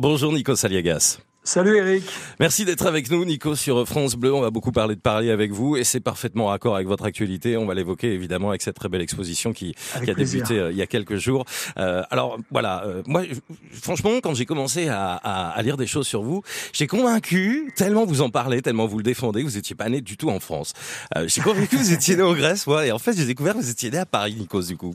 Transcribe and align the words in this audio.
Bonjour 0.00 0.32
Nico 0.32 0.54
Saliagas. 0.54 1.18
Salut 1.42 1.76
Eric. 1.76 2.04
Merci 2.38 2.64
d'être 2.64 2.86
avec 2.86 3.10
nous 3.10 3.24
Nico 3.24 3.56
sur 3.56 3.84
France 3.84 4.14
Bleu. 4.14 4.32
On 4.32 4.40
va 4.40 4.50
beaucoup 4.50 4.70
parler 4.70 4.94
de 4.94 5.00
Paris 5.00 5.28
avec 5.28 5.50
vous 5.50 5.76
et 5.76 5.82
c'est 5.82 5.98
parfaitement 5.98 6.46
raccord 6.46 6.76
avec 6.76 6.86
votre 6.86 7.02
actualité. 7.02 7.56
On 7.56 7.66
va 7.66 7.74
l'évoquer 7.74 8.12
évidemment 8.12 8.50
avec 8.50 8.62
cette 8.62 8.76
très 8.76 8.88
belle 8.88 9.00
exposition 9.00 9.52
qui, 9.52 9.74
qui 10.04 10.08
a 10.08 10.14
débuté 10.14 10.56
euh, 10.56 10.70
il 10.70 10.76
y 10.76 10.82
a 10.82 10.86
quelques 10.86 11.16
jours. 11.16 11.46
Euh, 11.78 12.04
alors 12.10 12.38
voilà, 12.52 12.84
euh, 12.84 13.02
moi 13.08 13.24
franchement 13.72 14.20
quand 14.22 14.34
j'ai 14.34 14.46
commencé 14.46 14.86
à, 14.86 15.14
à, 15.14 15.48
à, 15.48 15.62
lire 15.62 15.76
des 15.76 15.88
choses 15.88 16.06
sur 16.06 16.22
vous, 16.22 16.44
j'ai 16.72 16.86
convaincu, 16.86 17.72
tellement 17.74 18.04
vous 18.04 18.20
en 18.20 18.30
parlez, 18.30 18.62
tellement 18.62 18.86
vous 18.86 18.98
le 18.98 19.02
défendez, 19.02 19.42
vous 19.42 19.58
étiez 19.58 19.74
pas 19.74 19.88
né 19.88 20.00
du 20.00 20.16
tout 20.16 20.30
en 20.30 20.38
France. 20.38 20.74
Euh, 21.16 21.26
j'ai 21.26 21.40
convaincu 21.40 21.70
que 21.70 21.76
vous 21.76 21.92
étiez 21.92 22.14
né 22.14 22.22
en 22.22 22.34
Grèce, 22.34 22.68
moi, 22.68 22.86
et 22.86 22.92
en 22.92 23.00
fait 23.00 23.14
j'ai 23.16 23.26
découvert 23.26 23.54
que 23.54 23.58
vous 23.62 23.70
étiez 23.70 23.90
né 23.90 23.98
à 23.98 24.06
Paris 24.06 24.36
Nico 24.36 24.62
du 24.62 24.76
coup. 24.76 24.94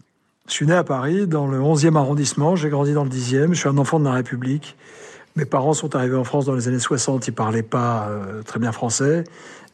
Je 0.50 0.56
suis 0.56 0.66
né 0.66 0.74
à 0.74 0.84
Paris, 0.84 1.26
dans 1.26 1.48
le 1.48 1.58
11e 1.58 1.96
arrondissement. 1.96 2.58
J'ai 2.58 2.70
grandi 2.70 2.94
dans 2.94 3.06
le 3.06 3.10
10e. 3.10 3.54
Je 3.54 3.60
suis 3.60 3.70
un 3.70 3.78
enfant 3.78 3.98
de 3.98 4.04
la 4.04 4.12
République. 4.12 4.76
Mes 5.38 5.46
parents 5.46 5.74
sont 5.74 5.96
arrivés 5.96 6.18
en 6.18 6.26
France 6.26 6.46
dans 6.46 6.54
les 6.54 6.68
années 6.68 6.80
60. 6.80 7.30
Ils 7.30 7.32
parlaient 7.32 7.64
pas 7.64 8.10
euh, 8.10 8.44
très 8.44 8.60
bien 8.60 8.74
français. 8.74 9.24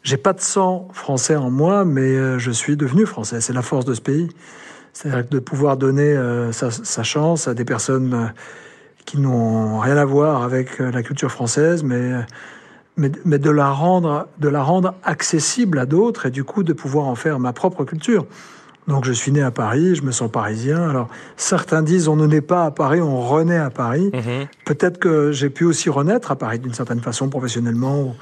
J'ai 0.04 0.18
pas 0.18 0.32
de 0.32 0.42
sang 0.42 0.88
français 0.94 1.36
en 1.36 1.50
moi, 1.50 1.86
mais 1.86 2.02
euh, 2.02 2.38
je 2.38 2.52
suis 2.52 2.78
devenu 2.78 3.08
français. 3.08 3.42
C'est 3.42 3.52
la 3.52 3.64
force 3.64 3.84
de 3.84 3.96
ce 3.96 4.02
pays. 4.02 4.30
C'est-à-dire 4.94 5.26
de 5.28 5.40
pouvoir 5.40 5.76
donner 5.76 6.16
euh, 6.16 6.52
sa, 6.52 7.04
chance 7.04 7.48
à 7.48 7.56
des 7.56 7.66
personnes 7.66 8.32
qui 9.06 9.18
n'ont 9.18 9.80
rien 9.80 9.98
à 9.98 10.06
voir 10.06 10.44
avec 10.44 10.78
la 10.78 11.02
culture 11.02 11.32
française, 11.32 11.84
mais, 11.84 12.12
mais, 12.96 13.12
mais 13.26 13.40
de 13.40 13.50
la 13.50 13.72
rendre, 13.72 14.28
de 14.38 14.50
la 14.50 14.62
rendre 14.62 14.94
accessible 15.04 15.80
à 15.80 15.88
d'autres 15.88 16.28
et 16.28 16.32
du 16.32 16.44
coup 16.44 16.62
de 16.62 16.74
pouvoir 16.74 17.08
en 17.08 17.16
faire 17.16 17.40
ma 17.40 17.54
propre 17.54 17.86
culture. 17.86 18.28
Donc 18.90 19.06
je 19.06 19.14
suis 19.14 19.32
né 19.32 19.44
à 19.44 19.52
Paris, 19.52 19.96
je 19.96 20.02
me 20.02 20.12
sens 20.12 20.32
parisien. 20.32 20.90
Alors 20.90 21.10
certains 21.38 21.84
disent 21.84 22.08
on 22.08 22.16
ne 22.16 22.26
naît 22.26 22.42
pas 22.42 22.66
à 22.66 22.72
Paris, 22.72 23.02
on 23.02 23.22
renaît 23.22 23.60
à 23.60 23.70
Paris. 23.70 24.10
Mmh. 24.12 24.48
Peut-être 24.66 24.98
que 24.98 25.32
j'ai 25.32 25.52
pu 25.52 25.64
aussi 25.64 25.92
renaître 25.92 26.32
à 26.32 26.36
Paris 26.36 26.58
d'une 26.58 26.74
certaine 26.74 27.00
façon 27.00 27.30
professionnellement 27.30 28.02
ou, 28.02 28.16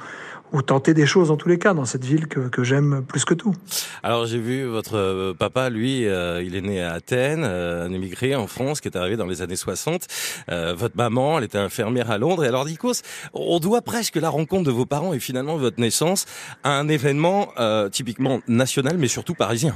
ou, 0.52 0.60
tenter 0.60 0.92
des 0.92 1.06
choses 1.06 1.30
en 1.30 1.38
tous 1.38 1.48
les 1.48 1.58
cas 1.58 1.72
dans 1.72 1.86
cette 1.86 2.04
ville 2.04 2.28
que, 2.28 2.48
que 2.48 2.64
j'aime 2.64 3.02
plus 3.08 3.24
que 3.24 3.32
tout. 3.32 3.54
Alors 4.02 4.26
j'ai 4.26 4.38
vu 4.38 4.64
votre 4.64 5.32
papa, 5.38 5.70
lui, 5.70 6.06
euh, 6.06 6.42
il 6.42 6.54
est 6.54 6.60
né 6.60 6.82
à 6.82 6.92
Athènes, 6.92 7.44
euh, 7.44 7.86
un 7.86 7.92
émigré 7.94 8.34
en 8.34 8.46
France 8.46 8.82
qui 8.82 8.88
est 8.88 8.96
arrivé 8.96 9.16
dans 9.16 9.26
les 9.26 9.40
années 9.40 9.56
60. 9.56 10.06
Euh, 10.50 10.74
votre 10.76 10.98
maman, 10.98 11.38
elle 11.38 11.44
était 11.44 11.56
infirmière 11.56 12.10
à 12.10 12.18
Londres. 12.18 12.44
Et 12.44 12.48
alors 12.48 12.66
Nikos, 12.66 13.00
on 13.32 13.58
doit 13.58 13.80
presque 13.80 14.16
la 14.16 14.28
rencontre 14.28 14.64
de 14.64 14.70
vos 14.70 14.84
parents 14.84 15.14
et 15.14 15.18
finalement 15.18 15.56
votre 15.56 15.80
naissance 15.80 16.26
à 16.62 16.72
un 16.72 16.88
événement 16.88 17.48
euh, 17.58 17.88
typiquement 17.88 18.40
national 18.48 18.98
mais 18.98 19.08
surtout 19.08 19.32
parisien. 19.32 19.74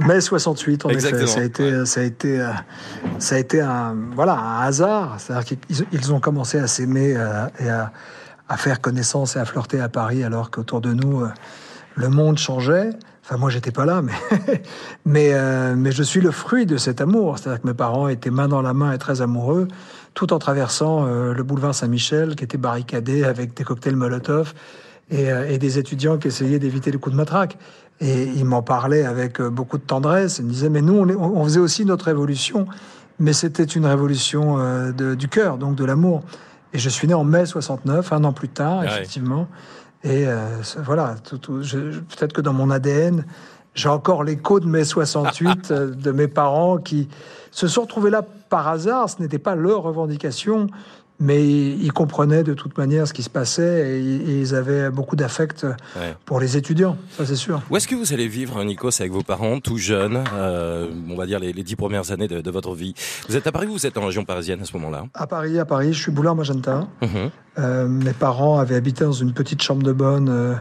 Mai 0.00 0.20
68, 0.20 0.86
en 0.86 0.88
Exactement. 0.90 1.22
effet. 1.22 1.32
Ça 1.32 1.40
a 1.40 1.44
été, 1.44 1.72
ouais. 1.72 1.86
ça 1.86 2.00
a 2.00 2.04
été, 2.04 2.40
euh, 2.40 2.50
ça 3.18 3.34
a 3.34 3.38
été 3.38 3.60
un, 3.60 3.96
voilà, 4.14 4.38
un 4.38 4.60
hasard. 4.60 5.16
C'est-à-dire 5.18 5.44
qu'ils 5.44 5.86
ils 5.92 6.12
ont 6.12 6.20
commencé 6.20 6.58
à 6.58 6.66
s'aimer 6.66 7.14
euh, 7.16 7.46
et 7.58 7.68
à, 7.68 7.92
à, 8.48 8.56
faire 8.56 8.80
connaissance 8.80 9.36
et 9.36 9.38
à 9.38 9.44
flirter 9.44 9.80
à 9.80 9.88
Paris, 9.88 10.22
alors 10.24 10.50
qu'autour 10.50 10.80
de 10.80 10.92
nous, 10.92 11.22
euh, 11.22 11.28
le 11.96 12.08
monde 12.08 12.38
changeait. 12.38 12.90
Enfin, 13.24 13.36
moi, 13.36 13.50
j'étais 13.50 13.70
pas 13.70 13.84
là, 13.84 14.02
mais, 14.02 14.12
mais, 15.04 15.30
euh, 15.32 15.74
mais 15.76 15.92
je 15.92 16.02
suis 16.02 16.20
le 16.20 16.32
fruit 16.32 16.66
de 16.66 16.76
cet 16.76 17.00
amour. 17.00 17.38
C'est-à-dire 17.38 17.62
que 17.62 17.66
mes 17.68 17.74
parents 17.74 18.08
étaient 18.08 18.30
main 18.30 18.48
dans 18.48 18.62
la 18.62 18.74
main 18.74 18.92
et 18.92 18.98
très 18.98 19.20
amoureux, 19.20 19.68
tout 20.14 20.32
en 20.32 20.38
traversant 20.38 21.06
euh, 21.06 21.32
le 21.32 21.42
boulevard 21.42 21.74
Saint-Michel, 21.74 22.34
qui 22.34 22.44
était 22.44 22.58
barricadé 22.58 23.24
avec 23.24 23.54
des 23.54 23.62
cocktails 23.62 23.96
Molotov 23.96 24.54
et, 25.10 25.28
et 25.48 25.58
des 25.58 25.78
étudiants 25.78 26.18
qui 26.18 26.28
essayaient 26.28 26.58
d'éviter 26.58 26.90
les 26.90 26.98
coups 26.98 27.12
de 27.12 27.18
matraque. 27.18 27.58
Et 28.02 28.24
il 28.24 28.44
m'en 28.44 28.62
parlait 28.62 29.04
avec 29.04 29.40
euh, 29.40 29.48
beaucoup 29.48 29.78
de 29.78 29.84
tendresse. 29.84 30.38
Il 30.38 30.46
me 30.46 30.50
disait, 30.50 30.68
mais 30.68 30.82
nous, 30.82 30.94
on, 30.94 31.44
faisait 31.44 31.60
aussi 31.60 31.84
notre 31.84 32.06
révolution, 32.06 32.66
mais 33.20 33.32
c'était 33.32 33.64
une 33.64 33.86
révolution 33.86 34.58
euh, 34.58 34.90
de, 34.90 35.14
du 35.14 35.28
cœur, 35.28 35.56
donc 35.56 35.76
de 35.76 35.84
l'amour. 35.84 36.22
Et 36.72 36.78
je 36.78 36.88
suis 36.88 37.06
né 37.06 37.14
en 37.14 37.24
mai 37.24 37.46
69, 37.46 38.12
un 38.12 38.24
an 38.24 38.32
plus 38.32 38.48
tard, 38.48 38.80
ouais. 38.80 38.86
effectivement. 38.86 39.46
Et 40.04 40.26
euh, 40.26 40.40
voilà, 40.78 41.14
peut-être 41.30 42.32
que 42.32 42.40
dans 42.40 42.52
mon 42.52 42.70
ADN, 42.70 43.24
j'ai 43.74 43.88
encore 43.88 44.24
l'écho 44.24 44.60
de 44.60 44.66
mai 44.66 44.84
68, 44.84 45.70
euh, 45.70 45.90
de 45.94 46.10
mes 46.10 46.28
parents 46.28 46.78
qui 46.78 47.08
se 47.50 47.68
sont 47.68 47.82
retrouvés 47.82 48.10
là 48.10 48.22
par 48.22 48.68
hasard. 48.68 49.08
Ce 49.08 49.22
n'était 49.22 49.38
pas 49.38 49.54
leur 49.54 49.82
revendication, 49.82 50.66
mais 51.20 51.46
ils 51.46 51.92
comprenaient 51.92 52.42
de 52.42 52.54
toute 52.54 52.76
manière 52.76 53.06
ce 53.06 53.12
qui 53.12 53.22
se 53.22 53.30
passait 53.30 54.00
et, 54.00 54.40
ils 54.40 54.54
avaient 54.54 54.90
beaucoup 54.90 55.16
d'affect 55.16 55.64
ouais. 55.96 56.16
pour 56.24 56.40
les 56.40 56.56
étudiants, 56.56 56.96
ça 57.16 57.24
c'est 57.24 57.36
sûr. 57.36 57.62
Où 57.70 57.76
est-ce 57.76 57.86
que 57.86 57.94
vous 57.94 58.12
allez 58.12 58.28
vivre, 58.28 58.62
Nikos, 58.64 59.00
avec 59.00 59.12
vos 59.12 59.22
parents, 59.22 59.60
tout 59.60 59.78
jeunes, 59.78 60.22
euh, 60.34 60.88
on 61.08 61.16
va 61.16 61.26
dire 61.26 61.38
les, 61.38 61.52
les, 61.52 61.62
dix 61.62 61.76
premières 61.76 62.10
années 62.10 62.28
de, 62.28 62.40
de, 62.40 62.50
votre 62.50 62.74
vie? 62.74 62.94
Vous 63.28 63.36
êtes 63.36 63.46
à 63.46 63.52
Paris 63.52 63.66
ou 63.68 63.72
vous 63.72 63.86
êtes 63.86 63.96
en 63.96 64.06
région 64.06 64.24
parisienne 64.24 64.60
à 64.60 64.64
ce 64.64 64.72
moment-là? 64.74 65.04
À 65.14 65.26
Paris, 65.26 65.58
à 65.58 65.64
Paris, 65.64 65.92
je 65.92 66.00
suis 66.00 66.12
boulard 66.12 66.34
Magenta. 66.34 66.88
Mmh. 67.00 67.06
Euh, 67.58 67.86
mes 67.86 68.14
parents 68.14 68.58
avaient 68.58 68.76
habité 68.76 69.04
dans 69.04 69.12
une 69.12 69.32
petite 69.32 69.62
chambre 69.62 69.82
de 69.82 69.92
bonne 69.92 70.28
euh, 70.28 70.54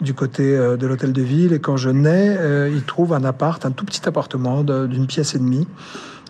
du 0.00 0.14
côté 0.14 0.56
de 0.56 0.86
l'hôtel 0.86 1.12
de 1.12 1.22
ville 1.22 1.52
et 1.52 1.58
quand 1.58 1.76
je 1.76 1.90
nais, 1.90 2.38
ils 2.72 2.84
trouvent 2.84 3.12
un 3.12 3.24
appart, 3.24 3.66
un 3.66 3.72
tout 3.72 3.84
petit 3.84 4.08
appartement 4.08 4.62
d'une 4.62 5.08
pièce 5.08 5.34
et 5.34 5.38
demie 5.38 5.66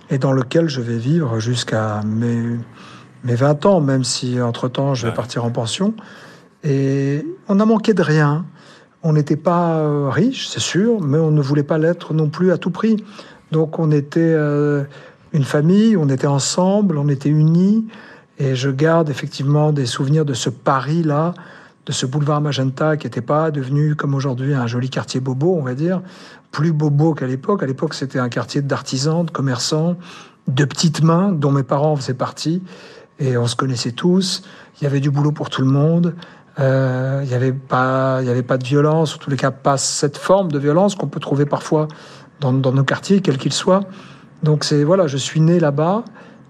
et 0.09 0.17
dans 0.17 0.33
lequel 0.33 0.69
je 0.71 0.81
vais 0.81 0.97
vivre 0.97 1.39
jusqu'à 1.39 2.01
mes 2.03 2.57
mes 3.25 3.35
20 3.35 3.67
ans, 3.67 3.81
même 3.81 4.05
si 4.05 4.41
entre-temps 4.41 4.95
je 4.95 5.03
vais 5.03 5.09
ouais. 5.09 5.15
partir 5.15 5.45
en 5.45 5.51
pension. 5.51 5.95
Et 6.65 7.27
on 7.49 7.61
a 7.61 7.65
manqué 7.65 7.95
de 7.95 8.03
rien. 8.03 8.45
On 9.03 9.13
n'était 9.13 9.37
pas 9.37 9.79
euh, 9.79 10.09
riche, 10.09 10.49
c'est 10.49 10.61
sûr, 10.61 11.01
mais 11.01 11.19
on 11.19 11.31
ne 11.31 11.41
voulait 11.41 11.63
pas 11.63 11.79
l'être 11.79 12.15
non 12.15 12.29
plus 12.29 12.51
à 12.53 12.59
tout 12.59 12.71
prix. 12.71 13.05
Donc 13.53 13.79
on 13.79 13.91
était 13.91 14.21
euh, 14.21 14.85
une 15.33 15.45
famille, 15.45 15.97
on 15.97 16.09
était 16.09 16.27
ensemble, 16.27 16.99
on 16.99 17.09
était 17.09 17.29
unis. 17.29 17.87
Et 18.39 18.55
je 18.55 18.71
garde 18.71 19.09
effectivement 19.09 19.73
des 19.73 19.87
souvenirs 19.87 20.25
de 20.25 20.35
ce 20.35 20.51
Paris-là, 20.51 21.35
de 21.87 21.93
ce 21.93 22.07
boulevard 22.07 22.41
Magenta 22.41 22.97
qui 22.97 23.07
n'était 23.07 23.21
pas 23.21 23.51
devenu 23.51 23.95
comme 23.95 24.15
aujourd'hui 24.15 24.55
un 24.55 24.67
joli 24.67 24.91
quartier 24.91 25.21
bobo, 25.21 25.57
on 25.59 25.63
va 25.63 25.75
dire, 25.75 26.03
plus 26.51 26.73
bobo 26.73 27.15
qu'à 27.15 27.27
l'époque. 27.27 27.63
À 27.63 27.67
l'époque, 27.67 27.95
c'était 27.95 28.19
un 28.19 28.29
quartier 28.29 28.63
d'artisans, 28.63 29.25
de 29.25 29.31
commerçants, 29.31 29.97
de 30.49 30.65
petites 30.65 31.03
mains, 31.03 31.33
dont 31.33 31.53
mes 31.53 31.63
parents 31.63 31.97
faisaient 31.97 32.15
partie 32.15 32.63
et 33.19 33.37
on 33.37 33.47
se 33.47 33.57
connaissait 33.57 33.93
tous. 33.93 34.43
Il 34.81 34.85
y 34.85 34.87
avait 34.87 35.01
du 35.01 35.11
boulot 35.11 35.33
pour 35.33 35.51
tout 35.51 35.63
le 35.63 35.69
monde. 35.69 36.15
Euh, 36.61 37.21
il 37.23 37.29
n'y 37.29 37.35
avait 37.35 37.53
pas, 37.53 38.19
il 38.21 38.27
y 38.27 38.31
avait 38.31 38.43
pas 38.43 38.59
de 38.59 38.65
violence, 38.65 39.15
en 39.15 39.19
tous 39.19 39.31
les 39.31 39.37
cas 39.37 39.53
pas 39.53 39.77
cette 39.77 40.17
forme 40.17 40.51
de 40.51 40.59
violence 40.59 40.97
qu'on 40.97 41.07
peut 41.07 41.21
trouver 41.21 41.47
parfois 41.47 41.87
dans, 42.41 42.53
nos 42.53 42.85
quartiers, 42.85 43.21
quels 43.21 43.39
qu'ils 43.39 43.53
soient. 43.53 43.85
Donc 44.43 44.65
c'est 44.65 44.85
voilà, 44.85 45.07
je 45.07 45.17
suis 45.17 45.41
né 45.41 45.61
là-bas. 45.61 46.05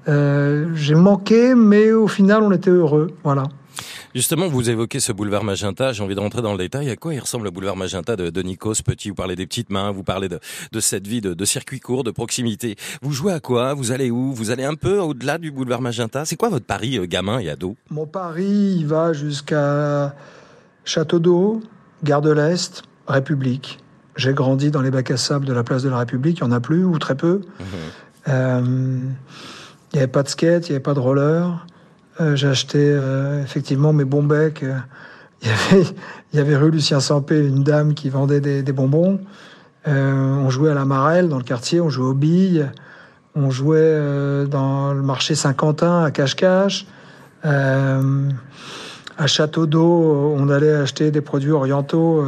Euh, 0.09 0.71
j'ai 0.75 0.95
manqué, 0.95 1.55
mais 1.55 1.93
au 1.93 2.09
final 2.09 2.43
on 2.43 2.53
était 2.53 2.71
heureux. 2.71 3.09
Voilà. 3.23 3.45
Justement, 4.15 4.49
vous 4.49 4.71
évoquez 4.71 5.01
ce 5.01 5.13
boulevard 5.13 5.45
Magenta. 5.45 5.93
J'ai 5.93 6.03
envie 6.03 6.15
de 6.15 6.21
rentrer 6.21 6.43
dans 6.43 6.53
le 6.53 6.59
détail. 6.59 6.91
À 6.91 6.97
quoi 6.97 7.15
il 7.15 7.21
ressemble 7.21 7.45
le 7.45 7.51
boulevard 7.51 7.77
Magenta 7.77 8.17
de, 8.17 8.31
de 8.31 8.43
Nikos 8.43 8.83
Petit 8.85 9.11
Vous 9.11 9.15
parlez 9.15 9.37
des 9.37 9.47
petites 9.47 9.71
mains, 9.71 9.91
vous 9.91 10.03
parlez 10.03 10.29
de, 10.29 10.41
de 10.73 10.81
cette 10.81 11.07
vie 11.07 11.21
de, 11.21 11.35
de, 11.35 11.45
circuit 11.45 11.81
court, 11.81 12.05
de 12.05 12.11
proximité. 12.11 12.77
Vous 13.03 13.13
jouez 13.13 13.33
à 13.33 13.41
quoi? 13.41 13.75
Vous 13.75 13.93
allez 13.93 14.11
où? 14.11 14.33
Vous 14.33 14.51
allez 14.51 14.65
un 14.65 14.75
peu 14.75 14.99
au-delà 14.99 15.39
du 15.39 15.51
boulevard 15.51 15.81
Magenta? 15.81 16.25
C'est 16.25 16.37
quoi 16.37 16.49
votre 16.49 16.67
Paris, 16.67 16.99
euh, 16.99 17.07
gamin 17.07 17.39
et 17.39 17.51
ado? 17.51 17.77
Mon 17.91 18.07
Paris, 18.07 18.77
il 18.79 18.87
va 18.87 19.13
jusqu'à 19.13 20.15
Château 20.85 21.19
d'Eau, 21.19 21.61
Gare 22.03 22.23
de 22.23 22.33
l'Est, 22.33 22.83
République. 23.07 23.79
J'ai 24.17 24.33
grandi 24.33 24.71
dans 24.71 24.83
les 24.83 24.91
bacs 24.91 25.11
à 25.11 25.17
sable 25.17 25.45
de 25.45 25.53
la 25.53 25.63
place 25.63 25.83
de 25.83 25.89
la 25.89 25.99
République. 25.99 26.39
Il 26.41 26.45
n'y 26.45 26.51
en 26.51 26.53
a 26.53 26.61
plus 26.61 26.85
ou 26.85 26.99
très 26.99 27.15
peu. 27.15 27.43
Mmh. 27.61 27.65
Euh, 28.29 28.99
il 29.93 29.97
n'y 29.97 30.01
avait 30.01 30.09
pas 30.09 30.23
de 30.23 30.29
skate, 30.29 30.69
il 30.69 30.73
n'y 30.73 30.77
avait 30.77 30.83
pas 30.83 30.95
de 30.95 31.01
roller. 31.01 31.67
Euh, 32.21 32.35
j'ai 32.35 32.49
acheté 32.49 32.79
euh, 32.81 33.43
effectivement 33.43 33.93
mes 33.93 34.05
bons 34.05 34.23
becs. 34.23 34.63
Euh, 34.63 34.75
il 35.43 35.49
y 35.49 35.51
avait, 35.51 35.87
il 36.33 36.37
y 36.39 36.41
avait 36.41 36.57
rue 36.57 36.71
Lucien 36.71 37.01
Sampé 37.01 37.39
une 37.39 37.63
dame 37.63 37.95
qui 37.95 38.09
vendait 38.11 38.41
des, 38.41 38.63
des 38.63 38.73
bonbons. 38.73 39.21
on 39.87 40.51
jouait 40.51 40.71
à 40.71 40.75
la 40.75 40.85
marelle 40.85 41.29
dans 41.29 41.39
le 41.39 41.45
quartier, 41.45 41.81
on 41.81 41.91
jouait 41.91 42.09
aux 42.09 42.15
billes. 42.15 42.67
On 43.35 43.51
jouait 43.51 44.47
dans 44.51 44.93
le 44.93 45.03
marché 45.03 45.37
Saint-Quentin 45.37 46.03
à 46.03 46.11
cache-cache. 46.11 46.87
à 47.45 48.01
Château 49.27 49.67
d'Eau, 49.67 50.35
on 50.37 50.49
allait 50.49 50.73
acheter 50.73 51.13
des 51.13 51.21
produits 51.21 51.53
orientaux, 51.53 52.25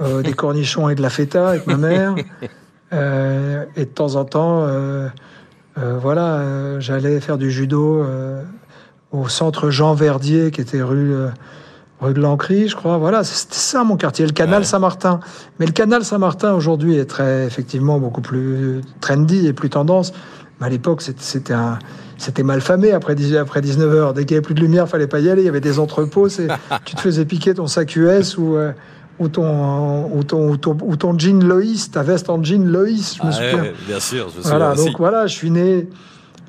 des 0.00 0.32
cornichons 0.36 0.88
et 0.88 0.96
de 0.96 1.02
la 1.02 1.10
feta 1.10 1.50
avec 1.50 1.68
ma 1.68 1.76
mère. 1.76 2.16
et 2.92 3.84
de 3.84 3.90
temps 3.94 4.16
en 4.16 4.24
temps, 4.24 4.66
voilà, 5.76 6.80
j'allais 6.80 7.20
faire 7.20 7.38
du 7.38 7.52
judo 7.52 8.04
au 9.14 9.28
centre 9.28 9.70
Jean 9.70 9.94
Verdier, 9.94 10.50
qui 10.50 10.60
était 10.60 10.82
rue, 10.82 11.14
euh, 11.14 11.28
rue 12.00 12.14
de 12.14 12.20
l'Ancry, 12.20 12.68
je 12.68 12.76
crois. 12.76 12.98
Voilà, 12.98 13.22
c'était 13.22 13.54
ça 13.54 13.84
mon 13.84 13.96
quartier, 13.96 14.26
le 14.26 14.32
canal 14.32 14.60
ouais. 14.60 14.64
Saint-Martin. 14.64 15.20
Mais 15.58 15.66
le 15.66 15.72
canal 15.72 16.04
Saint-Martin 16.04 16.52
aujourd'hui 16.52 16.96
est 16.96 17.04
très, 17.04 17.44
effectivement, 17.44 17.98
beaucoup 18.00 18.20
plus 18.20 18.80
trendy 19.00 19.46
et 19.46 19.52
plus 19.52 19.70
tendance. 19.70 20.12
Mais 20.60 20.66
à 20.66 20.70
l'époque, 20.70 21.02
c'était 21.02 21.54
un. 21.54 21.78
C'était 22.16 22.44
mal 22.44 22.60
famé 22.60 22.92
après, 22.92 23.16
après 23.36 23.60
19h. 23.60 24.14
Dès 24.14 24.24
qu'il 24.24 24.34
n'y 24.34 24.38
avait 24.38 24.40
plus 24.40 24.54
de 24.54 24.60
lumière, 24.60 24.88
fallait 24.88 25.08
pas 25.08 25.18
y 25.18 25.28
aller. 25.28 25.42
Il 25.42 25.46
y 25.46 25.48
avait 25.48 25.60
des 25.60 25.80
entrepôts. 25.80 26.28
tu 26.84 26.94
te 26.94 27.00
faisais 27.00 27.24
piquer 27.24 27.54
ton 27.54 27.66
sac 27.66 27.96
US 27.96 28.38
ou, 28.38 28.54
euh, 28.54 28.70
ou, 29.18 29.26
ton, 29.28 30.04
ou, 30.12 30.22
ton, 30.22 30.48
ou, 30.48 30.56
ton, 30.56 30.78
ou 30.82 30.94
ton 30.96 31.18
jean 31.18 31.42
Loïs, 31.42 31.90
ta 31.90 32.04
veste 32.04 32.30
en 32.30 32.42
jean 32.42 32.64
Loïs, 32.64 33.16
je 33.16 33.22
me 33.22 33.28
ah 33.28 33.32
souviens. 33.32 33.62
Ouais, 33.62 33.74
bien 33.88 33.98
sûr, 33.98 34.28
je 34.32 34.38
me 34.38 34.42
Voilà, 34.44 34.72
aussi. 34.72 34.86
donc 34.86 34.98
voilà, 34.98 35.26
je 35.26 35.34
suis 35.34 35.50
né 35.50 35.88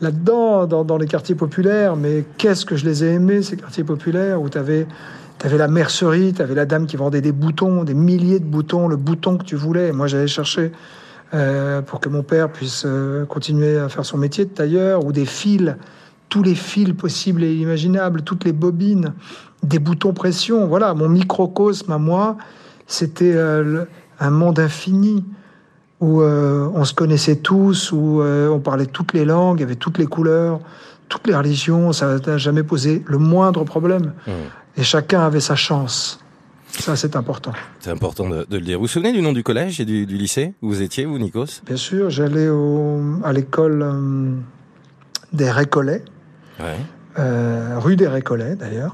là-dedans, 0.02 0.66
dans, 0.66 0.98
les 0.98 1.08
quartiers 1.08 1.36
populaires, 1.36 1.96
mais 1.96 2.26
qu'est-ce 2.38 2.66
que 2.66 2.76
je 2.76 2.86
les 2.86 3.04
ai 3.04 3.14
aimés, 3.14 3.42
ces 3.42 3.58
quartiers 3.58 3.84
populaires, 3.84 4.42
où 4.42 4.50
tu 4.50 4.58
avais, 4.58 4.88
la 5.44 5.68
mercerie, 5.68 6.34
tu 6.34 6.42
avais 6.42 6.56
la 6.56 6.66
dame 6.66 6.86
qui 6.86 6.98
vendait 6.98 7.22
des 7.22 7.32
boutons, 7.32 7.84
des 7.84 7.94
milliers 7.94 8.40
de 8.40 8.46
boutons, 8.46 8.88
le 8.88 8.98
bouton 8.98 9.38
que 9.38 9.44
tu 9.44 9.56
voulais. 9.56 9.92
Moi, 9.92 10.08
j'allais 10.08 10.28
chercher 10.28 10.72
euh, 11.34 11.82
pour 11.82 12.00
que 12.00 12.10
mon 12.10 12.24
père 12.24 12.52
puisse 12.52 12.84
euh, 12.86 13.26
continuer 13.26 13.78
à 13.78 13.90
faire 13.90 14.06
son 14.06 14.18
métier 14.18 14.46
de 14.46 14.50
tailleur, 14.50 15.06
ou 15.06 15.12
des 15.12 15.26
fils, 15.26 15.76
tous 16.30 16.44
les 16.44 16.56
fils 16.56 16.94
possibles 16.94 17.44
et 17.44 17.54
imaginables, 17.54 18.22
toutes 18.24 18.46
les 18.46 18.54
bobines, 18.54 19.14
des 19.64 19.80
boutons 19.80 20.14
pression. 20.14 20.68
Voilà, 20.68 20.94
mon 20.94 21.10
microcosme 21.10 21.92
à 21.92 21.98
moi, 21.98 22.38
c'était 22.88 23.34
euh, 23.36 23.86
un 24.20 24.30
monde 24.30 24.60
infini 24.60 25.24
où 26.02 26.22
euh, 26.22 26.70
on 26.74 26.86
se 26.86 26.94
connaissait 26.94 27.38
tous, 27.38 27.92
où 27.92 28.22
euh, 28.22 28.50
on 28.50 28.60
parlait 28.60 28.86
toutes 28.86 29.14
les 29.14 29.26
langues, 29.26 29.60
il 29.60 29.62
y 29.62 29.66
avait 29.66 29.76
toutes 29.76 29.98
les 29.98 30.06
couleurs, 30.06 30.60
toutes 31.10 31.28
les 31.28 31.36
religions, 31.36 31.94
ça 31.94 32.18
n'a 32.18 32.38
jamais 32.38 32.64
posé 32.64 33.04
le 33.06 33.18
moindre 33.18 33.64
problème. 33.64 34.14
Mmh. 34.28 34.32
Et 34.78 34.84
chacun 34.84 35.22
avait 35.22 35.40
sa 35.40 35.56
chance. 35.56 36.20
Ça, 36.68 36.98
c'est 36.98 37.16
important. 37.16 37.54
C'est 37.80 37.92
important 37.92 38.28
de, 38.28 38.46
le 38.50 38.60
dire. 38.60 38.78
Vous 38.78 38.84
vous 38.84 38.88
souvenez 38.90 39.14
du 39.14 39.22
nom 39.22 39.32
du 39.32 39.44
collège 39.44 39.80
et 39.80 39.86
du, 39.86 40.06
lycée 40.06 40.54
où 40.62 40.68
vous 40.68 40.82
étiez, 40.82 41.06
vous, 41.06 41.18
Nikos? 41.18 41.62
Bien 41.66 41.78
sûr, 41.78 42.10
j'allais 42.10 42.50
à 43.24 43.32
l'école 43.32 43.82
euh, 43.82 44.32
des 45.32 45.50
Récollets, 45.50 46.04
rue 47.18 47.96
des 47.96 48.08
Récollets 48.08 48.58
d'ailleurs. 48.58 48.92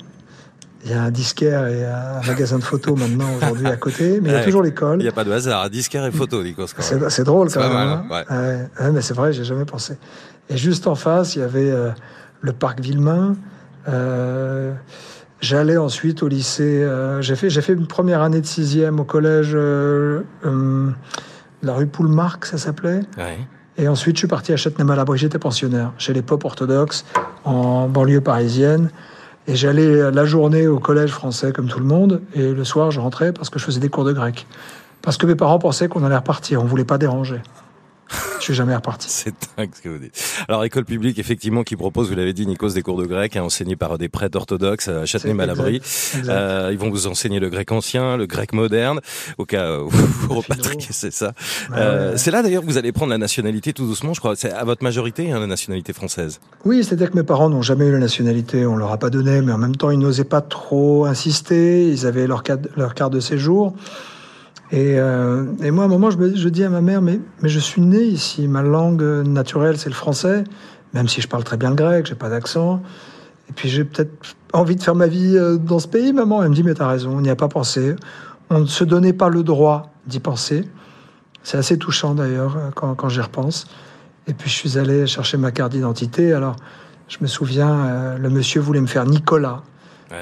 Il 0.83 0.91
y 0.91 0.93
a 0.93 1.03
un 1.03 1.11
disquaire 1.11 1.67
et 1.67 1.85
un 1.85 2.25
magasin 2.25 2.57
de 2.57 2.63
photos 2.63 2.97
maintenant 2.97 3.27
aujourd'hui 3.37 3.67
à 3.67 3.77
côté, 3.77 4.19
mais 4.19 4.29
il 4.29 4.33
y 4.33 4.35
a 4.35 4.43
toujours 4.43 4.63
l'école. 4.63 4.99
Il 4.99 5.03
n'y 5.03 5.09
a 5.09 5.11
pas 5.11 5.23
de 5.23 5.31
hasard, 5.31 5.69
disquaire 5.69 6.05
et 6.05 6.11
photo, 6.11 6.43
Nikos. 6.43 6.67
C'est 7.09 7.23
drôle 7.23 7.51
quand 7.51 7.59
même. 7.59 8.03
Hein. 8.09 8.67
Hein. 8.79 8.91
mais 8.91 9.01
c'est 9.01 9.13
vrai, 9.13 9.31
j'ai 9.31 9.43
jamais 9.43 9.65
pensé. 9.65 9.97
Et 10.49 10.57
juste 10.57 10.87
en 10.87 10.95
face, 10.95 11.35
il 11.35 11.39
y 11.39 11.43
avait 11.43 11.69
euh, 11.71 11.89
le 12.41 12.53
parc 12.53 12.79
Villemain. 12.79 13.35
Euh, 13.87 14.73
J'allais 15.39 15.77
ensuite 15.77 16.21
au 16.21 16.27
lycée. 16.27 16.83
Euh, 16.83 17.21
j'ai 17.21 17.35
fait, 17.35 17.49
j'ai 17.49 17.61
fait 17.61 17.73
une 17.73 17.87
première 17.87 18.21
année 18.21 18.41
de 18.41 18.45
sixième 18.45 18.99
au 18.99 19.03
collège, 19.03 19.57
la 21.63 21.73
rue 21.73 21.87
Poulmark, 21.87 22.45
ça 22.45 22.57
s'appelait. 22.57 23.01
Et 23.77 23.87
ensuite, 23.87 24.17
je 24.17 24.19
suis 24.19 24.27
parti 24.27 24.53
à 24.53 24.57
Châtenay-Malabry. 24.57 25.17
J'étais 25.17 25.39
pensionnaire 25.39 25.93
chez 25.97 26.13
les 26.13 26.21
pop 26.21 26.43
orthodoxes 26.43 27.05
en 27.43 27.87
banlieue 27.87 28.21
parisienne. 28.21 28.91
Et 29.51 29.55
j'allais 29.57 30.11
la 30.11 30.23
journée 30.23 30.65
au 30.67 30.79
collège 30.79 31.11
français 31.11 31.51
comme 31.51 31.67
tout 31.67 31.79
le 31.79 31.85
monde, 31.85 32.21
et 32.33 32.53
le 32.53 32.63
soir 32.63 32.89
je 32.89 33.01
rentrais 33.01 33.33
parce 33.33 33.49
que 33.49 33.59
je 33.59 33.65
faisais 33.65 33.81
des 33.81 33.89
cours 33.89 34.05
de 34.05 34.13
grec. 34.13 34.47
Parce 35.01 35.17
que 35.17 35.25
mes 35.25 35.35
parents 35.35 35.59
pensaient 35.59 35.89
qu'on 35.89 36.05
allait 36.05 36.15
repartir, 36.15 36.61
on 36.61 36.65
voulait 36.65 36.85
pas 36.85 36.97
déranger. 36.97 37.41
Je 38.39 38.43
suis 38.43 38.53
jamais 38.53 38.75
reparti. 38.75 39.07
C'est 39.09 39.33
dingue 39.57 39.69
ce 39.75 39.81
que 39.81 39.89
vous 39.89 39.97
dites. 39.97 40.19
Alors, 40.47 40.63
école 40.63 40.85
publique, 40.85 41.19
effectivement, 41.19 41.63
qui 41.63 41.75
propose, 41.75 42.09
vous 42.09 42.15
l'avez 42.15 42.33
dit, 42.33 42.45
Nikos, 42.47 42.69
des 42.69 42.81
cours 42.81 42.97
de 42.97 43.05
grec, 43.05 43.35
hein, 43.35 43.43
enseignés 43.43 43.75
par 43.75 43.97
des 43.97 44.09
prêtres 44.09 44.37
orthodoxes 44.37 44.87
à 44.87 45.05
Châtenay-Malabry. 45.05 45.81
Euh, 46.27 46.69
ils 46.71 46.77
vont 46.77 46.89
vous 46.89 47.07
enseigner 47.07 47.39
le 47.39 47.49
grec 47.49 47.71
ancien, 47.71 48.17
le 48.17 48.25
grec 48.25 48.53
moderne, 48.53 48.99
au 49.37 49.45
cas 49.45 49.79
où 49.79 49.89
vous 49.89 50.33
repatriez, 50.41 50.87
c'est 50.89 51.13
ça. 51.13 51.33
Euh, 51.75 52.13
c'est 52.17 52.31
là, 52.31 52.41
d'ailleurs, 52.41 52.61
que 52.61 52.67
vous 52.67 52.77
allez 52.77 52.91
prendre 52.91 53.11
la 53.11 53.17
nationalité 53.17 53.73
tout 53.73 53.85
doucement, 53.85 54.13
je 54.13 54.19
crois. 54.19 54.35
C'est 54.35 54.51
à 54.51 54.63
votre 54.63 54.83
majorité, 54.83 55.31
hein, 55.31 55.39
la 55.39 55.47
nationalité 55.47 55.93
française. 55.93 56.39
Oui, 56.65 56.83
c'est-à-dire 56.83 57.11
que 57.11 57.17
mes 57.17 57.23
parents 57.23 57.49
n'ont 57.49 57.61
jamais 57.61 57.85
eu 57.85 57.91
la 57.91 57.99
nationalité. 57.99 58.65
On 58.65 58.75
leur 58.75 58.91
a 58.91 58.97
pas 58.97 59.09
donné, 59.09 59.41
mais 59.41 59.51
en 59.51 59.57
même 59.57 59.75
temps, 59.75 59.91
ils 59.91 59.99
n'osaient 59.99 60.23
pas 60.23 60.41
trop 60.41 61.05
insister. 61.05 61.87
Ils 61.87 62.05
avaient 62.05 62.27
leur, 62.27 62.43
leur 62.75 62.93
carte 62.93 63.13
de 63.13 63.19
séjour. 63.19 63.73
Euh, 64.73 65.45
et, 65.61 65.71
moi, 65.71 65.83
à 65.83 65.87
un 65.87 65.89
moment, 65.89 66.09
je, 66.11 66.49
dis 66.49 66.63
à 66.63 66.69
ma 66.69 66.81
mère, 66.81 67.01
mais, 67.01 67.19
je 67.43 67.59
suis 67.59 67.81
né 67.81 68.03
ici, 68.03 68.47
ma 68.47 68.61
langue 68.61 69.03
naturelle, 69.03 69.77
c'est 69.77 69.89
le 69.89 69.95
français, 69.95 70.43
même 70.93 71.07
si 71.07 71.21
je 71.21 71.27
parle 71.27 71.43
très 71.43 71.57
bien 71.57 71.69
le 71.69 71.75
grec, 71.75 72.05
j'ai 72.05 72.15
pas 72.15 72.29
d'accent. 72.29 72.81
Et 73.49 73.53
puis 73.53 73.67
j'ai 73.67 73.83
peut-être 73.83 74.11
envie 74.53 74.77
de 74.77 74.83
faire 74.83 74.95
ma 74.95 75.07
vie 75.07 75.37
euh, 75.37 75.57
dans 75.57 75.79
ce 75.79 75.87
pays, 75.87 76.13
maman. 76.13 76.41
Elle 76.41 76.49
me 76.49 76.55
dit, 76.55 76.63
mais 76.63 76.73
t'as 76.73 76.87
raison, 76.87 77.17
on 77.17 77.21
n'y 77.21 77.29
a 77.29 77.35
pas 77.35 77.49
pensé. 77.49 77.95
On 78.49 78.59
ne 78.59 78.65
se 78.65 78.83
donnait 78.83 79.13
pas 79.13 79.29
le 79.29 79.43
droit 79.43 79.91
d'y 80.07 80.19
penser. 80.19 80.67
C'est 81.43 81.57
assez 81.57 81.77
touchant 81.77 82.13
d'ailleurs 82.15 82.57
quand, 82.75 82.95
quand 82.95 83.09
j'y 83.09 83.21
repense. 83.21 83.65
Et 84.27 84.33
puis 84.33 84.49
je 84.49 84.55
suis 84.55 84.77
allé 84.77 85.07
chercher 85.07 85.37
ma 85.37 85.51
carte 85.51 85.71
d'identité. 85.71 86.33
Alors 86.33 86.55
je 87.07 87.17
me 87.19 87.27
souviens, 87.27 87.69
euh, 87.69 88.17
le 88.17 88.29
monsieur 88.29 88.61
voulait 88.61 88.79
me 88.79 88.87
faire 88.87 89.05
Nicolas. 89.05 89.63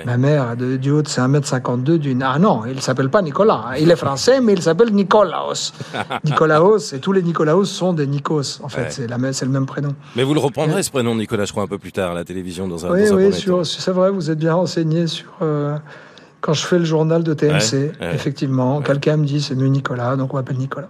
Ma 0.06 0.18
mère, 0.18 0.56
de, 0.56 0.77
du 0.77 0.91
haut 0.91 1.01
de 1.01 1.07
1m52, 1.07 1.97
dit 1.97 2.18
Ah 2.24 2.39
non, 2.39 2.62
il 2.65 2.81
s'appelle 2.81 3.09
pas 3.09 3.21
Nicolas. 3.21 3.71
Il 3.80 3.91
est 3.91 3.95
français, 3.95 4.41
mais 4.41 4.53
il 4.53 4.62
s'appelle 4.62 4.91
Nicolaos. 4.91 5.74
Nicolaos, 6.24 6.94
et 6.94 7.00
tous 7.00 7.12
les 7.12 7.21
Nicolaos 7.21 7.65
sont 7.65 7.94
des 7.94 8.07
Nikos, 8.07 8.62
en 8.63 8.69
fait. 8.69 8.91
C'est 8.91 9.07
le 9.07 9.51
même 9.51 9.65
prénom. 9.65 9.95
Mais 10.15 10.24
vous 10.24 10.33
le 10.33 10.39
reprendrez, 10.39 10.83
ce 10.83 10.91
prénom 10.91 11.15
Nicolas, 11.15 11.45
je 11.45 11.51
crois, 11.51 11.63
un 11.63 11.68
peu 11.68 11.77
plus 11.77 11.91
tard 11.91 12.12
à 12.12 12.13
la 12.13 12.24
télévision 12.24 12.68
dans 12.68 12.86
un 12.86 12.91
Oui, 12.91 13.09
oui, 13.12 13.63
c'est 13.63 13.91
vrai, 13.91 14.12
vous 14.12 14.30
êtes 14.30 14.39
bien 14.39 14.53
renseigné 14.53 15.07
sur. 15.07 15.30
Euh, 15.41 15.77
quand 16.41 16.53
je 16.53 16.65
fais 16.65 16.80
le 16.80 16.86
journal 16.86 17.24
de 17.24 17.33
TMC, 17.33 17.91
effectivement, 18.13 18.81
quelqu'un 18.81 19.18
me 19.18 19.25
dit 19.25 19.41
c'est 19.41 19.56
mieux 19.56 19.68
Nicolas, 19.68 20.15
donc 20.15 20.33
on 20.33 20.38
m'appelle 20.38 20.57
Nicolas. 20.57 20.89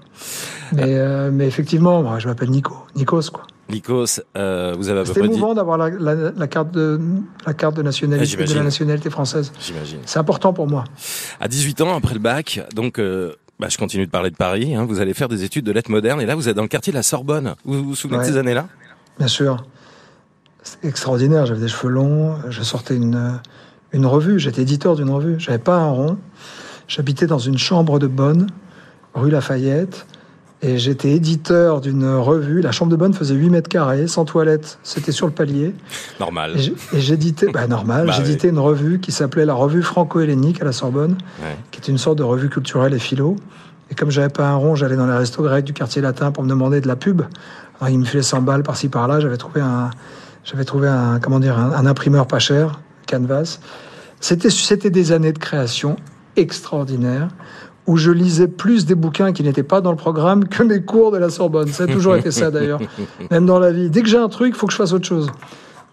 Mais, 0.74 0.84
euh, 0.98 1.32
mais 1.32 1.48
effectivement, 1.48 2.04
moi, 2.04 2.20
je 2.20 2.28
m'appelle 2.28 2.50
Nico, 2.50 2.76
Nikos, 2.96 3.32
quoi. 3.32 3.44
Nikos, 3.70 4.22
euh, 4.36 4.74
vous 4.78 4.90
avez 4.90 5.02
à 5.02 5.04
peu 5.04 5.12
près. 5.12 5.22
C'était 5.22 5.34
émouvant 5.34 5.54
d'avoir 5.54 5.78
la, 5.78 5.90
la, 5.90 6.48
carte 6.48 6.72
de 6.72 7.00
la 7.46 7.54
carte 7.54 7.76
de 7.76 7.84
nationalité 7.84 8.36
de 8.36 8.54
la 8.56 8.64
nationalité 8.64 9.10
française. 9.10 9.52
J'imagine. 9.60 10.00
C'est 10.06 10.20
important 10.20 10.54
pour 10.54 10.68
moi. 10.68 10.86
À 11.40 11.48
18 11.48 11.82
ans, 11.82 11.96
après 11.98 12.14
le 12.14 12.20
bac, 12.20 12.62
donc. 12.76 13.00
Euh, 13.00 13.34
bah, 13.60 13.68
je 13.70 13.78
continue 13.78 14.06
de 14.06 14.12
parler 14.12 14.32
de 14.32 14.38
Paris. 14.38 14.74
Hein, 14.74 14.86
vous 14.86 15.02
allez 15.02 15.14
faire 15.14 15.28
des 15.28 15.44
études 15.44 15.66
de 15.66 15.74
lettres 15.74 15.92
modernes 15.92 16.22
et 16.22 16.26
là, 16.26 16.34
vous 16.34 16.48
êtes 16.48 16.56
dans 16.56 16.62
le 16.62 16.70
quartier 16.70 16.94
de 16.94 16.98
la 16.98 17.04
Sorbonne. 17.04 17.56
Vous 17.66 17.84
vous, 17.84 17.94
souvenez 17.96 18.20
de 18.20 18.24
ces 18.24 18.38
années-là? 18.38 18.70
Bien 19.18 19.28
sûr. 19.28 19.66
C'est 20.64 20.86
extraordinaire. 20.86 21.46
J'avais 21.46 21.60
des 21.60 21.68
cheveux 21.68 21.92
longs. 21.92 22.38
Je 22.48 22.64
sortais 22.64 22.96
une, 22.96 23.42
une 23.92 24.06
revue. 24.06 24.40
J'étais 24.40 24.62
éditeur 24.62 24.96
d'une 24.96 25.10
revue. 25.10 25.36
J'avais 25.40 25.58
pas 25.58 25.78
un 25.78 25.90
rond. 25.90 26.18
J'habitais 26.88 27.28
dans 27.28 27.40
une 27.40 27.58
chambre 27.58 28.00
de 28.00 28.08
bonne, 28.08 28.48
rue 29.14 29.30
Lafayette. 29.30 30.06
Et 30.62 30.78
j'étais 30.78 31.12
éditeur 31.12 31.80
d'une 31.80 32.06
revue. 32.06 32.60
La 32.60 32.74
chambre 32.74 32.92
de 32.92 32.98
bonne 32.98 33.14
faisait 33.14 33.34
8 33.34 33.50
mètres 33.50 33.70
carrés, 33.70 34.08
sans 34.08 34.26
toilette. 34.26 34.78
C'était 34.84 35.14
sur 35.14 35.26
le 35.26 35.32
palier. 35.32 35.74
Normal. 36.20 36.58
Et 36.92 37.00
j'éditais, 37.00 37.48
bah 37.50 37.66
normal, 37.66 38.08
bah 38.08 38.14
j'éditais 38.18 38.50
une 38.50 38.60
revue 38.60 39.00
qui 39.00 39.14
s'appelait 39.14 39.46
la 39.46 39.54
Revue 39.54 39.82
franco-hellénique 39.82 40.62
à 40.62 40.66
la 40.66 40.74
Sorbonne, 40.74 41.18
qui 41.72 41.80
était 41.80 41.94
une 41.94 41.98
sorte 41.98 42.18
de 42.18 42.24
revue 42.24 42.50
culturelle 42.50 42.94
et 42.94 43.00
philo. 43.00 43.38
Et 43.90 43.96
comme 43.96 44.12
j'avais 44.12 44.30
pas 44.30 44.50
un 44.50 44.56
rond, 44.56 44.76
j'allais 44.76 44.98
dans 44.98 45.08
les 45.08 45.16
restos 45.16 45.44
grecs 45.44 45.64
du 45.64 45.72
quartier 45.74 46.02
latin 46.02 46.32
pour 46.32 46.44
me 46.44 46.50
demander 46.50 46.82
de 46.82 46.88
la 46.88 46.98
pub. 46.98 47.22
Alors, 47.80 47.90
il 47.90 48.00
me 48.00 48.04
filait 48.04 48.22
100 48.22 48.42
balles 48.42 48.64
par-ci 48.64 48.90
par-là. 48.90 49.22
J'avais 49.22 49.38
trouvé 49.38 49.62
un, 49.62 49.92
j'avais 50.44 50.66
trouvé 50.66 50.90
un, 50.90 51.20
comment 51.22 51.40
dire, 51.40 51.58
un, 51.58 51.72
un 51.72 51.86
imprimeur 51.86 52.28
pas 52.28 52.40
cher, 52.40 52.82
Canvas. 53.10 53.60
C'était, 54.20 54.50
c'était 54.50 54.90
des 54.90 55.12
années 55.12 55.32
de 55.32 55.40
création 55.40 55.96
extraordinaires 56.36 57.30
où 57.88 57.98
je 57.98 58.12
lisais 58.12 58.48
plus 58.48 58.86
des 58.86 58.96
bouquins 58.96 59.34
qui 59.34 59.42
n'étaient 59.42 59.64
pas 59.64 59.82
dans 59.82 59.92
le 59.92 59.98
programme 59.98 60.48
que 60.48 60.62
mes 60.62 60.82
cours 60.82 61.12
de 61.12 61.18
la 61.18 61.30
Sorbonne. 61.30 61.70
Ça 61.70 61.86
a 61.86 61.88
toujours 61.88 62.16
été 62.16 62.30
ça 62.30 62.52
d'ailleurs, 62.52 62.80
même 63.32 63.46
dans 63.48 63.58
la 63.58 63.72
vie. 63.72 63.90
Dès 63.90 64.04
que 64.04 64.08
j'ai 64.08 64.18
un 64.18 64.30
truc, 64.30 64.54
il 64.56 64.58
faut 64.58 64.68
que 64.68 64.74
je 64.74 64.78
fasse 64.78 64.94
autre 64.94 65.08
chose, 65.08 65.32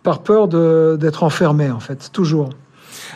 par 0.03 0.23
peur 0.23 0.49
d'être 0.99 1.23
enfermé 1.23 1.71
en 1.71 1.81
fait, 1.81 2.11
toujours. 2.13 2.51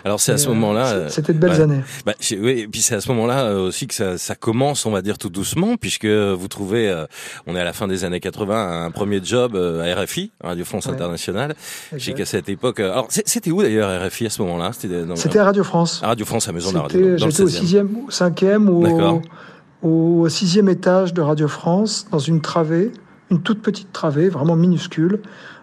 Alors 0.04 0.20
c'est 0.20 0.32
à 0.32 0.38
ce 0.38 0.48
moment-là. 0.48 1.08
C'était 1.08 1.32
de 1.32 1.38
belles 1.38 1.60
années. 1.60 1.82
Bah, 2.06 2.12
oui, 2.32 2.60
et 2.60 2.68
puis 2.68 2.80
c'est 2.80 2.94
à 2.94 3.00
ce 3.00 3.08
moment-là 3.10 3.44
euh, 3.44 3.68
aussi 3.68 3.86
que 3.86 3.94
ça, 3.94 4.18
ça, 4.18 4.34
commence, 4.34 4.86
on 4.86 4.90
va 4.90 5.02
dire 5.02 5.18
tout 5.18 5.28
doucement, 5.28 5.76
puisque 5.76 6.06
vous 6.06 6.48
trouvez, 6.48 6.88
euh, 6.88 7.06
on 7.46 7.56
est 7.56 7.60
à 7.60 7.64
la 7.64 7.72
fin 7.72 7.88
des 7.88 8.04
années 8.04 8.20
80, 8.20 8.84
un 8.84 8.90
premier 8.90 9.20
job 9.22 9.54
euh, 9.54 9.94
à 9.94 10.02
RFI, 10.02 10.32
Radio 10.42 10.64
France 10.64 10.86
Internationale. 10.86 11.54
J'ai 11.96 12.14
qu'à 12.14 12.26
cette 12.26 12.48
époque. 12.48 12.80
Alors 12.80 13.08
c'était 13.08 13.50
où 13.50 13.62
d'ailleurs 13.62 14.06
RFI 14.06 14.26
à 14.26 14.30
ce 14.30 14.42
moment-là? 14.42 14.70
C'était 14.72 15.38
à 15.38 15.44
Radio 15.44 15.64
France. 15.64 16.00
À 16.02 16.08
Radio 16.08 16.26
France, 16.26 16.48
à 16.48 16.52
Maison 16.52 16.70
de 16.70 16.76
la 16.76 16.82
Radio. 16.82 17.16
J'étais 17.16 17.42
au 17.42 17.48
sixième, 17.48 17.90
cinquième 18.08 18.68
ou 18.68 20.22
au 20.22 20.28
sixième 20.28 20.68
étage 20.68 21.14
de 21.14 21.22
Radio 21.22 21.48
France, 21.48 22.06
dans 22.10 22.18
une 22.18 22.40
travée, 22.40 22.92
une 23.30 23.42
toute 23.42 23.62
petite 23.62 23.92
travée, 23.92 24.28
vraiment 24.28 24.56
minuscule, 24.56 25.20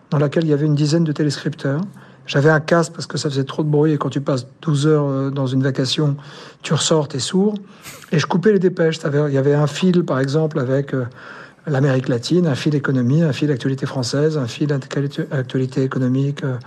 dans 0.09 0.17
laquelle 0.17 0.45
il 0.45 0.49
y 0.49 0.53
avait 0.53 0.65
une 0.65 0.75
dizaine 0.75 1.03
de 1.03 1.11
téléscripteurs. 1.11 1.81
J'avais 2.27 2.49
un 2.49 2.59
casque 2.59 2.91
parce 2.93 3.07
que 3.07 3.17
ça 3.17 3.29
faisait 3.29 3.45
trop 3.45 3.63
de 3.63 3.69
bruit 3.69 3.93
et 3.93 3.97
quand 3.97 4.09
tu 4.09 4.21
passes 4.21 4.45
12 4.61 4.87
heures 4.87 5.07
euh, 5.07 5.29
dans 5.31 5.47
une 5.47 5.63
vacation, 5.63 6.17
tu 6.61 6.73
ressors, 6.73 7.07
t'es 7.07 7.19
sourd. 7.19 7.55
Et 8.11 8.19
je 8.19 8.27
coupais 8.27 8.51
les 8.51 8.59
dépêches. 8.59 8.99
Il 9.05 9.33
y 9.33 9.37
avait 9.37 9.55
un 9.55 9.67
fil, 9.67 10.03
par 10.03 10.19
exemple, 10.19 10.59
avec 10.59 10.93
euh, 10.93 11.05
l'Amérique 11.65 12.09
latine, 12.09 12.45
un 12.45 12.55
fil 12.55 12.75
économie, 12.75 13.23
un 13.23 13.31
fil 13.31 13.49
actualité 13.49 13.85
française, 13.85 14.37
un 14.37 14.47
fil 14.47 14.77
actualité 15.31 15.83
économique 15.83 16.43
euh, 16.43 16.57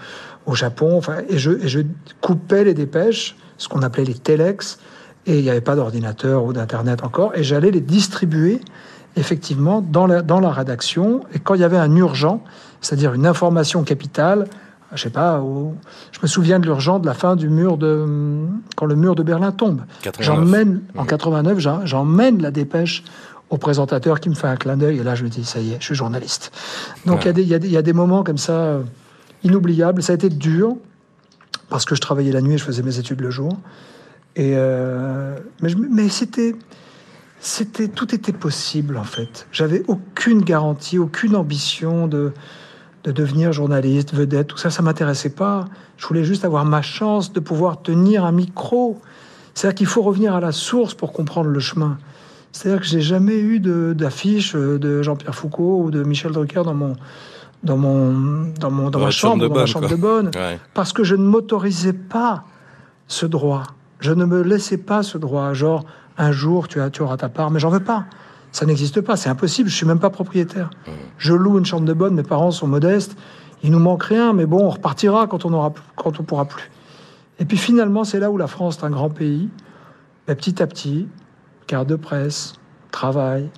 au 0.46 0.54
Japon. 0.54 0.96
Enfin, 0.96 1.18
et, 1.28 1.38
je, 1.38 1.82
coupais 2.22 2.64
les 2.64 2.74
dépêches, 2.74 3.36
ce 3.58 3.68
qu'on 3.68 3.82
appelait 3.82 4.04
les 4.04 4.14
telex, 4.14 4.78
et 5.26 5.38
il 5.38 5.42
n'y 5.42 5.50
avait 5.50 5.60
pas 5.60 5.76
d'ordinateur 5.76 6.44
ou 6.44 6.54
d'internet 6.54 7.04
encore, 7.04 7.32
et 7.36 7.44
j'allais 7.44 7.70
les 7.70 7.82
distribuer 7.82 8.60
effectivement 9.16 9.82
dans 9.82 10.06
la, 10.06 10.22
dans 10.22 10.40
la 10.40 10.50
rédaction. 10.50 11.20
Et 11.34 11.38
quand 11.38 11.54
il 11.54 11.60
y 11.60 11.64
avait 11.64 11.76
un 11.76 11.94
urgent, 11.96 12.42
c'est-à-dire 12.80 13.12
une 13.12 13.26
information 13.26 13.82
capitale, 13.82 14.46
je 14.94 15.02
sais 15.02 15.10
pas, 15.10 15.42
je 16.12 16.18
me 16.22 16.26
souviens 16.26 16.58
de 16.58 16.66
l'urgence 16.66 17.00
de 17.00 17.06
la 17.06 17.14
fin 17.14 17.36
du 17.36 17.48
mur 17.48 17.76
de 17.76 18.06
quand 18.76 18.86
le 18.86 18.96
mur 18.96 19.14
de 19.14 19.22
Berlin 19.22 19.52
tombe. 19.52 19.82
J'emmène 20.18 20.82
en 20.96 21.04
89, 21.04 21.58
j'emmène 21.84 22.42
la 22.42 22.50
dépêche 22.50 23.04
au 23.50 23.58
présentateur 23.58 24.20
qui 24.20 24.28
me 24.28 24.34
fait 24.34 24.46
un 24.46 24.56
clin 24.56 24.76
d'œil, 24.76 24.98
et 24.98 25.02
là 25.02 25.14
je 25.14 25.24
me 25.24 25.28
dis, 25.28 25.44
ça 25.44 25.60
y 25.60 25.72
est, 25.72 25.76
je 25.80 25.86
suis 25.86 25.94
journaliste. 25.94 26.52
Donc 27.06 27.24
il 27.24 27.38
y, 27.38 27.48
y, 27.48 27.76
a 27.76 27.82
des 27.82 27.92
moments 27.92 28.22
comme 28.22 28.38
ça 28.38 28.52
euh, 28.52 28.82
inoubliables. 29.42 30.02
Ça 30.02 30.12
a 30.12 30.14
été 30.14 30.28
dur, 30.28 30.76
parce 31.68 31.84
que 31.84 31.94
je 31.94 32.00
travaillais 32.00 32.32
la 32.32 32.42
nuit 32.42 32.54
et 32.54 32.58
je 32.58 32.64
faisais 32.64 32.82
mes 32.82 32.98
études 32.98 33.20
le 33.20 33.30
jour. 33.30 33.52
Et 34.36 34.52
euh, 34.54 35.36
mais, 35.62 35.70
mais 35.74 36.08
c'était, 36.08 36.54
c'était, 37.40 37.88
tout 37.88 38.14
était 38.14 38.32
possible 38.32 38.96
en 38.96 39.04
fait. 39.04 39.46
J'avais 39.50 39.82
aucune 39.88 40.42
garantie, 40.42 40.98
aucune 40.98 41.34
ambition 41.34 42.06
de, 42.06 42.32
de 43.04 43.12
devenir 43.12 43.52
journaliste, 43.52 44.14
vedette, 44.14 44.48
tout 44.48 44.58
ça, 44.58 44.70
ça 44.70 44.82
m'intéressait 44.82 45.30
pas. 45.30 45.66
Je 45.96 46.06
voulais 46.06 46.24
juste 46.24 46.44
avoir 46.44 46.64
ma 46.64 46.82
chance 46.82 47.32
de 47.32 47.40
pouvoir 47.40 47.82
tenir 47.82 48.24
un 48.24 48.32
micro. 48.32 49.00
C'est-à-dire 49.54 49.74
qu'il 49.74 49.86
faut 49.86 50.02
revenir 50.02 50.34
à 50.34 50.40
la 50.40 50.52
source 50.52 50.94
pour 50.94 51.12
comprendre 51.12 51.48
le 51.48 51.60
chemin. 51.60 51.98
C'est-à-dire 52.52 52.80
que 52.80 52.86
j'ai 52.86 53.00
jamais 53.00 53.38
eu 53.38 53.60
d'affiche 53.60 54.54
de, 54.54 54.76
de 54.76 55.02
Jean-Pierre 55.02 55.34
Foucault 55.34 55.82
ou 55.84 55.90
de 55.90 56.02
Michel 56.02 56.32
Drucker 56.32 56.62
dans 56.64 56.74
mon 56.74 56.96
dans 57.62 57.76
mon 57.76 58.52
dans 58.58 58.70
mon 58.70 58.90
dans, 58.90 58.98
ma 58.98 59.10
chambre, 59.10 59.48
dans 59.48 59.54
ma 59.54 59.66
chambre 59.66 59.88
de 59.88 59.96
bonne, 59.96 60.30
parce 60.74 60.92
que 60.92 61.04
je 61.04 61.14
ne 61.14 61.22
m'autorisais 61.22 61.92
pas 61.92 62.44
ce 63.06 63.26
droit. 63.26 63.64
Je 64.00 64.12
ne 64.12 64.24
me 64.24 64.42
laissais 64.42 64.78
pas 64.78 65.02
ce 65.02 65.18
droit. 65.18 65.52
Genre 65.52 65.84
un 66.16 66.32
jour 66.32 66.68
tu 66.68 66.80
as 66.80 66.90
tu 66.90 67.02
auras 67.02 67.18
ta 67.18 67.28
part, 67.28 67.50
mais 67.50 67.60
j'en 67.60 67.70
veux 67.70 67.84
pas. 67.84 68.06
Ça 68.52 68.66
n'existe 68.66 69.00
pas, 69.00 69.16
c'est 69.16 69.28
impossible. 69.28 69.68
Je 69.68 69.76
suis 69.76 69.86
même 69.86 70.00
pas 70.00 70.10
propriétaire. 70.10 70.70
Mmh. 70.86 70.90
Je 71.18 71.34
loue 71.34 71.58
une 71.58 71.64
chambre 71.64 71.84
de 71.84 71.92
bonne. 71.92 72.14
Mes 72.14 72.22
parents 72.22 72.50
sont 72.50 72.66
modestes. 72.66 73.16
Il 73.62 73.70
nous 73.70 73.78
manque 73.78 74.04
rien, 74.04 74.32
mais 74.32 74.46
bon, 74.46 74.66
on 74.66 74.70
repartira 74.70 75.26
quand 75.26 75.44
on 75.44 75.52
aura 75.52 75.72
quand 75.96 76.18
on 76.18 76.22
pourra 76.22 76.46
plus. 76.46 76.70
Et 77.38 77.44
puis 77.44 77.56
finalement, 77.56 78.04
c'est 78.04 78.20
là 78.20 78.30
où 78.30 78.36
la 78.36 78.46
France 78.46 78.78
est 78.78 78.84
un 78.84 78.90
grand 78.90 79.10
pays. 79.10 79.48
Et 80.28 80.34
petit 80.34 80.62
à 80.62 80.66
petit, 80.66 81.08
carte 81.66 81.88
de 81.88 81.96
presse, 81.96 82.54
travail, 82.90 83.50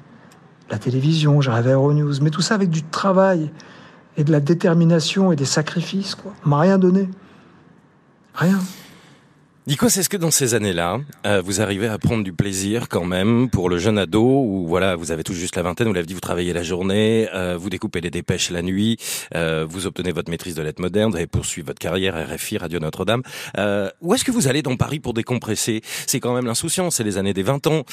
la 0.70 0.78
télévision, 0.78 1.40
j'arrive 1.40 1.68
à 1.68 1.72
Euronews, 1.72 2.14
mais 2.22 2.30
tout 2.30 2.40
ça 2.40 2.54
avec 2.54 2.70
du 2.70 2.82
travail 2.82 3.50
et 4.16 4.24
de 4.24 4.32
la 4.32 4.40
détermination 4.40 5.32
et 5.32 5.36
des 5.36 5.44
sacrifices. 5.44 6.14
Quoi. 6.14 6.32
On 6.44 6.50
m'a 6.50 6.60
rien 6.60 6.78
donné. 6.78 7.08
Rien. 8.34 8.58
Nico, 9.68 9.86
est-ce 9.86 10.08
que 10.08 10.16
dans 10.16 10.32
ces 10.32 10.54
années-là, 10.54 10.98
euh, 11.24 11.40
vous 11.40 11.60
arrivez 11.60 11.86
à 11.86 11.96
prendre 11.96 12.24
du 12.24 12.32
plaisir 12.32 12.88
quand 12.88 13.04
même 13.04 13.48
pour 13.48 13.70
le 13.70 13.78
jeune 13.78 13.96
ado 13.96 14.20
où 14.20 14.66
voilà, 14.66 14.96
vous 14.96 15.12
avez 15.12 15.22
tout 15.22 15.34
juste 15.34 15.54
la 15.54 15.62
vingtaine, 15.62 15.86
vous 15.86 15.92
l'avez 15.92 16.06
dit, 16.06 16.14
vous 16.14 16.20
travaillez 16.20 16.52
la 16.52 16.64
journée, 16.64 17.28
euh, 17.32 17.56
vous 17.56 17.70
découpez 17.70 18.00
les 18.00 18.10
dépêches 18.10 18.50
la 18.50 18.62
nuit, 18.62 18.96
euh, 19.36 19.64
vous 19.68 19.86
obtenez 19.86 20.10
votre 20.10 20.32
maîtrise 20.32 20.56
de 20.56 20.62
lettres 20.62 20.82
modernes, 20.82 21.12
vous 21.12 21.16
avez 21.16 21.28
poursuivi 21.28 21.64
votre 21.64 21.78
carrière 21.78 22.16
RFI, 22.28 22.58
Radio 22.58 22.80
Notre-Dame. 22.80 23.22
où 24.00 24.14
est-ce 24.14 24.24
que 24.24 24.32
vous 24.32 24.48
allez 24.48 24.62
dans 24.62 24.74
Paris 24.74 24.98
pour 24.98 25.14
décompresser? 25.14 25.80
C'est 26.08 26.18
quand 26.18 26.34
même 26.34 26.46
l'insouciance, 26.46 26.96
c'est 26.96 27.04
les 27.04 27.16
années 27.16 27.34
des 27.34 27.44
20 27.44 27.68
ans. 27.68 27.84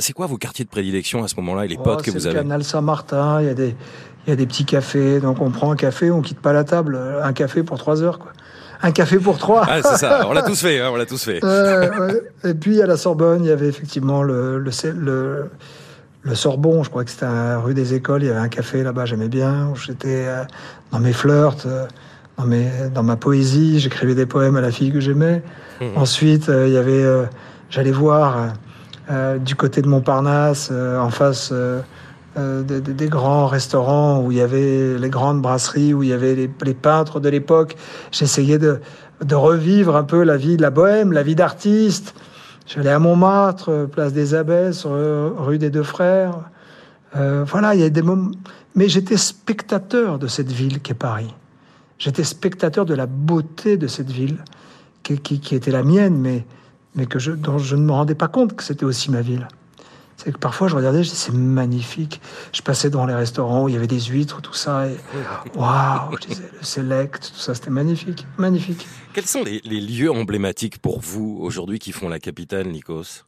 c'est 0.00 0.14
quoi 0.14 0.26
vos 0.26 0.36
quartiers 0.36 0.64
de 0.64 0.70
prédilection 0.70 1.22
à 1.22 1.28
ce 1.28 1.36
moment-là 1.36 1.66
et 1.66 1.68
les 1.68 1.76
potes 1.76 2.00
oh, 2.00 2.02
que 2.02 2.10
vous 2.10 2.26
avez? 2.26 2.38
le 2.38 2.42
canal 2.42 2.64
Saint-Martin, 2.64 3.40
il 3.40 3.46
y 3.46 3.50
a 3.50 3.54
des 3.54 3.76
il 4.26 4.30
y 4.30 4.32
a 4.32 4.36
des 4.36 4.46
petits 4.46 4.64
cafés, 4.64 5.20
donc 5.20 5.42
on 5.42 5.50
prend 5.50 5.70
un 5.70 5.76
café, 5.76 6.10
on 6.10 6.22
quitte 6.22 6.40
pas 6.40 6.54
la 6.54 6.64
table, 6.64 6.98
un 7.22 7.32
café 7.34 7.62
pour 7.62 7.76
trois 7.76 8.02
heures 8.02 8.18
quoi 8.18 8.32
un 8.82 8.92
café 8.92 9.18
pour 9.18 9.38
trois. 9.38 9.64
Ah, 9.68 9.82
c'est 9.82 9.96
ça, 9.96 10.26
on 10.28 10.32
l'a 10.32 10.42
tous 10.42 10.60
fait, 10.60 10.80
hein, 10.80 10.90
on 10.92 10.96
l'a 10.96 11.06
tous 11.06 11.22
fait. 11.22 11.40
Et 12.44 12.54
puis 12.54 12.82
à 12.82 12.86
la 12.86 12.96
Sorbonne, 12.96 13.44
il 13.44 13.48
y 13.48 13.52
avait 13.52 13.68
effectivement 13.68 14.22
le, 14.22 14.58
le, 14.58 14.70
le, 14.92 15.50
le 16.22 16.34
Sorbon, 16.34 16.82
je 16.82 16.90
crois 16.90 17.04
que 17.04 17.10
c'était 17.10 17.26
rue 17.56 17.74
des 17.74 17.94
Écoles, 17.94 18.22
il 18.22 18.26
y 18.26 18.30
avait 18.30 18.40
un 18.40 18.48
café 18.48 18.82
là-bas, 18.82 19.04
j'aimais 19.04 19.28
bien. 19.28 19.72
J'étais 19.74 20.24
euh, 20.26 20.44
dans 20.90 21.00
mes 21.00 21.12
flirts, 21.12 21.66
euh, 21.66 21.86
dans, 22.38 22.44
mes, 22.44 22.68
dans 22.94 23.02
ma 23.02 23.16
poésie, 23.16 23.78
j'écrivais 23.78 24.14
des 24.14 24.26
poèmes 24.26 24.56
à 24.56 24.60
la 24.60 24.70
fille 24.70 24.92
que 24.92 25.00
j'aimais. 25.00 25.42
Mmh. 25.80 25.84
Ensuite, 25.96 26.48
euh, 26.48 26.66
il 26.66 26.72
y 26.72 26.78
avait, 26.78 27.04
j'allais 27.70 27.92
voir 27.92 28.54
du 29.40 29.54
côté 29.54 29.82
de 29.82 29.88
Montparnasse, 29.88 30.70
en 30.70 31.10
face 31.10 31.52
euh, 32.36 32.62
des, 32.62 33.08
grands 33.08 33.46
restaurants 33.46 34.22
où 34.22 34.32
il 34.32 34.38
y 34.38 34.40
avait 34.40 34.98
les 34.98 35.10
grandes 35.10 35.40
brasseries, 35.40 35.94
où 35.94 36.02
il 36.02 36.08
y 36.08 36.12
avait 36.12 36.34
les, 36.34 36.74
peintres 36.74 37.20
de 37.20 37.28
l'époque. 37.28 37.76
J'essayais 38.10 38.58
de, 38.58 38.80
revivre 39.32 39.96
un 39.96 40.04
peu 40.04 40.22
la 40.24 40.36
vie 40.36 40.56
de 40.56 40.62
la 40.62 40.70
bohème, 40.70 41.12
la 41.12 41.22
vie 41.22 41.34
d'artiste. 41.36 42.14
J'allais 42.66 42.90
à 42.90 42.98
Montmartre, 42.98 43.86
place 43.90 44.12
des 44.12 44.34
Abbesses, 44.34 44.86
rue 44.86 45.58
des 45.58 45.70
Deux 45.70 45.82
Frères. 45.82 46.50
Euh, 47.16 47.44
voilà, 47.46 47.74
il 47.74 47.80
y 47.80 47.84
a 47.84 47.90
des 47.90 48.02
moments. 48.02 48.32
Mais 48.74 48.88
j'étais 48.88 49.16
spectateur 49.16 50.18
de 50.18 50.26
cette 50.26 50.50
ville 50.50 50.80
qu'est 50.80 50.94
Paris. 50.94 51.32
J'étais 51.98 52.24
spectateur 52.24 52.84
de 52.84 52.94
la 52.94 53.06
beauté 53.06 53.76
de 53.76 53.86
cette 53.86 54.10
ville 54.10 54.38
qui, 55.02 55.18
qui, 55.20 55.54
était 55.54 55.70
la 55.70 55.84
mienne, 55.84 56.18
mais, 56.18 56.44
mais 56.96 57.06
que 57.06 57.18
je, 57.18 57.30
dont 57.30 57.58
je 57.58 57.76
ne 57.76 57.82
me 57.82 57.92
rendais 57.92 58.16
pas 58.16 58.28
compte 58.28 58.56
que 58.56 58.64
c'était 58.64 58.84
aussi 58.84 59.10
ma 59.10 59.20
ville. 59.20 59.46
C'est 60.16 60.32
que 60.32 60.38
parfois 60.38 60.68
je 60.68 60.76
regardais, 60.76 61.02
je 61.02 61.10
disais 61.10 61.26
c'est 61.26 61.34
magnifique. 61.34 62.20
Je 62.52 62.62
passais 62.62 62.88
dans 62.90 63.04
les 63.04 63.14
restaurants 63.14 63.64
où 63.64 63.68
il 63.68 63.74
y 63.74 63.76
avait 63.76 63.86
des 63.86 64.00
huîtres, 64.00 64.40
tout 64.40 64.54
ça, 64.54 64.86
et 64.86 64.96
waouh, 65.56 66.16
je 66.22 66.28
disais 66.28 66.50
le 66.58 66.64
select, 66.64 67.32
tout 67.32 67.40
ça, 67.40 67.54
c'était 67.54 67.70
magnifique, 67.70 68.26
magnifique. 68.38 68.86
Quels 69.12 69.26
sont 69.26 69.42
les, 69.44 69.60
lieux 69.60 70.10
emblématiques 70.10 70.78
pour 70.78 71.00
vous 71.00 71.38
aujourd'hui 71.40 71.78
qui 71.78 71.92
font 71.92 72.08
la 72.08 72.20
capitale, 72.20 72.68
Nikos? 72.68 73.24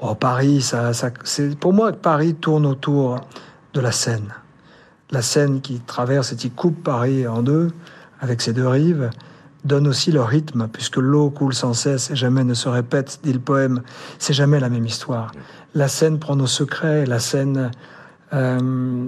Oh, 0.00 0.14
Paris, 0.14 0.62
ça, 0.62 0.92
ça 0.92 1.10
c'est 1.24 1.58
pour 1.58 1.72
moi 1.72 1.92
Paris 1.92 2.34
tourne 2.34 2.66
autour 2.66 3.20
de 3.74 3.80
la 3.80 3.90
Seine, 3.90 4.32
la 5.10 5.22
Seine 5.22 5.60
qui 5.60 5.80
traverse 5.80 6.32
et 6.32 6.36
qui 6.36 6.50
coupe 6.50 6.84
Paris 6.84 7.26
en 7.26 7.42
deux 7.42 7.72
avec 8.20 8.40
ses 8.40 8.52
deux 8.52 8.66
rives 8.66 9.10
donne 9.64 9.88
aussi 9.88 10.12
le 10.12 10.22
rythme, 10.22 10.68
puisque 10.72 10.96
l'eau 10.96 11.30
coule 11.30 11.54
sans 11.54 11.74
cesse 11.74 12.10
et 12.10 12.16
jamais 12.16 12.44
ne 12.44 12.54
se 12.54 12.68
répète, 12.68 13.20
dit 13.22 13.32
le 13.32 13.40
poème. 13.40 13.82
C'est 14.18 14.32
jamais 14.32 14.60
la 14.60 14.68
même 14.68 14.86
histoire. 14.86 15.32
La 15.74 15.88
scène 15.88 16.18
prend 16.18 16.36
nos 16.36 16.46
secrets, 16.46 17.06
la 17.06 17.18
scène 17.18 17.70
euh, 18.32 19.06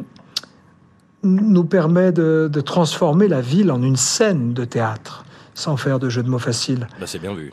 nous 1.23 1.65
permet 1.65 2.13
de, 2.13 2.49
transformer 2.65 3.29
la 3.29 3.41
ville 3.41 3.71
en 3.71 3.83
une 3.83 3.97
scène 3.97 4.53
de 4.53 4.65
théâtre, 4.65 5.25
sans 5.55 5.77
faire 5.77 5.99
de 5.99 6.09
jeu 6.09 6.23
de 6.23 6.29
mots 6.29 6.39
faciles. 6.39 6.87
Bah, 6.99 7.07
c'est 7.07 7.19
bien 7.19 7.35
vu. 7.35 7.53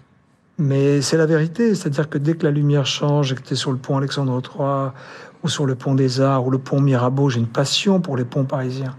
Mais 0.57 1.01
c'est 1.01 1.17
la 1.17 1.27
vérité, 1.27 1.75
c'est-à-dire 1.75 2.09
que 2.09 2.17
dès 2.17 2.35
que 2.35 2.43
la 2.43 2.51
lumière 2.51 2.87
change 2.87 3.31
et 3.31 3.35
que 3.35 3.41
tu 3.41 3.53
es 3.53 3.57
sur 3.57 3.71
le 3.71 3.77
pont 3.77 3.97
Alexandre 3.97 4.41
III, 4.41 4.91
ou 5.43 5.49
sur 5.49 5.67
le 5.67 5.75
pont 5.75 5.93
des 5.93 6.19
Arts, 6.19 6.45
ou 6.47 6.49
le 6.49 6.57
pont 6.57 6.81
Mirabeau, 6.81 7.29
j'ai 7.29 7.39
une 7.39 7.47
passion 7.47 8.01
pour 8.01 8.17
les 8.17 8.25
ponts 8.25 8.45
parisiens 8.45 8.95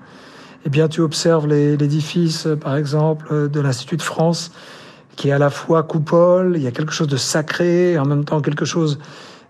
eh 0.68 0.70
bien, 0.70 0.86
tu 0.86 1.00
observes 1.00 1.46
l'édifice, 1.46 2.46
par 2.60 2.76
exemple, 2.76 3.48
de 3.48 3.58
l'Institut 3.58 3.96
de 3.96 4.02
France, 4.02 4.52
qui 5.16 5.30
est 5.30 5.32
à 5.32 5.38
la 5.38 5.48
fois 5.48 5.82
coupole, 5.82 6.56
il 6.56 6.62
y 6.62 6.66
a 6.66 6.72
quelque 6.72 6.92
chose 6.92 7.08
de 7.08 7.16
sacré, 7.16 7.92
et 7.92 7.98
en 7.98 8.04
même 8.04 8.26
temps 8.26 8.42
quelque 8.42 8.66
chose 8.66 8.98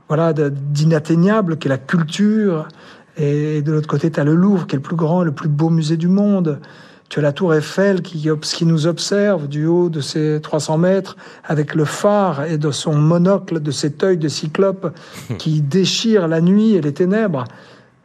voilà, 0.06 0.32
d'inatteignable, 0.32 1.58
qui 1.58 1.66
est 1.66 1.70
la 1.70 1.76
culture. 1.76 2.68
Et 3.16 3.62
de 3.62 3.72
l'autre 3.72 3.88
côté, 3.88 4.12
tu 4.12 4.20
as 4.20 4.22
le 4.22 4.36
Louvre, 4.36 4.68
qui 4.68 4.76
est 4.76 4.78
le 4.78 4.82
plus 4.82 4.94
grand, 4.94 5.24
le 5.24 5.32
plus 5.32 5.48
beau 5.48 5.70
musée 5.70 5.96
du 5.96 6.06
monde. 6.06 6.60
Tu 7.08 7.18
as 7.18 7.22
la 7.22 7.32
tour 7.32 7.52
Eiffel 7.52 8.00
qui, 8.00 8.28
qui 8.40 8.64
nous 8.64 8.86
observe 8.86 9.48
du 9.48 9.66
haut 9.66 9.88
de 9.88 10.00
ses 10.00 10.38
300 10.40 10.78
mètres 10.78 11.16
avec 11.42 11.74
le 11.74 11.84
phare 11.84 12.44
et 12.44 12.58
de 12.58 12.70
son 12.70 12.94
monocle, 12.94 13.58
de 13.58 13.72
cet 13.72 14.04
œil 14.04 14.18
de 14.18 14.28
cyclope 14.28 14.96
qui 15.38 15.62
déchire 15.62 16.28
la 16.28 16.40
nuit 16.40 16.74
et 16.74 16.80
les 16.80 16.94
ténèbres. 16.94 17.42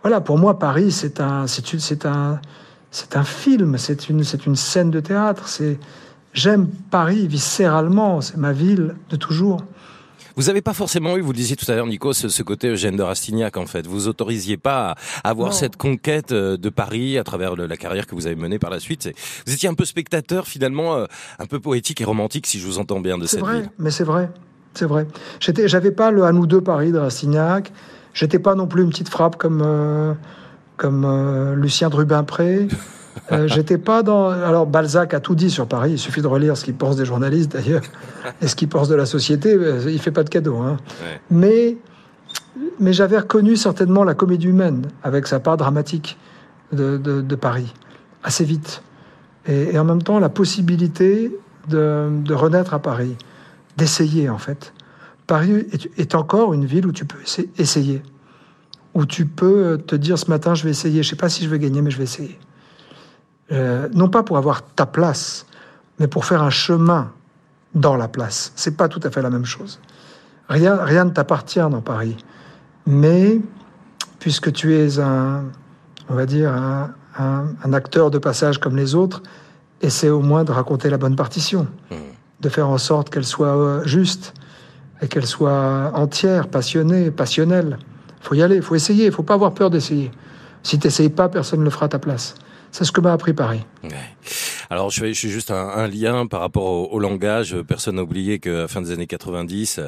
Voilà, 0.01 0.19
pour 0.19 0.39
moi, 0.39 0.57
Paris, 0.57 0.91
c'est 0.91 1.21
un, 1.21 1.45
c'est 1.45 2.07
un, 2.07 2.41
c'est 2.93 3.17
un 3.17 3.23
film, 3.23 3.77
c'est 3.79 4.07
une, 4.07 4.23
c'est 4.23 4.45
une 4.45 4.55
scène 4.55 4.91
de 4.91 4.99
théâtre. 4.99 5.47
C'est, 5.47 5.79
j'aime 6.31 6.67
Paris 6.91 7.27
viscéralement, 7.27 8.21
c'est 8.21 8.37
ma 8.37 8.53
ville 8.53 8.95
de 9.09 9.15
toujours. 9.15 9.63
Vous 10.35 10.43
n'avez 10.43 10.61
pas 10.61 10.73
forcément 10.73 11.17
eu, 11.17 11.21
vous 11.21 11.31
le 11.31 11.37
disiez 11.37 11.55
tout 11.55 11.69
à 11.71 11.75
l'heure, 11.75 11.87
Nico, 11.87 12.13
ce, 12.13 12.43
côté 12.43 12.67
Eugène 12.67 12.95
de 12.95 13.01
Rastignac, 13.01 13.57
en 13.57 13.65
fait. 13.65 13.87
Vous 13.87 14.07
autorisiez 14.07 14.57
pas 14.57 14.95
à 15.23 15.29
avoir 15.29 15.53
cette 15.53 15.75
conquête 15.75 16.31
euh, 16.31 16.55
de 16.55 16.69
Paris 16.69 17.17
à 17.17 17.23
travers 17.23 17.55
la 17.55 17.77
carrière 17.77 18.05
que 18.05 18.13
vous 18.13 18.27
avez 18.27 18.35
menée 18.35 18.59
par 18.59 18.69
la 18.69 18.79
suite. 18.79 19.09
Vous 19.45 19.53
étiez 19.53 19.69
un 19.69 19.75
peu 19.75 19.85
spectateur, 19.85 20.47
finalement, 20.47 20.95
euh, 20.95 21.05
un 21.39 21.45
peu 21.47 21.59
poétique 21.59 21.99
et 22.01 22.03
romantique, 22.03 22.45
si 22.45 22.59
je 22.59 22.65
vous 22.65 22.77
entends 22.77 22.99
bien, 22.99 23.17
de 23.17 23.25
cette 23.25 23.39
vrai, 23.39 23.61
ville. 23.61 23.69
Mais 23.79 23.91
c'est 23.91 24.03
vrai, 24.03 24.29
c'est 24.75 24.85
vrai. 24.85 25.07
J'étais, 25.39 25.67
j'avais 25.67 25.91
pas 25.91 26.11
le 26.11 26.23
à 26.23 26.31
nous 26.31 26.45
deux 26.45 26.61
Paris 26.61 26.91
de 26.91 26.99
Rastignac. 26.99 27.71
J'étais 28.13 28.39
pas 28.39 28.53
non 28.53 28.67
plus 28.67 28.83
une 28.83 28.89
petite 28.89 29.09
frappe 29.09 29.37
comme. 29.37 29.61
Euh, 29.63 30.13
comme 30.83 31.05
euh, 31.05 31.55
Lucien 31.55 31.87
Drubin-Pré. 31.87 32.67
Euh, 33.31 33.47
j'étais 33.47 33.77
pas 33.77 34.03
dans. 34.03 34.27
Alors 34.27 34.67
Balzac 34.67 35.13
a 35.13 35.21
tout 35.21 35.33
dit 35.33 35.49
sur 35.49 35.65
Paris. 35.65 35.91
Il 35.93 35.97
suffit 35.97 36.21
de 36.21 36.27
relire 36.27 36.57
ce 36.57 36.65
qu'il 36.65 36.73
pense 36.75 36.97
des 36.97 37.05
journalistes 37.05 37.53
d'ailleurs 37.53 37.83
et 38.41 38.49
ce 38.49 38.55
qu'il 38.57 38.67
pense 38.67 38.89
de 38.89 38.95
la 38.95 39.05
société. 39.05 39.57
Il 39.87 39.99
fait 39.99 40.11
pas 40.11 40.25
de 40.25 40.29
cadeau. 40.29 40.57
Hein. 40.57 40.75
Mais 41.31 41.77
mais 42.81 42.91
j'avais 42.91 43.17
reconnu 43.17 43.55
certainement 43.55 44.03
la 44.03 44.13
comédie 44.13 44.47
humaine 44.47 44.87
avec 45.03 45.25
sa 45.27 45.39
part 45.39 45.55
dramatique 45.55 46.17
de, 46.73 46.97
de, 46.97 47.35
Paris 47.35 47.71
assez 48.23 48.43
vite 48.43 48.81
et, 49.47 49.77
en 49.77 49.83
même 49.83 50.01
temps 50.01 50.19
la 50.19 50.29
possibilité 50.29 51.31
de, 51.69 52.09
de 52.11 52.33
renaître 52.33 52.73
à 52.73 52.79
Paris, 52.79 53.15
d'essayer 53.77 54.29
en 54.29 54.37
fait. 54.37 54.73
Paris 55.27 55.65
est, 55.71 55.89
est, 55.97 56.15
encore 56.15 56.53
une 56.53 56.65
ville 56.65 56.85
où 56.87 56.91
tu 56.91 57.05
peux 57.05 57.19
essayer 57.57 58.01
où 58.93 59.05
tu 59.05 59.25
peux 59.25 59.81
te 59.85 59.95
dire 59.95 60.17
ce 60.19 60.29
matin, 60.29 60.53
je 60.53 60.63
vais 60.63 60.69
essayer, 60.69 61.03
je 61.03 61.09
sais 61.09 61.15
pas 61.15 61.29
si 61.29 61.43
je 61.43 61.49
vais 61.49 61.59
gagner, 61.59 61.81
mais 61.81 61.91
je 61.91 61.97
vais 61.97 62.03
essayer. 62.03 62.39
Euh, 63.51 63.89
non 63.93 64.09
pas 64.09 64.23
pour 64.23 64.37
avoir 64.37 64.63
ta 64.63 64.85
place, 64.85 65.45
mais 65.99 66.07
pour 66.07 66.25
faire 66.25 66.43
un 66.43 66.49
chemin 66.49 67.11
dans 67.75 67.95
la 67.95 68.07
place. 68.07 68.51
C'est 68.55 68.77
pas 68.77 68.87
tout 68.87 68.99
à 69.03 69.09
fait 69.09 69.21
la 69.21 69.29
même 69.29 69.45
chose. 69.45 69.79
Rien, 70.47 70.75
rien 70.83 71.05
ne 71.05 71.09
t'appartient 71.09 71.59
dans 71.59 71.81
Paris. 71.81 72.17
Mais 72.85 73.39
puisque 74.19 74.51
tu 74.51 74.75
es 74.75 74.99
un, 74.99 75.45
on 76.09 76.15
va 76.15 76.25
dire, 76.25 76.53
un, 76.53 77.73
acteur 77.73 78.11
de 78.11 78.17
passage 78.17 78.59
comme 78.59 78.75
les 78.75 78.95
autres, 78.95 79.23
essaie 79.81 80.09
au 80.09 80.21
moins 80.21 80.43
de 80.43 80.51
raconter 80.51 80.89
la 80.89 80.97
bonne 80.97 81.15
partition, 81.15 81.67
mmh. 81.91 81.95
de 82.41 82.49
faire 82.49 82.69
en 82.69 82.77
sorte 82.77 83.09
qu'elle 83.09 83.25
soit 83.25 83.57
euh, 83.57 83.83
juste 83.85 84.33
et 85.01 85.07
qu'elle 85.07 85.25
soit 85.25 85.91
entière, 85.93 86.47
passionnée, 86.47 87.11
passionnelle. 87.11 87.77
Faut 88.23 88.35
y 88.35 88.41
aller, 88.41 88.61
faut 88.61 88.73
essayer, 88.73 89.11
faut 89.11 89.21
pas 89.21 89.33
avoir 89.35 89.53
peur 89.53 89.69
d'essayer. 89.69 90.09
Si 90.63 90.79
tu 90.79 90.87
n'essayes 90.87 91.09
pas, 91.09 91.27
personne 91.27 91.59
ne 91.59 91.65
le 91.65 91.69
fera 91.69 91.85
à 91.85 91.89
ta 91.89 91.99
place. 91.99 92.35
C'est 92.71 92.85
ce 92.85 92.91
que 92.91 93.01
m'a 93.01 93.11
appris 93.11 93.33
Paris. 93.33 93.65
Alors 94.73 94.89
je 94.89 95.01
fais, 95.01 95.13
je 95.13 95.27
juste 95.27 95.51
un, 95.51 95.87
lien 95.87 96.25
par 96.25 96.39
rapport 96.39 96.91
au, 96.91 96.99
langage. 96.99 97.55
Personne 97.61 97.97
n'a 97.97 98.01
oublié 98.01 98.39
qu'à 98.39 98.67
fin 98.67 98.81
des 98.81 98.89
années 98.89 99.05
90, 99.05 99.79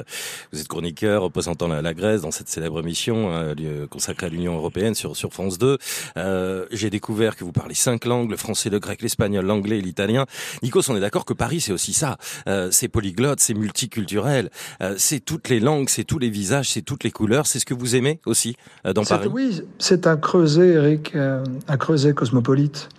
vous 0.54 0.62
êtes 0.62 0.68
chroniqueur 0.68 1.24
représentant 1.24 1.68
la, 1.68 1.94
Grèce 1.96 2.22
dans 2.22 2.30
cette 2.30 2.50
célèbre 2.50 2.82
émission 2.82 3.36
hein, 3.36 3.56
consacrée 3.90 4.28
à 4.28 4.30
l'Union 4.30 4.56
européenne 4.56 4.94
sur, 4.94 5.18
sur 5.18 5.34
France 5.34 5.58
2. 5.58 5.80
Euh, 6.18 6.68
J'ai 6.70 6.92
découvert 6.92 7.36
que 7.36 7.44
vous 7.44 7.52
parlez 7.52 7.74
cinq 7.74 8.06
langues, 8.06 8.30
le 8.30 8.38
français, 8.38 8.70
le 8.70 8.78
grec, 8.78 9.02
l'espagnol, 9.02 9.44
l'anglais 9.44 9.80
et 9.80 9.82
l'italien. 9.82 10.28
Nikos, 10.62 10.92
on 10.92 10.96
est 10.96 11.00
d'accord 11.00 11.26
que 11.26 11.34
Paris, 11.34 11.62
c'est 11.62 11.74
aussi 11.74 11.94
ça. 11.94 12.18
Euh, 12.48 12.70
c'est 12.70 12.88
polyglotte, 12.88 13.40
c'est 13.40 13.56
multiculturel, 13.56 14.52
euh, 14.84 14.94
c'est 15.00 15.20
toutes 15.20 15.50
les 15.50 15.60
langues, 15.60 15.90
c'est 15.90 16.04
tous 16.04 16.20
les 16.20 16.30
visages, 16.30 16.70
c'est 16.70 16.84
toutes 16.84 17.04
les 17.04 17.12
couleurs. 17.12 17.48
C'est 17.48 17.58
ce 17.58 17.66
que 17.66 17.74
vous 17.74 17.96
aimez 17.96 18.20
aussi 18.28 18.56
euh, 18.86 18.94
dans 18.94 19.04
Paris? 19.04 19.30
Oui, 19.34 19.64
c'est 19.80 20.06
un 20.06 20.16
creuset, 20.16 20.68
Eric, 20.68 21.16
un 21.16 21.78
creuset 21.78 22.14
cosmopolite 22.14 22.90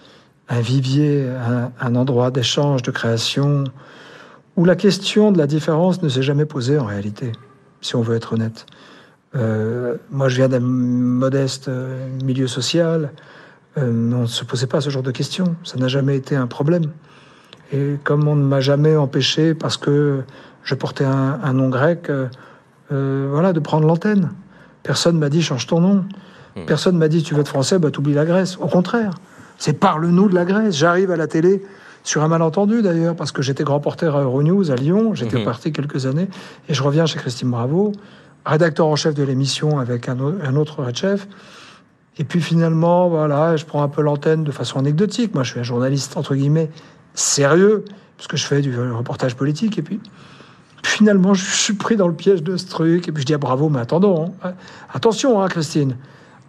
un 0.48 0.60
vivier, 0.60 1.28
un, 1.80 1.94
endroit 1.96 2.30
d'échange, 2.30 2.82
de 2.82 2.90
création, 2.90 3.64
où 4.56 4.64
la 4.64 4.76
question 4.76 5.32
de 5.32 5.38
la 5.38 5.46
différence 5.46 6.02
ne 6.02 6.08
s'est 6.08 6.22
jamais 6.22 6.44
posée 6.44 6.78
en 6.78 6.84
réalité, 6.84 7.32
si 7.80 7.96
on 7.96 8.02
veut 8.02 8.16
être 8.16 8.32
honnête. 8.32 8.66
Euh, 9.34 9.96
moi, 10.10 10.28
je 10.28 10.36
viens 10.36 10.48
d'un 10.48 10.60
modeste 10.60 11.68
euh, 11.68 12.08
milieu 12.24 12.46
social. 12.46 13.12
Euh, 13.76 14.12
on 14.12 14.22
ne 14.22 14.26
se 14.26 14.44
posait 14.44 14.66
pas 14.66 14.80
ce 14.80 14.88
genre 14.88 15.02
de 15.02 15.10
questions. 15.10 15.56
Ça 15.64 15.78
n'a 15.78 15.88
jamais 15.88 16.16
été 16.16 16.36
un 16.36 16.46
problème. 16.46 16.92
Et 17.72 17.96
comme 18.04 18.28
on 18.28 18.36
ne 18.36 18.44
m'a 18.44 18.60
jamais 18.60 18.96
empêché, 18.96 19.52
parce 19.54 19.76
que 19.76 20.22
je 20.62 20.74
portais 20.74 21.04
un, 21.04 21.52
nom 21.52 21.68
grec, 21.68 22.10
voilà, 22.90 23.52
de 23.52 23.60
prendre 23.60 23.86
l'antenne. 23.86 24.30
Personne 24.84 25.18
m'a 25.18 25.28
dit 25.28 25.42
change 25.42 25.66
ton 25.66 25.80
nom. 25.80 26.04
Hmm. 26.54 26.64
Personne 26.66 26.96
m'a 26.96 27.08
dit 27.08 27.24
tu 27.24 27.34
veux 27.34 27.40
être 27.40 27.48
français, 27.48 27.80
bah 27.80 27.90
t'oublies 27.90 28.14
la 28.14 28.24
Grèce. 28.24 28.56
Au 28.60 28.68
contraire. 28.68 29.10
C'est 29.58 29.74
parle-nous 29.74 30.28
de 30.28 30.34
la 30.34 30.44
Grèce. 30.44 30.76
J'arrive 30.76 31.10
à 31.10 31.16
la 31.16 31.26
télé 31.26 31.62
sur 32.06 32.22
un 32.22 32.28
malentendu 32.28 32.82
d'ailleurs, 32.82 33.16
parce 33.16 33.32
que 33.32 33.42
j'étais 33.42 33.64
grand 33.64 33.80
porteur 33.80 34.16
à 34.16 34.22
Euronews 34.22 34.70
à 34.70 34.76
Lyon, 34.76 35.14
j'étais 35.14 35.38
mhm. 35.38 35.44
parti 35.44 35.72
quelques 35.72 36.06
années, 36.06 36.28
et 36.68 36.74
je 36.74 36.82
reviens 36.82 37.04
chez 37.04 37.18
Christine 37.18 37.50
Bravo, 37.50 37.92
rédacteur 38.44 38.86
en 38.86 38.94
chef 38.94 39.14
de 39.14 39.24
l'émission 39.24 39.80
avec 39.80 40.08
un, 40.08 40.56
autre 40.56 40.84
chef. 40.94 41.26
Et 42.18 42.24
puis 42.24 42.40
finalement, 42.40 43.08
voilà, 43.08 43.56
je 43.56 43.64
prends 43.64 43.82
un 43.82 43.88
peu 43.88 44.02
l'antenne 44.02 44.44
de 44.44 44.52
façon 44.52 44.78
anecdotique. 44.78 45.34
Moi, 45.34 45.42
je 45.42 45.50
suis 45.50 45.60
un 45.60 45.64
journaliste, 45.64 46.16
entre 46.16 46.34
guillemets, 46.34 46.70
sérieux, 47.12 47.84
parce 48.16 48.28
que 48.28 48.36
je 48.36 48.46
fais 48.46 48.62
du 48.62 48.78
reportage 48.78 49.34
politique. 49.34 49.76
Et 49.76 49.82
puis, 49.82 50.00
finalement, 50.84 51.34
je 51.34 51.44
suis 51.44 51.74
pris 51.74 51.96
dans 51.96 52.08
le 52.08 52.14
piège 52.14 52.42
de 52.42 52.56
ce 52.56 52.68
truc. 52.68 53.08
Et 53.08 53.12
puis 53.12 53.22
je 53.22 53.26
dis, 53.26 53.34
ah, 53.34 53.38
bravo, 53.38 53.68
mais 53.68 53.80
attendons, 53.80 54.32
hein. 54.44 54.52
attention, 54.94 55.42
hein, 55.42 55.48
Christine. 55.48 55.96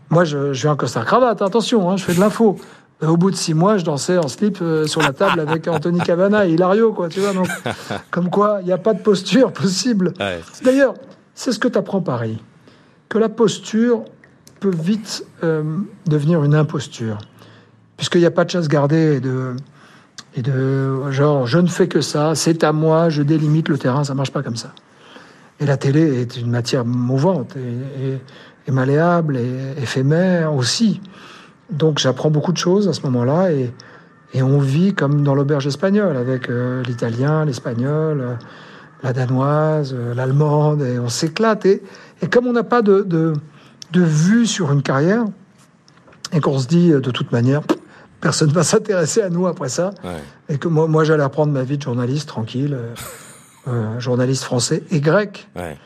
Moi, 0.09 0.23
je, 0.23 0.53
je, 0.53 0.63
vais 0.63 0.69
en 0.69 0.77
costard 0.77 1.03
cravate, 1.03 1.41
attention, 1.41 1.89
hein, 1.89 1.97
je 1.97 2.03
fais 2.05 2.13
de 2.13 2.19
l'info. 2.19 2.57
Au 3.05 3.15
bout 3.15 3.29
de 3.29 3.35
six 3.35 3.53
mois, 3.53 3.77
je 3.77 3.85
dansais 3.85 4.17
en 4.17 4.27
slip 4.27 4.57
euh, 4.61 4.87
sur 4.87 5.01
la 5.01 5.13
table 5.13 5.39
avec 5.39 5.67
Anthony 5.67 5.99
Cavana 5.99 6.47
et 6.47 6.53
Hilario, 6.53 6.93
quoi, 6.93 7.09
tu 7.09 7.19
vois. 7.19 7.33
Donc, 7.33 7.47
comme 8.11 8.29
quoi, 8.29 8.57
il 8.61 8.65
n'y 8.65 8.71
a 8.71 8.79
pas 8.79 8.93
de 8.93 9.01
posture 9.01 9.53
possible. 9.53 10.13
D'ailleurs, 10.63 10.95
c'est 11.35 11.51
ce 11.51 11.59
que 11.59 11.67
t'apprends 11.67 12.01
Paris. 12.01 12.41
Que 13.07 13.19
la 13.19 13.29
posture 13.29 14.03
peut 14.59 14.73
vite 14.75 15.23
euh, 15.43 15.63
devenir 16.07 16.43
une 16.43 16.55
imposture. 16.55 17.19
Puisqu'il 17.97 18.21
n'y 18.21 18.25
a 18.25 18.31
pas 18.31 18.45
de 18.45 18.49
chasse 18.49 18.67
gardée 18.67 19.17
et 19.17 19.19
de, 19.19 19.55
et 20.35 20.41
de 20.41 21.11
genre, 21.11 21.45
je 21.45 21.59
ne 21.59 21.67
fais 21.67 21.87
que 21.87 22.01
ça, 22.01 22.33
c'est 22.33 22.63
à 22.63 22.71
moi, 22.71 23.09
je 23.09 23.21
délimite 23.21 23.69
le 23.69 23.77
terrain, 23.77 24.03
ça 24.03 24.15
marche 24.15 24.31
pas 24.31 24.41
comme 24.41 24.55
ça. 24.55 24.73
Et 25.59 25.65
la 25.65 25.77
télé 25.77 26.21
est 26.21 26.37
une 26.37 26.49
matière 26.49 26.83
mouvante 26.85 27.55
et, 27.55 28.19
et 28.67 28.71
malléable 28.71 29.37
et 29.37 29.81
éphémère 29.81 30.53
aussi. 30.53 31.01
Donc 31.69 31.99
j'apprends 31.99 32.29
beaucoup 32.29 32.53
de 32.53 32.57
choses 32.57 32.87
à 32.87 32.93
ce 32.93 33.01
moment-là 33.01 33.51
et, 33.51 33.73
et 34.33 34.41
on 34.41 34.59
vit 34.59 34.93
comme 34.93 35.23
dans 35.23 35.35
l'auberge 35.35 35.67
espagnole 35.67 36.17
avec 36.17 36.49
euh, 36.49 36.83
l'italien, 36.83 37.45
l'espagnol, 37.45 38.21
euh, 38.21 38.33
la 39.03 39.13
danoise, 39.13 39.93
euh, 39.97 40.13
l'allemande 40.13 40.81
et 40.81 40.99
on 40.99 41.09
s'éclate. 41.09 41.65
Et, 41.65 41.83
et, 42.21 42.27
comme 42.27 42.47
on 42.47 42.53
n'a 42.53 42.63
pas 42.63 42.81
de, 42.81 43.01
de, 43.01 43.33
de, 43.91 44.01
vue 44.01 44.45
sur 44.45 44.71
une 44.71 44.81
carrière 44.81 45.25
et 46.33 46.39
qu'on 46.39 46.57
se 46.57 46.67
dit 46.67 46.89
de 46.91 47.11
toute 47.11 47.31
manière, 47.31 47.61
personne 48.21 48.49
ne 48.49 48.53
va 48.53 48.63
s'intéresser 48.63 49.21
à 49.21 49.29
nous 49.29 49.47
après 49.47 49.69
ça, 49.69 49.91
et 50.49 50.57
que 50.57 50.67
moi, 50.67 50.87
moi 50.87 51.03
j'allais 51.03 51.23
apprendre 51.23 51.51
ma 51.51 51.63
vie 51.63 51.77
de 51.77 51.83
journaliste 51.83 52.27
tranquille, 52.27 52.77
journaliste 53.99 54.43
français 54.43 54.83
et 54.91 54.99
grec. 54.99 55.49
Ouais. 55.55 55.77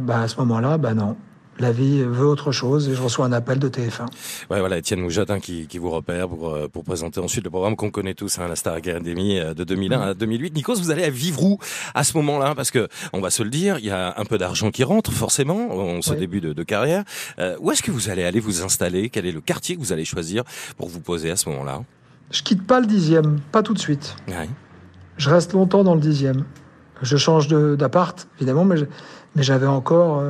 bah 0.00 0.20
à 0.20 0.28
ce 0.28 0.36
moment-là, 0.38 0.78
bah 0.78 0.94
non 0.94 1.16
la 1.58 1.72
vie 1.72 2.02
veut 2.02 2.26
autre 2.26 2.52
chose 2.52 2.88
et 2.88 2.94
je 2.94 3.02
reçois 3.02 3.26
un 3.26 3.32
appel 3.32 3.58
de 3.58 3.68
TF1. 3.68 4.06
Ouais, 4.50 4.60
voilà, 4.60 4.78
Étienne 4.78 5.00
Moujotin 5.00 5.40
qui, 5.40 5.66
qui 5.66 5.78
vous 5.78 5.90
repère 5.90 6.28
pour, 6.28 6.50
euh, 6.50 6.68
pour 6.68 6.84
présenter 6.84 7.20
ensuite 7.20 7.44
le 7.44 7.50
programme 7.50 7.76
qu'on 7.76 7.90
connaît 7.90 8.14
tous, 8.14 8.38
hein, 8.38 8.48
la 8.48 8.56
Star 8.56 8.74
Academy 8.74 9.38
euh, 9.38 9.54
de 9.54 9.64
2001 9.64 10.00
à 10.00 10.14
2008. 10.14 10.54
Nikos, 10.54 10.76
vous 10.76 10.90
allez 10.90 11.04
à 11.04 11.10
vivre 11.10 11.42
où 11.42 11.58
à 11.94 12.04
ce 12.04 12.16
moment-là 12.18 12.54
Parce 12.54 12.70
que, 12.70 12.88
on 13.12 13.20
va 13.20 13.30
se 13.30 13.42
le 13.42 13.50
dire, 13.50 13.78
il 13.78 13.86
y 13.86 13.90
a 13.90 14.14
un 14.18 14.24
peu 14.24 14.38
d'argent 14.38 14.70
qui 14.70 14.84
rentre, 14.84 15.12
forcément, 15.12 15.70
en 15.70 16.02
ce 16.02 16.14
début 16.14 16.40
de, 16.40 16.52
de 16.52 16.62
carrière. 16.62 17.04
Euh, 17.38 17.56
où 17.60 17.70
est-ce 17.70 17.82
que 17.82 17.90
vous 17.90 18.10
allez 18.10 18.24
aller 18.24 18.40
vous 18.40 18.62
installer? 18.62 19.08
Quel 19.08 19.26
est 19.26 19.32
le 19.32 19.40
quartier 19.40 19.76
que 19.76 19.80
vous 19.80 19.92
allez 19.92 20.04
choisir 20.04 20.44
pour 20.76 20.88
vous 20.88 21.00
poser 21.00 21.30
à 21.30 21.36
ce 21.36 21.48
moment-là? 21.48 21.82
Je 22.30 22.42
quitte 22.42 22.66
pas 22.66 22.80
le 22.80 22.86
dixième, 22.86 23.40
pas 23.52 23.62
tout 23.62 23.72
de 23.74 23.78
suite. 23.78 24.16
Ouais. 24.28 24.48
Je 25.16 25.30
reste 25.30 25.52
longtemps 25.52 25.84
dans 25.84 25.94
le 25.94 26.00
dixième. 26.00 26.44
Je 27.02 27.16
change 27.16 27.48
d'appart, 27.48 28.26
évidemment, 28.38 28.64
mais 28.64 28.76
j'avais 29.36 29.66
encore 29.66 30.22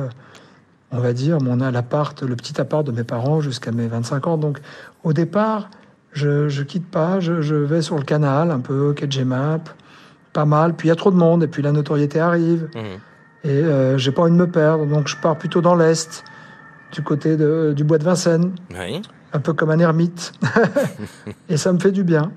on 0.91 0.99
va 0.99 1.13
dire, 1.13 1.41
mon 1.41 1.57
l'appart, 1.57 2.21
le 2.23 2.35
petit 2.35 2.59
appart 2.61 2.85
de 2.85 2.91
mes 2.91 3.03
parents 3.03 3.41
jusqu'à 3.41 3.71
mes 3.71 3.87
25 3.87 4.27
ans. 4.27 4.37
Donc, 4.37 4.59
au 5.03 5.13
départ, 5.13 5.69
je, 6.13 6.45
ne 6.45 6.63
quitte 6.63 6.89
pas, 6.89 7.19
je, 7.19 7.55
vais 7.55 7.81
sur 7.81 7.97
le 7.97 8.03
canal, 8.03 8.51
un 8.51 8.59
peu, 8.59 8.95
Map, 9.25 9.59
pas 10.33 10.45
mal. 10.45 10.73
Puis 10.75 10.87
il 10.87 10.89
y 10.89 10.91
a 10.91 10.95
trop 10.95 11.11
de 11.11 11.17
monde, 11.17 11.43
et 11.43 11.47
puis 11.47 11.61
la 11.61 11.71
notoriété 11.71 12.19
arrive. 12.19 12.69
Mmh. 12.73 12.79
Et 13.43 13.49
euh, 13.49 13.97
j'ai 13.97 14.11
pas 14.11 14.23
envie 14.23 14.31
de 14.31 14.37
me 14.37 14.49
perdre, 14.49 14.85
donc 14.85 15.07
je 15.07 15.15
pars 15.17 15.37
plutôt 15.37 15.61
dans 15.61 15.75
l'Est, 15.75 16.23
du 16.91 17.01
côté 17.01 17.37
de, 17.37 17.73
du 17.75 17.83
bois 17.83 17.97
de 17.97 18.03
Vincennes. 18.03 18.53
Un 19.33 19.39
peu 19.39 19.53
comme 19.53 19.69
un 19.69 19.79
ermite. 19.79 20.33
et 21.49 21.57
ça 21.57 21.73
me 21.73 21.79
fait 21.79 21.91
du 21.91 22.03
bien. 22.03 22.31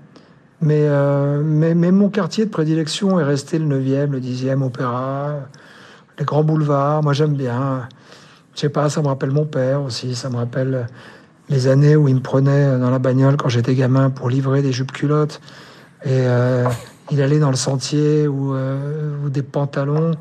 Mais, 0.60 0.86
euh, 0.88 1.42
mais, 1.42 1.74
mais, 1.74 1.90
mon 1.90 2.10
quartier 2.10 2.44
de 2.44 2.50
prédilection 2.50 3.18
est 3.18 3.24
resté 3.24 3.58
le 3.58 3.64
9e, 3.64 4.10
le 4.10 4.20
10e, 4.20 4.62
Opéra, 4.62 5.36
les 6.18 6.24
grands 6.26 6.44
boulevards. 6.44 7.02
Moi, 7.02 7.14
j'aime 7.14 7.34
bien. 7.34 7.88
Je 8.54 8.60
sais 8.60 8.68
pas, 8.68 8.90
ça 8.90 9.02
me 9.02 9.08
rappelle 9.08 9.30
mon 9.30 9.46
père 9.46 9.82
aussi, 9.82 10.14
ça 10.14 10.28
me 10.28 10.36
rappelle 10.36 10.86
les 11.48 11.66
années 11.66 11.96
où 11.96 12.08
il 12.08 12.14
me 12.14 12.20
prenait 12.20 12.78
dans 12.78 12.90
la 12.90 12.98
bagnole 12.98 13.36
quand 13.36 13.48
j'étais 13.48 13.74
gamin 13.74 14.10
pour 14.10 14.30
livrer 14.30 14.62
des 14.62 14.72
jupes 14.72 14.92
culottes. 14.92 15.40
Et 16.04 16.08
euh, 16.10 16.64
il 17.10 17.20
allait 17.20 17.38
dans 17.38 17.50
le 17.50 17.56
sentier 17.56 18.28
ou, 18.28 18.54
euh, 18.54 19.16
ou 19.24 19.30
des 19.30 19.42
pantalons. 19.42 20.12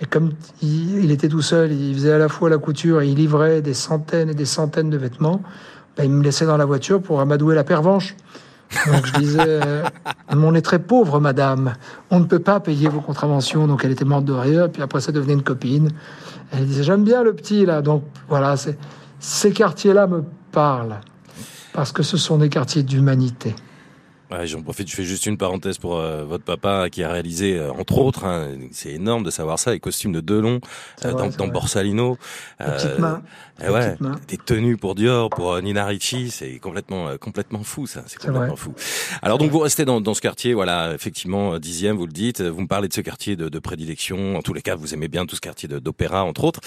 Et 0.00 0.06
comme 0.06 0.32
il, 0.62 1.10
était 1.12 1.28
tout 1.28 1.42
seul, 1.42 1.70
il 1.72 1.94
faisait 1.94 2.12
à 2.12 2.18
la 2.18 2.28
fois 2.28 2.50
la 2.50 2.58
couture 2.58 3.02
et 3.02 3.08
il 3.08 3.14
livrait 3.14 3.62
des 3.62 3.74
centaines 3.74 4.30
et 4.30 4.34
des 4.34 4.46
centaines 4.46 4.90
de 4.90 4.96
vêtements, 4.96 5.42
ben, 5.96 6.04
il 6.04 6.10
me 6.10 6.24
laissait 6.24 6.46
dans 6.46 6.56
la 6.56 6.64
voiture 6.64 7.00
pour 7.00 7.20
amadouer 7.20 7.54
la 7.54 7.62
pervenche. 7.62 8.16
Donc 8.86 9.06
je 9.06 9.18
disais, 9.18 9.40
euh, 9.46 9.82
on 10.30 10.54
est 10.54 10.62
très 10.62 10.78
pauvre, 10.78 11.20
madame. 11.20 11.74
On 12.10 12.20
ne 12.20 12.24
peut 12.24 12.38
pas 12.38 12.60
payer 12.60 12.88
vos 12.88 13.00
contraventions. 13.00 13.66
Donc 13.66 13.84
elle 13.84 13.92
était 13.92 14.04
morte 14.04 14.24
de 14.24 14.32
rire. 14.32 14.70
Puis 14.72 14.82
après, 14.82 15.00
ça 15.00 15.12
devenait 15.12 15.34
une 15.34 15.42
copine. 15.42 15.90
Elle 16.52 16.66
disait 16.66 16.82
J'aime 16.82 17.04
bien 17.04 17.22
le 17.22 17.34
petit, 17.34 17.66
là. 17.66 17.82
Donc 17.82 18.04
voilà, 18.28 18.56
ces 19.18 19.52
quartiers-là 19.52 20.06
me 20.06 20.24
parlent. 20.50 21.00
Parce 21.72 21.92
que 21.92 22.02
ce 22.02 22.16
sont 22.16 22.38
des 22.38 22.48
quartiers 22.48 22.82
d'humanité. 22.82 23.54
Ouais, 24.32 24.46
J'en 24.46 24.62
profite, 24.62 24.88
je 24.88 24.94
fais 24.94 25.04
juste 25.04 25.26
une 25.26 25.36
parenthèse 25.36 25.78
pour 25.78 25.98
euh, 25.98 26.24
votre 26.24 26.44
papa 26.44 26.88
qui 26.90 27.02
a 27.02 27.12
réalisé, 27.12 27.58
euh, 27.58 27.70
entre 27.72 27.98
autres, 27.98 28.24
hein, 28.24 28.48
c'est 28.70 28.92
énorme 28.92 29.22
de 29.24 29.30
savoir 29.30 29.58
ça, 29.58 29.72
les 29.72 29.80
costumes 29.80 30.12
de 30.12 30.20
Delon 30.20 30.60
euh, 31.04 31.12
dans, 31.12 31.28
dans 31.28 31.48
Borsalino. 31.48 32.16
Euh, 32.60 32.98
mains. 32.98 33.22
Ouais, 33.68 33.96
des 34.28 34.38
tenues 34.38 34.76
pour 34.76 34.94
Dior, 34.94 35.30
pour 35.30 35.60
Nina 35.60 35.84
Ricci, 35.86 36.30
c'est 36.30 36.58
complètement 36.58 37.16
complètement 37.18 37.62
fou 37.62 37.86
ça, 37.86 38.02
c'est 38.06 38.18
complètement 38.18 38.56
fou. 38.56 38.74
Alors 39.20 39.38
donc 39.38 39.50
vous 39.50 39.60
restez 39.60 39.84
dans, 39.84 40.00
dans 40.00 40.14
ce 40.14 40.20
quartier, 40.20 40.52
voilà, 40.54 40.92
effectivement 40.94 41.58
dixième, 41.58 41.96
vous 41.96 42.06
le 42.06 42.12
dites. 42.12 42.40
Vous 42.40 42.62
me 42.62 42.66
parlez 42.66 42.88
de 42.88 42.94
ce 42.94 43.02
quartier 43.02 43.36
de, 43.36 43.48
de 43.48 43.58
prédilection. 43.58 44.36
En 44.36 44.42
tous 44.42 44.54
les 44.54 44.62
cas, 44.62 44.74
vous 44.74 44.94
aimez 44.94 45.08
bien 45.08 45.26
tout 45.26 45.36
ce 45.36 45.40
quartier 45.40 45.68
d'opéra, 45.68 46.24
entre 46.24 46.44
autres. 46.44 46.60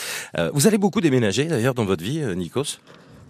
vous 0.53 0.67
allez 0.67 0.77
beaucoup 0.77 1.01
déménager 1.01 1.45
d'ailleurs 1.45 1.73
dans 1.73 1.85
votre 1.85 2.03
vie, 2.03 2.21
Nikos? 2.35 2.79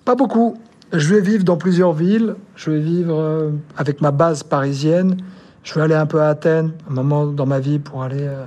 Pas 0.03 0.13
beaucoup. 0.15 0.59
Je 0.93 1.13
vais 1.13 1.21
vivre 1.21 1.43
dans 1.43 1.57
plusieurs 1.57 1.93
villes. 1.93 2.35
Je 2.55 2.71
vais 2.71 2.79
vivre 2.79 3.15
euh, 3.15 3.51
avec 3.77 4.01
ma 4.01 4.11
base 4.11 4.43
parisienne. 4.43 5.17
Je 5.63 5.73
vais 5.73 5.81
aller 5.81 5.95
un 5.95 6.05
peu 6.05 6.21
à 6.21 6.29
Athènes, 6.29 6.73
un 6.89 6.93
moment 6.93 7.25
dans 7.25 7.45
ma 7.45 7.59
vie 7.59 7.79
pour 7.79 8.03
aller, 8.03 8.21
euh, 8.21 8.45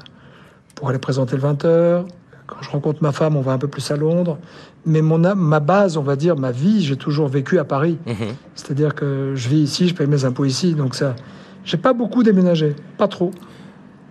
pour 0.74 0.88
aller 0.88 0.98
présenter 0.98 1.37
le 1.37 1.42
20h. 1.42 2.05
Quand 2.46 2.57
je 2.62 2.70
rencontre 2.70 3.03
ma 3.03 3.12
femme, 3.12 3.37
on 3.37 3.40
va 3.40 3.53
un 3.53 3.59
peu 3.59 3.68
plus 3.68 3.90
à 3.90 3.96
Londres. 3.96 4.38
Mais 4.87 5.03
mon, 5.03 5.18
ma 5.18 5.61
base, 5.61 5.96
on 5.96 6.03
va 6.03 6.16
dire, 6.16 6.37
ma 6.37 6.53
vie, 6.53 6.83
j'ai 6.83 6.96
toujours 6.96 7.29
vécu 7.29 7.59
à 7.59 7.64
Paris. 7.64 7.98
Mhm. 8.07 8.35
C'est-à-dire 8.55 8.94
que 8.94 9.33
je 9.35 9.48
vis 9.48 9.59
ici, 9.59 9.88
je 9.88 9.94
paye 9.94 10.07
mes 10.07 10.24
impôts 10.24 10.44
ici. 10.44 10.74
Donc 10.74 10.94
ça, 10.94 11.16
j'ai 11.64 11.77
pas 11.77 11.92
beaucoup 11.92 12.22
déménagé, 12.22 12.74
pas 12.96 13.09
trop. 13.09 13.33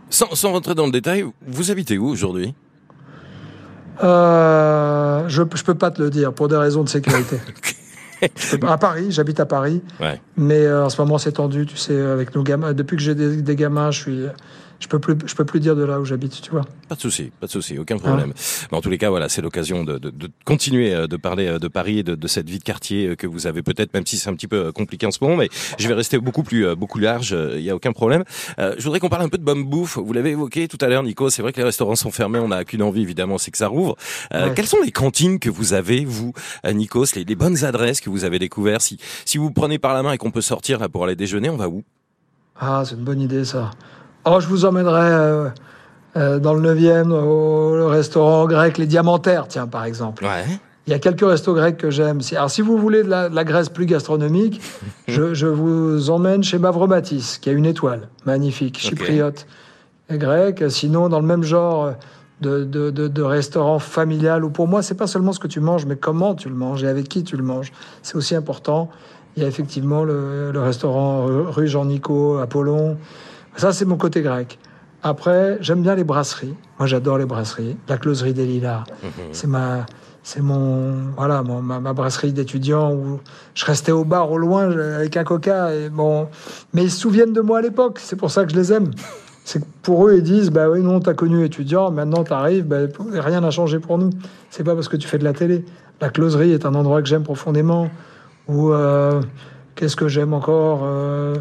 Sans, 0.10 0.36
sans 0.36 0.52
rentrer 0.52 0.76
dans 0.76 0.86
le 0.86 0.92
détail, 0.92 1.26
vous 1.48 1.72
habitez 1.72 1.98
où 1.98 2.08
aujourd'hui? 2.08 2.54
Euh, 4.04 5.28
je 5.28 5.42
ne 5.42 5.48
peux 5.48 5.74
pas 5.74 5.92
te 5.92 6.02
le 6.02 6.10
dire 6.10 6.34
pour 6.34 6.48
des 6.48 6.58
raisons 6.58 6.84
de 6.84 6.90
sécurité. 6.90 7.38
à 8.68 8.78
Paris, 8.78 9.08
j'habite 9.12 9.40
à 9.40 9.46
Paris. 9.46 9.82
Mais 10.36 10.66
euh, 10.66 10.86
en 10.86 10.90
ce 10.90 11.02
moment, 11.02 11.18
c'est 11.18 11.34
tendu, 11.34 11.66
tu 11.66 11.78
sais, 11.78 12.00
avec 12.00 12.36
nos 12.36 12.44
gamins. 12.44 12.74
Depuis 12.74 12.98
que 12.98 13.04
j'ai 13.04 13.16
des, 13.16 13.56
gamins, 13.56 13.92
je 13.92 14.00
suis, 14.00 14.26
je 14.80 14.88
peux 14.88 15.00
plus, 15.00 15.16
je 15.26 15.36
peux 15.36 15.46
plus 15.46 15.60
dire 15.60 15.76
de 15.76 15.84
là 15.84 16.00
où 16.00 16.06
j'habite, 16.06 16.42
tu 16.42 16.52
vois. 16.52 16.66
Pas 16.88 16.96
de 16.96 17.02
souci, 17.02 17.32
pas 17.40 17.48
de 17.48 17.52
souci, 17.52 17.78
aucun 17.78 17.98
problème. 17.98 18.34
Mais 18.72 18.78
en 18.78 18.82
tous 18.82 18.90
les 18.90 18.98
cas, 18.98 19.10
voilà, 19.10 19.30
c'est 19.30 19.42
l'occasion 19.42 19.84
de, 19.84 19.98
de, 19.98 20.10
de, 20.10 20.30
continuer 20.46 20.94
euh, 20.94 21.08
de 21.08 21.18
parler 21.18 21.48
euh, 21.48 21.60
de 21.60 21.68
Paris 21.68 22.00
et 22.00 22.04
de, 22.04 22.16
de, 22.16 22.28
cette 22.28 22.50
vie 22.50 22.60
de 22.60 22.64
quartier 22.64 23.16
que 23.16 23.28
vous 23.28 23.48
avez 23.48 23.64
peut-être, 23.64 23.94
même 23.94 24.06
si 24.06 24.18
c'est 24.18 24.30
un 24.30 24.36
petit 24.36 24.48
peu 24.48 24.72
compliqué 24.72 25.06
en 25.06 25.12
ce 25.12 25.20
moment, 25.22 25.36
mais 25.36 25.50
je 25.78 25.88
vais 25.88 25.94
rester 25.94 26.18
beaucoup 26.18 26.44
plus, 26.44 26.76
beaucoup 26.76 27.00
large. 27.00 27.36
Il 27.56 27.62
y 27.62 27.70
a 27.70 27.76
aucun 27.76 27.92
problème. 27.92 28.24
Euh, 28.60 28.76
je 28.78 28.84
voudrais 28.84 29.00
qu'on 29.00 29.10
parle 29.10 29.24
un 29.24 29.30
peu 29.30 29.38
de 29.38 29.44
bonne 29.44 29.64
bouffe. 29.64 29.98
Vous 29.98 30.14
l'avez 30.14 30.32
évoqué 30.32 30.68
tout 30.68 30.78
à 30.82 30.88
l'heure, 30.88 31.04
Nico. 31.04 31.30
C'est 31.30 31.42
vrai 31.42 31.52
que 31.52 31.58
les 31.58 31.64
restaurants 31.64 31.96
sont 31.96 32.12
fermés. 32.12 32.40
On 32.40 32.50
n'a 32.50 32.64
qu'une 32.64 32.82
envie, 32.82 33.02
évidemment, 33.02 33.38
c'est 33.38 33.52
que 33.52 33.58
ça 33.58 33.68
rouvre. 33.68 33.96
Euh, 34.34 34.54
Quelles 34.56 34.68
sont 34.68 34.82
les 34.84 34.92
cantines 34.92 35.40
que 35.40 35.50
vous 35.50 35.74
avez, 35.74 36.06
vous, 36.06 36.34
Nikos, 36.66 37.16
les, 37.16 37.24
les 37.24 37.36
bonnes 37.36 37.64
adresses 37.64 38.02
que 38.02 38.10
vous 38.10 38.24
avez 38.24 38.40
découvertes? 38.40 38.82
Si, 38.82 38.98
si 39.26 39.38
vous 39.38 39.52
prenez 39.52 39.80
par 39.80 39.94
la 39.94 40.04
main 40.04 40.14
et 40.14 40.18
qu'on 40.18 40.32
peut 40.32 40.42
sortir 40.42 40.80
là 40.80 40.90
pour 40.90 41.04
aller 41.04 41.16
déjeuner, 41.16 41.50
on 41.50 41.58
va 41.58 41.68
où? 41.68 41.84
Ah, 42.60 42.84
c'est 42.86 42.96
une 42.96 43.04
bonne 43.04 43.22
idée, 43.22 43.46
ça. 43.46 43.72
Oh, 44.30 44.40
je 44.42 44.48
vous 44.48 44.66
emmènerai 44.66 45.10
euh, 45.10 45.50
euh, 46.18 46.40
dans 46.40 46.54
le 46.54 46.74
9e 46.74 47.12
au 47.12 47.88
restaurant 47.88 48.46
grec 48.46 48.78
Les 48.78 48.86
Diamantaires, 48.86 49.48
tiens, 49.48 49.68
par 49.68 49.86
exemple. 49.86 50.26
Ouais. 50.26 50.44
Il 50.86 50.92
y 50.92 50.94
a 50.94 51.00
quelques 51.00 51.26
restos 51.26 51.54
grecs 51.54 51.78
que 51.78 51.90
j'aime. 51.90 52.20
Alors, 52.32 52.50
si 52.50 52.62
vous 52.62 52.78
voulez 52.78 53.04
de 53.04 53.10
la, 53.10 53.44
Grèce 53.46 53.70
plus 53.70 53.86
gastronomique, 53.86 54.62
je, 55.08 55.46
vous 55.46 56.10
emmène 56.10 56.44
chez 56.44 56.60
Mavromatis, 56.60 57.40
qui 57.40 57.50
a 57.50 57.54
une 57.54 57.66
étoile 57.66 58.10
magnifique, 58.26 58.80
chypriote 58.80 59.48
et 60.10 60.18
grec. 60.18 60.64
Sinon, 60.70 61.08
dans 61.08 61.20
le 61.20 61.26
même 61.26 61.44
genre 61.44 61.94
de, 62.42 62.64
de, 62.64 63.22
restaurant 63.22 63.80
familial, 63.80 64.44
où 64.44 64.50
pour 64.50 64.68
moi, 64.68 64.82
c'est 64.82 64.96
pas 64.96 65.08
seulement 65.08 65.32
ce 65.32 65.40
que 65.40 65.48
tu 65.48 65.60
manges, 65.62 65.86
mais 65.86 65.96
comment 65.96 66.36
tu 66.36 66.50
le 66.50 66.56
manges 66.56 66.84
et 66.84 66.88
avec 66.88 67.08
qui 67.08 67.24
tu 67.24 67.38
le 67.38 67.44
manges. 67.44 67.72
C'est 68.02 68.16
aussi 68.16 68.36
important. 68.36 68.90
Il 69.36 69.44
y 69.44 69.46
a 69.46 69.50
effectivement 69.50 70.04
le, 70.04 70.52
le 70.52 70.60
restaurant 70.60 71.26
rue 71.26 71.68
Jean-Nico, 71.68 72.38
Apollon, 72.38 72.98
ça, 73.58 73.74
c'est 73.74 73.86
mon 73.86 73.98
côté 73.98 74.22
grec. 74.22 74.60
Après, 75.04 75.58
j'aime 75.62 75.82
bien 75.82 75.96
les 75.96 76.04
brasseries. 76.04 76.56
Moi, 76.80 76.88
j'adore 76.88 77.18
les 77.18 77.26
brasseries. 77.26 77.78
La 77.88 77.98
closerie 77.98 78.34
des 78.34 78.46
Lilas, 78.46 78.84
mhm. 79.04 79.10
c'est 79.32 79.48
ma, 79.48 79.86
c'est 80.24 80.42
mon, 80.42 81.12
voilà, 81.16 81.42
ma, 81.44 81.94
brasserie 81.94 82.34
d'étudiant 82.34 82.94
où 82.94 83.20
je 83.54 83.66
restais 83.66 83.92
au 83.92 84.04
bar 84.04 84.32
au 84.32 84.38
loin 84.38 84.70
avec 84.72 85.16
un 85.16 85.24
coca. 85.24 85.74
Et 85.74 85.90
bon, 85.90 86.28
mais 86.74 86.84
ils 86.84 86.92
se 86.92 87.00
souviennent 87.00 87.34
de 87.34 87.42
moi 87.42 87.60
à 87.60 87.62
l'époque. 87.62 88.00
C'est 88.00 88.16
pour 88.16 88.32
ça 88.32 88.44
que 88.44 88.52
je 88.52 88.58
les 88.58 88.74
aime. 88.74 88.92
C'est 89.46 89.64
pour 89.82 90.06
eux, 90.06 90.16
ils 90.18 90.24
disent, 90.24 90.50
bah 90.50 90.70
oui, 90.70 90.82
non, 90.82 91.00
t'as 91.00 91.14
connu 91.14 91.46
étudiant, 91.46 91.90
maintenant 91.90 92.26
t'arrives, 92.26 92.66
bah, 92.66 92.80
rien 93.14 93.40
n'a 93.40 93.52
changé 93.52 93.80
pour 93.80 93.98
nous. 93.98 94.10
C'est 94.50 94.66
pas 94.66 94.76
parce 94.76 94.90
que 94.90 94.98
tu 94.98 95.08
fais 95.08 95.18
de 95.18 95.24
la 95.24 95.32
télé. 95.32 95.64
La 96.02 96.10
closerie 96.10 96.52
est 96.52 96.66
un 96.66 96.76
endroit 96.76 97.02
que 97.02 97.08
j'aime 97.08 97.24
profondément. 97.24 97.90
Ou 98.50 98.74
euh, 98.74 99.22
qu'est-ce 99.76 99.96
que 99.96 100.10
j'aime 100.10 100.34
encore 100.34 100.82
euh, 100.84 101.36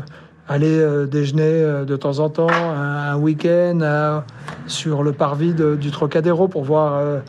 aller 0.48 0.78
euh, 0.78 1.06
déjeuner 1.06 1.42
euh, 1.44 1.84
de 1.84 1.96
temps 1.96 2.18
en 2.18 2.28
temps, 2.28 2.50
un, 2.50 3.16
week-end 3.16 3.80
euh, 3.82 4.20
sur 4.66 5.02
le 5.02 5.12
parvis 5.12 5.54
du 5.54 5.90
Trocadéro 5.90 6.48
pour 6.48 6.64
voir, 6.64 7.20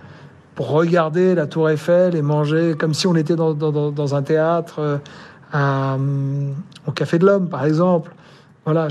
pour 0.55 0.69
regarder 0.69 1.35
la 1.35 1.47
Tour 1.47 1.69
Eiffel 1.69 2.15
et 2.15 2.21
manger 2.21 2.75
comme 2.77 2.93
si 2.93 3.07
on 3.07 3.15
était 3.15 3.35
dans, 3.35 3.53
dans, 3.53 3.91
dans 3.91 4.15
un 4.15 4.21
théâtre, 4.21 4.99
au 5.53 6.91
Café 6.91 7.19
de 7.19 7.25
l'Homme 7.25 7.49
par 7.49 7.65
exemple. 7.65 8.11
Voilà, 8.65 8.89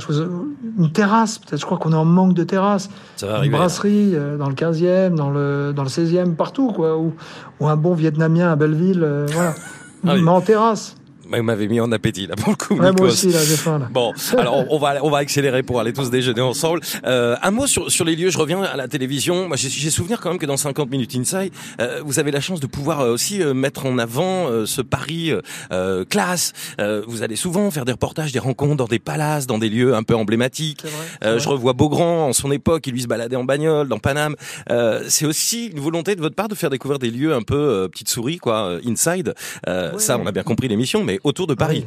une 0.78 0.90
terrasse, 0.90 1.38
peut-être, 1.38 1.60
je 1.60 1.66
crois 1.66 1.76
qu'on 1.76 1.92
est 1.92 1.96
en 1.96 2.06
manque 2.06 2.32
de 2.32 2.44
terrasse. 2.44 2.88
Ça 3.16 3.26
va 3.26 3.34
arriver. 3.34 3.48
Une 3.48 3.58
brasserie 3.58 4.16
dans 4.38 4.48
le 4.48 4.54
15e, 4.54 5.14
dans 5.14 5.28
le, 5.28 5.74
dans 5.76 5.82
le 5.82 5.90
16e, 5.90 6.34
partout, 6.34 6.72
quoi. 6.72 6.96
Ou, 6.96 7.12
ou 7.60 7.68
un 7.68 7.76
bon 7.76 7.92
Vietnamien 7.92 8.50
à 8.50 8.56
Belleville, 8.56 9.06
voilà. 9.32 9.52
Ah 10.06 10.14
Mais 10.14 10.30
en 10.30 10.40
terrasse. 10.40 10.96
Vous 11.30 11.42
m'avez 11.42 11.68
mis 11.68 11.80
en 11.80 11.90
appétit 11.92 12.26
là 12.26 12.36
pour 12.36 12.50
le 12.50 12.56
coup. 12.56 12.74
Ouais, 12.74 12.92
moi 12.92 13.08
aussi 13.08 13.30
là, 13.30 13.38
j'ai 13.44 13.56
faim 13.56 13.78
là. 13.78 13.88
Bon, 13.90 14.12
alors 14.38 14.64
on 14.70 14.78
va 14.78 14.96
on 15.02 15.10
va 15.10 15.18
accélérer 15.18 15.62
pour 15.62 15.80
aller 15.80 15.92
tous 15.92 16.10
déjeuner 16.10 16.40
ensemble. 16.40 16.80
Euh, 17.04 17.36
un 17.42 17.50
mot 17.50 17.66
sur 17.66 17.90
sur 17.90 18.04
les 18.04 18.16
lieux. 18.16 18.30
Je 18.30 18.38
reviens 18.38 18.62
à 18.62 18.76
la 18.76 18.88
télévision. 18.88 19.48
Moi, 19.48 19.56
j'ai 19.56 19.90
souvenir 19.90 20.20
quand 20.20 20.30
même 20.30 20.38
que 20.38 20.46
dans 20.46 20.56
50 20.56 20.90
minutes 20.90 21.14
inside, 21.16 21.52
euh, 21.80 22.02
vous 22.04 22.18
avez 22.18 22.30
la 22.30 22.40
chance 22.40 22.60
de 22.60 22.66
pouvoir 22.66 23.00
euh, 23.00 23.12
aussi 23.12 23.42
euh, 23.42 23.54
mettre 23.54 23.86
en 23.86 23.98
avant 23.98 24.48
euh, 24.48 24.66
ce 24.66 24.82
Paris 24.82 25.32
classe. 26.08 26.52
vous 27.06 27.22
allez 27.22 27.36
souvent 27.36 27.70
faire 27.70 27.84
des 27.84 27.92
reportages, 27.92 28.32
des 28.32 28.38
rencontres 28.38 28.76
dans 28.76 28.86
des 28.86 28.98
palaces, 28.98 29.46
dans 29.46 29.58
des 29.58 29.68
lieux 29.68 29.94
un 29.94 30.02
peu 30.02 30.14
emblématiques. 30.14 30.84
Vrai, 30.84 31.38
je 31.38 31.48
revois 31.48 31.72
Beaugrand 31.72 32.28
en 32.28 32.32
son 32.32 32.50
époque, 32.50 32.86
il 32.86 32.92
lui 32.92 33.02
se 33.02 33.06
baladait 33.06 33.36
en 33.36 33.44
bagnole 33.44 33.88
dans 33.88 33.98
Paname. 33.98 34.36
C'est 35.08 35.26
aussi 35.26 35.66
une 35.66 35.80
volonté 35.80 36.16
de 36.16 36.20
votre 36.20 36.34
part 36.34 36.48
de 36.48 36.54
faire 36.54 36.70
découvrir 36.70 36.98
des 36.98 37.10
lieux 37.10 37.34
un 37.34 37.42
peu 37.42 37.88
petites 37.90 38.08
souris 38.08 38.38
quoi, 38.38 38.78
inside. 38.86 39.34
Ça, 39.98 40.18
on 40.18 40.26
a 40.26 40.32
bien 40.32 40.42
compris 40.42 40.68
l'émission, 40.68 41.04
mais 41.04 41.15
autour 41.24 41.46
de 41.46 41.54
Paris. 41.54 41.86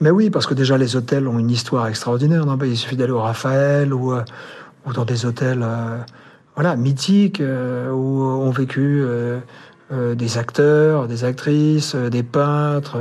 Mais 0.00 0.10
oui, 0.10 0.28
parce 0.28 0.46
que 0.46 0.54
déjà 0.54 0.76
les 0.76 0.94
hôtels 0.96 1.26
ont 1.26 1.38
une 1.38 1.50
histoire 1.50 1.86
extraordinaire. 1.88 2.44
Non? 2.44 2.58
Il 2.62 2.76
suffit 2.76 2.96
d'aller 2.96 3.12
au 3.12 3.20
Raphaël 3.20 3.94
ou, 3.94 4.12
euh, 4.12 4.22
ou 4.86 4.92
dans 4.92 5.06
des 5.06 5.24
hôtels 5.24 5.62
euh, 5.62 5.98
voilà, 6.54 6.76
mythiques 6.76 7.40
euh, 7.40 7.90
où 7.90 8.22
ont 8.22 8.50
vécu 8.50 9.04
des 9.90 10.36
acteurs, 10.36 11.06
des 11.06 11.24
actrices, 11.24 11.94
des 11.94 12.24
peintres. 12.24 12.98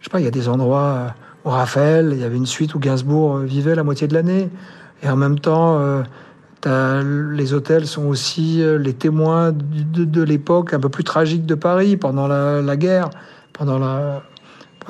je 0.00 0.04
sais 0.04 0.10
pas, 0.10 0.18
il 0.18 0.24
y 0.24 0.28
a 0.28 0.30
des 0.30 0.48
endroits 0.48 1.14
au 1.44 1.50
Raphaël, 1.50 2.10
il 2.12 2.18
y 2.18 2.24
avait 2.24 2.38
une 2.38 2.46
suite 2.46 2.74
où 2.74 2.78
Gainsbourg 2.78 3.38
vivait 3.40 3.74
la 3.74 3.84
moitié 3.84 4.08
de 4.08 4.14
l'année. 4.14 4.48
Et 5.02 5.10
en 5.10 5.16
même 5.16 5.38
temps, 5.38 5.78
les 6.64 7.52
hôtels 7.52 7.86
sont 7.86 8.06
aussi 8.06 8.62
les 8.78 8.94
témoins 8.94 9.52
de, 9.52 10.22
l'époque 10.22 10.72
un 10.72 10.80
peu 10.80 10.88
plus 10.88 11.04
tragique 11.04 11.44
de 11.44 11.54
Paris 11.54 11.98
pendant 11.98 12.26
la, 12.26 12.62
la 12.62 12.76
guerre, 12.78 13.10
pendant 13.52 13.78
la, 13.78 14.22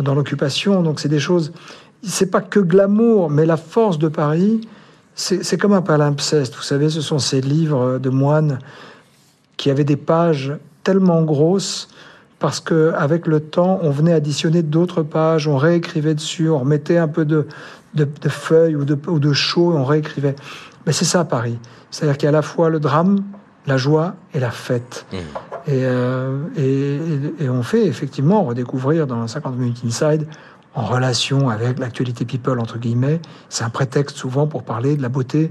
dans 0.02 0.14
l'occupation. 0.14 0.82
Donc 0.82 1.00
c'est 1.00 1.09
des 1.09 1.20
choses. 1.20 1.52
C'est 2.02 2.30
pas 2.30 2.40
que 2.40 2.61
glamour, 2.61 3.30
mais 3.30 3.46
la 3.46 3.56
force 3.56 3.98
de 3.98 4.09
Paris, 4.09 4.61
c'est 5.14 5.59
comme 5.59 5.72
un 5.72 5.82
palimpseste. 5.82 6.54
Vous 6.54 6.62
savez, 6.62 6.90
ce 6.90 7.00
sont 7.00 7.18
ces 7.18 7.40
livres 7.40 7.98
de 7.98 8.11
moines 8.11 8.59
qui 9.56 9.70
avaient 9.70 9.85
des 9.85 9.96
pages 9.96 10.52
tellement 10.85 11.22
grosses 11.22 11.88
parce 12.38 12.61
que 12.61 12.92
avec 12.96 13.26
le 13.26 13.40
temps, 13.40 13.78
on 13.82 13.90
venait 13.90 14.12
additionner 14.12 14.62
d'autres 14.62 15.02
pages, 15.02 15.48
on 15.48 15.56
réécrivait 15.56 16.14
dessus, 16.14 16.50
on 16.50 16.59
remettait 16.59 16.98
un 16.98 17.09
peu 17.09 17.24
de, 17.24 17.46
de, 17.94 18.06
feuilles 18.28 18.76
ou 18.76 18.85
de, 18.85 18.96
ou 19.09 19.18
de 19.18 19.32
et 19.32 19.56
on 19.56 19.85
réécrivait. 19.85 20.37
Mais 20.87 20.92
c'est 20.92 21.06
ça 21.06 21.24
Paris. 21.24 21.59
C'est-à-dire 21.90 22.18
qu'il 22.18 22.26
y 22.26 22.28
a 22.28 22.30
à 22.30 22.32
la 22.32 22.42
fois 22.42 22.68
le 22.68 22.78
drame, 22.78 23.20
la 23.66 23.76
joie 23.76 24.14
et 24.35 24.40
la 24.40 24.50
fête. 24.50 25.07
Mmh. 25.12 25.16
Euh, 25.68 26.38
et, 26.57 27.44
et, 27.44 27.48
on 27.48 27.62
fait 27.62 27.87
effectivement 27.87 28.44
redécouvrir 28.44 29.07
dans 29.07 29.26
50 29.26 29.57
minutes 29.57 29.83
inside 29.85 30.26
en 30.74 30.85
relation 30.85 31.48
avec 31.48 31.79
l'actualité 31.79 32.24
people 32.24 32.61
entre 32.61 32.79
guillemets. 32.79 33.20
C'est 33.48 33.64
un 33.64 33.70
prétexte 33.70 34.16
souvent 34.16 34.46
pour 34.46 34.62
parler 34.62 34.96
de 34.96 35.02
la 35.02 35.09
beauté 35.09 35.50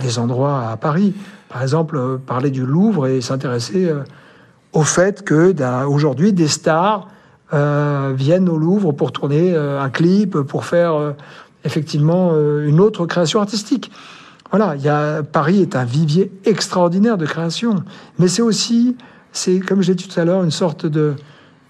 des 0.00 0.18
endroits 0.18 0.68
à 0.68 0.76
Paris. 0.76 1.14
Par 1.48 1.62
exemple, 1.62 1.96
euh, 1.96 2.18
parler 2.18 2.50
du 2.50 2.66
Louvre 2.66 3.06
et 3.06 3.20
s'intéresser 3.20 3.88
euh, 3.88 4.02
au 4.72 4.82
fait 4.82 5.22
que 5.22 5.54
aujourd'hui 5.84 6.32
des 6.32 6.48
stars 6.48 7.08
viennent 7.52 8.48
au 8.48 8.58
Louvre 8.58 8.90
pour 8.90 9.12
tourner 9.12 9.56
un 9.56 9.88
clip, 9.88 10.40
pour 10.40 10.64
faire 10.64 11.14
effectivement 11.64 12.32
une 12.34 12.80
autre 12.80 13.06
création 13.06 13.40
artistique. 13.40 13.92
Voilà, 14.56 14.76
il 14.76 14.82
y 14.82 14.88
a, 14.88 15.24
Paris 15.24 15.62
est 15.62 15.74
un 15.74 15.84
vivier 15.84 16.30
extraordinaire 16.44 17.18
de 17.18 17.26
création, 17.26 17.82
mais 18.20 18.28
c'est 18.28 18.40
aussi 18.40 18.96
c'est, 19.32 19.58
comme 19.58 19.82
j'ai 19.82 19.96
dit 19.96 20.06
tout 20.06 20.20
à 20.20 20.24
l'heure, 20.24 20.44
une 20.44 20.52
sorte 20.52 20.86
de, 20.86 21.16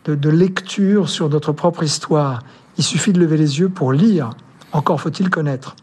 de, 0.05 0.29
lecture 0.29 1.09
sur 1.09 1.31
notre 1.31 1.53
propre 1.53 1.83
histoire. 1.83 2.43
Il 2.77 2.85
suffit 2.85 3.15
de 3.15 3.21
lever 3.21 3.39
les 3.39 3.59
yeux 3.59 3.71
pour 3.71 3.95
lire. 3.95 4.29
Encore 4.73 5.01
faut-il 5.01 5.31
connaître. 5.31 5.77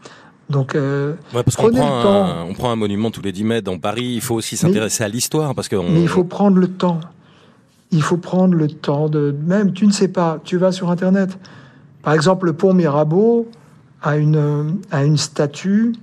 Donc, 0.48 0.76
euh, 0.76 1.14
parce 1.32 1.56
qu'on 1.56 1.72
prend, 1.72 2.12
un, 2.14 2.44
on 2.44 2.54
prend 2.54 2.70
un 2.70 2.76
monument 2.76 3.10
tous 3.10 3.22
les 3.22 3.32
10 3.32 3.42
mètres 3.42 3.64
dans 3.64 3.80
Paris. 3.80 4.12
Il 4.14 4.20
faut 4.20 4.36
aussi 4.36 4.56
s'intéresser 4.56 5.02
à 5.02 5.08
l'histoire, 5.08 5.56
parce 5.56 5.66
que. 5.66 5.74
Mais 5.74 6.02
il 6.02 6.08
faut 6.08 6.22
prendre 6.22 6.58
le 6.58 6.68
temps. 6.68 7.00
Il 7.90 8.02
faut 8.04 8.16
prendre 8.16 8.54
le 8.54 8.68
temps 8.68 9.08
de. 9.08 9.34
Même, 9.44 9.72
tu 9.72 9.88
ne 9.88 9.92
sais 9.92 10.06
pas. 10.06 10.38
Tu 10.44 10.56
vas 10.56 10.70
sur 10.70 10.88
Internet. 10.88 11.36
Par 12.04 12.14
exemple, 12.14 12.46
le 12.46 12.52
pont 12.52 12.74
Mirabeau 12.74 13.48
a 14.02 14.16
une 14.18 14.78
a 14.92 15.02
une 15.02 15.16
statue 15.16 15.94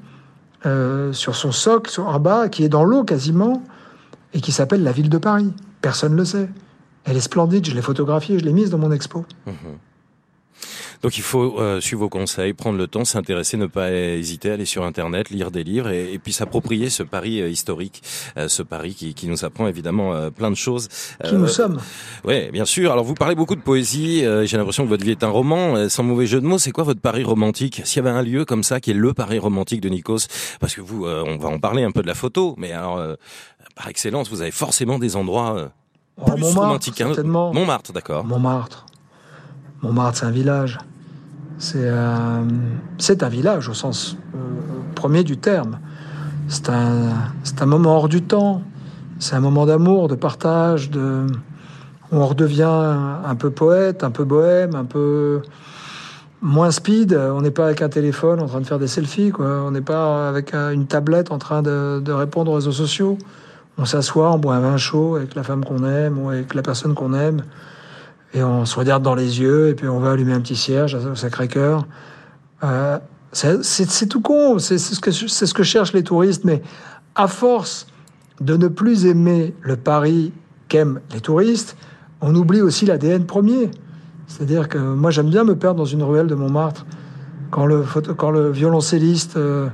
euh, 0.66 1.14
sur 1.14 1.36
son 1.36 1.52
socle, 1.52 2.00
en 2.02 2.20
bas, 2.20 2.50
qui 2.50 2.64
est 2.64 2.70
dans 2.70 2.84
l'eau 2.84 3.04
quasiment, 3.04 3.64
et 4.34 4.42
qui 4.42 4.52
s'appelle 4.52 4.84
la 4.84 4.92
ville 4.92 5.10
de 5.10 5.18
Paris. 5.18 5.54
Personne 5.82 6.14
ne 6.14 6.18
le 6.18 6.26
sait. 6.26 6.50
Elle 7.06 7.18
est 7.18 7.22
splendide, 7.22 7.66
je 7.66 7.74
l'ai 7.74 7.82
photographiée, 7.82 8.38
je 8.40 8.46
l'ai 8.46 8.54
mise 8.54 8.70
dans 8.70 8.78
mon 8.78 8.92
expo. 8.92 9.26
Mhm. 9.46 9.54
Donc 11.02 11.18
il 11.18 11.24
faut 11.24 11.60
euh, 11.60 11.80
suivre 11.80 12.02
vos 12.02 12.10
conseils, 12.10 12.54
prendre 12.54 12.78
le 12.78 12.88
temps, 12.88 13.06
s'intéresser, 13.06 13.58
ne 13.58 13.68
pas 13.68 13.92
hésiter, 13.92 14.52
aller 14.52 14.66
sur 14.66 14.84
Internet, 14.84 15.30
lire 15.30 15.50
des 15.52 15.64
livres 15.64 15.90
et, 15.90 16.20
puis 16.22 16.34
s'approprier 16.34 16.90
ce 16.90 17.04
pari 17.04 17.42
euh, 17.42 17.50
historique, 17.50 18.04
euh, 18.38 18.48
ce 18.50 18.64
pari 18.64 18.94
qui, 18.94 19.14
qui, 19.14 19.28
nous 19.28 19.46
apprend 19.46 19.68
évidemment 19.68 20.30
plein 20.32 20.50
de 20.50 20.56
choses. 20.56 20.88
Qui 21.24 21.36
nous 21.36 21.48
sommes. 21.48 21.80
Oui, 22.26 22.50
bien 22.52 22.66
sûr. 22.66 22.92
Alors 22.92 23.06
vous 23.06 23.14
parlez 23.14 23.36
beaucoup 23.36 23.56
de 23.56 23.62
poésie, 23.62 24.24
j'ai 24.44 24.58
l'impression 24.58 24.84
que 24.84 24.90
votre 24.90 25.04
vie 25.04 25.12
est 25.12 25.24
un 25.24 25.30
roman. 25.30 25.88
sans 25.88 26.04
mauvais 26.04 26.26
jeu 26.26 26.42
de 26.42 26.46
mots, 26.46 26.58
c'est 26.58 26.72
quoi 26.72 26.84
votre 26.84 27.00
pari 27.00 27.24
romantique? 27.24 27.82
S'il 27.86 28.04
y 28.04 28.08
avait 28.08 28.16
un 28.16 28.24
lieu 28.24 28.44
comme 28.44 28.64
ça 28.64 28.80
qui 28.80 28.92
est 28.92 28.96
le 28.96 29.14
pari 29.14 29.38
romantique 29.38 29.82
de 29.82 29.90
Nikos, 29.90 30.28
parce 30.60 30.74
que 30.74 30.82
vous, 30.82 31.06
on 31.06 31.38
va 31.38 31.50
en 31.50 31.60
parler 31.60 31.84
un 31.84 31.92
peu 31.92 32.02
de 32.02 32.08
la 32.08 32.16
photo, 32.16 32.56
mais 32.58 32.72
alors 32.72 33.02
par 33.76 33.88
excellence, 33.88 34.30
vous 34.30 34.42
avez 34.42 34.52
forcément 34.52 35.00
des 35.00 35.16
endroits 35.16 35.72
oh, 36.18 36.26
plus 36.26 36.42
Montmartre, 36.42 36.60
romantiques. 36.60 37.02
Hein. 37.02 37.14
Montmartre, 37.24 37.94
d'accord. 37.94 38.26
Montmartre. 38.26 38.86
Montmartre, 39.82 40.20
c'est 40.20 40.26
un 40.26 40.32
village. 40.32 40.78
C'est 41.58 41.90
un, 41.90 42.48
c'est 42.98 43.24
un 43.24 43.30
village 43.30 43.68
au 43.70 43.74
sens 43.74 44.18
euh, 44.34 44.38
premier 44.96 45.24
du 45.24 45.38
terme. 45.38 45.80
C'est 46.48 46.70
un, 46.70 47.66
moment 47.66 47.98
hors 47.98 48.10
du 48.10 48.22
temps. 48.22 48.62
C'est 49.20 49.36
un 49.36 49.40
moment 49.40 49.66
d'amour, 49.66 50.08
de 50.08 50.16
partage, 50.16 50.90
on 52.12 52.26
redevient 52.26 52.64
un 52.64 53.36
peu 53.36 53.52
poète, 53.52 54.04
un 54.04 54.10
peu 54.10 54.24
bohème, 54.24 54.74
un 54.74 54.86
peu 54.86 55.42
moins 56.42 56.72
speed. 56.72 57.14
On 57.14 57.42
n'est 57.42 57.52
pas 57.52 57.66
avec 57.66 57.82
un 57.82 57.90
téléphone 57.90 58.40
en 58.40 58.48
train 58.48 58.62
de 58.62 58.66
faire 58.66 58.80
des 58.80 58.88
selfies. 58.88 59.32
On 59.38 59.72
n'est 59.72 59.82
pas 59.82 60.30
avec 60.30 60.56
une 60.56 60.88
tablette 60.88 61.32
en 61.32 61.38
train 61.38 61.62
de 61.62 62.12
répondre 62.12 62.52
aux 62.52 62.56
réseaux 62.56 62.72
sociaux. 62.72 63.18
On 63.78 63.86
s'assoit, 63.86 64.32
on 64.32 64.40
boit 64.40 64.56
un 64.56 64.60
vin 64.62 64.78
chaud 64.78 65.16
avec 65.16 65.36
la 65.36 65.44
femme 65.44 65.64
qu'on 65.64 65.86
aime 65.86 66.18
ou 66.18 66.30
avec 66.30 66.56
la 66.56 66.62
personne 66.62 66.96
qu'on 66.96 67.14
aime 67.14 67.44
et 68.34 68.44
on 68.44 68.66
se 68.66 68.78
regarde 68.78 69.04
dans 69.04 69.16
les 69.16 69.40
yeux, 69.40 69.70
et 69.70 69.76
puis 69.76 69.88
on 69.88 70.00
va 70.00 70.12
allumer 70.12 70.34
un 70.34 70.42
petit 70.42 70.56
cierge 70.56 70.96
au 70.96 71.16
Sacré-Cœur. 71.16 71.88
Euh, 72.64 73.00
c'est 73.32 74.08
tout 74.08 74.22
con, 74.22 74.60
c'est 74.60 74.78
ce, 74.78 75.00
que, 75.00 75.12
ce 75.12 75.64
cherchent 75.64 75.94
les 75.94 76.04
touristes, 76.04 76.46
mais 76.46 76.62
à 77.16 77.28
force 77.28 77.88
de 78.42 78.56
ne 78.56 78.68
plus 78.68 79.06
aimer 79.06 79.54
le 79.62 79.76
Paris 79.76 80.32
qu'aiment 80.68 81.00
les 81.14 81.22
touristes, 81.22 81.76
on 82.22 82.34
oublie 82.36 82.62
aussi 82.62 82.86
l'ADN 82.86 83.26
premier. 83.26 83.70
C'est-à-dire 84.28 84.70
que 84.70 84.78
moi 84.78 85.12
j'aime 85.12 85.30
bien 85.30 85.44
me 85.44 85.56
perdre 85.56 85.80
dans 85.80 85.86
une 85.86 86.04
ruelle 86.04 86.28
de 86.28 86.36
Montmartre. 86.36 86.86
Quand 87.52 87.66
le, 87.66 87.84
quand 88.16 88.30
le 88.30 88.52
violoncelliste 88.52 89.38
euh, 89.38 89.70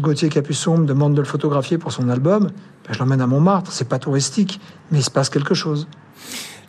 Gauthier 0.00 0.28
Capuçon 0.28 0.78
me 0.78 0.86
demande 0.86 1.14
de 1.14 1.20
le 1.20 1.26
photographier 1.26 1.78
pour 1.78 1.92
son 1.92 2.10
album, 2.10 2.50
ben, 2.86 2.92
je 2.92 2.98
l'emmène 2.98 3.22
à 3.22 3.26
Montmartre. 3.26 3.72
C'est 3.72 3.88
pas 3.88 3.98
touristique, 3.98 4.60
mais 4.90 4.98
il 4.98 5.02
se 5.02 5.10
passe 5.10 5.30
quelque 5.30 5.54
chose. 5.54 5.88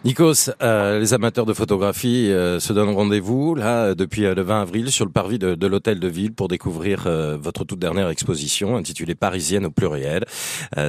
Nikos, 0.06 0.52
euh, 0.62 1.00
les 1.00 1.16
amateurs 1.16 1.48
de 1.48 1.54
photographie 1.54 2.32
euh, 2.32 2.60
se 2.60 2.72
donnent 2.72 2.94
rendez-vous 2.94 3.56
là 3.56 3.96
depuis 3.96 4.26
euh, 4.26 4.36
le 4.36 4.44
20 4.44 4.62
avril 4.62 4.92
sur 4.92 5.06
le 5.06 5.12
parvis 5.12 5.40
de, 5.40 5.56
de 5.56 5.68
l'hôtel 5.68 6.00
de 6.00 6.08
ville 6.08 6.34
pour 6.34 6.48
découvrir 6.48 7.10
votre 7.40 7.64
toute 7.64 7.80
dernière 7.80 8.10
exposition 8.10 8.78
intitulée 8.78 9.16
Parisienne 9.16 9.66
au 9.66 9.72
pluriel. 9.72 10.26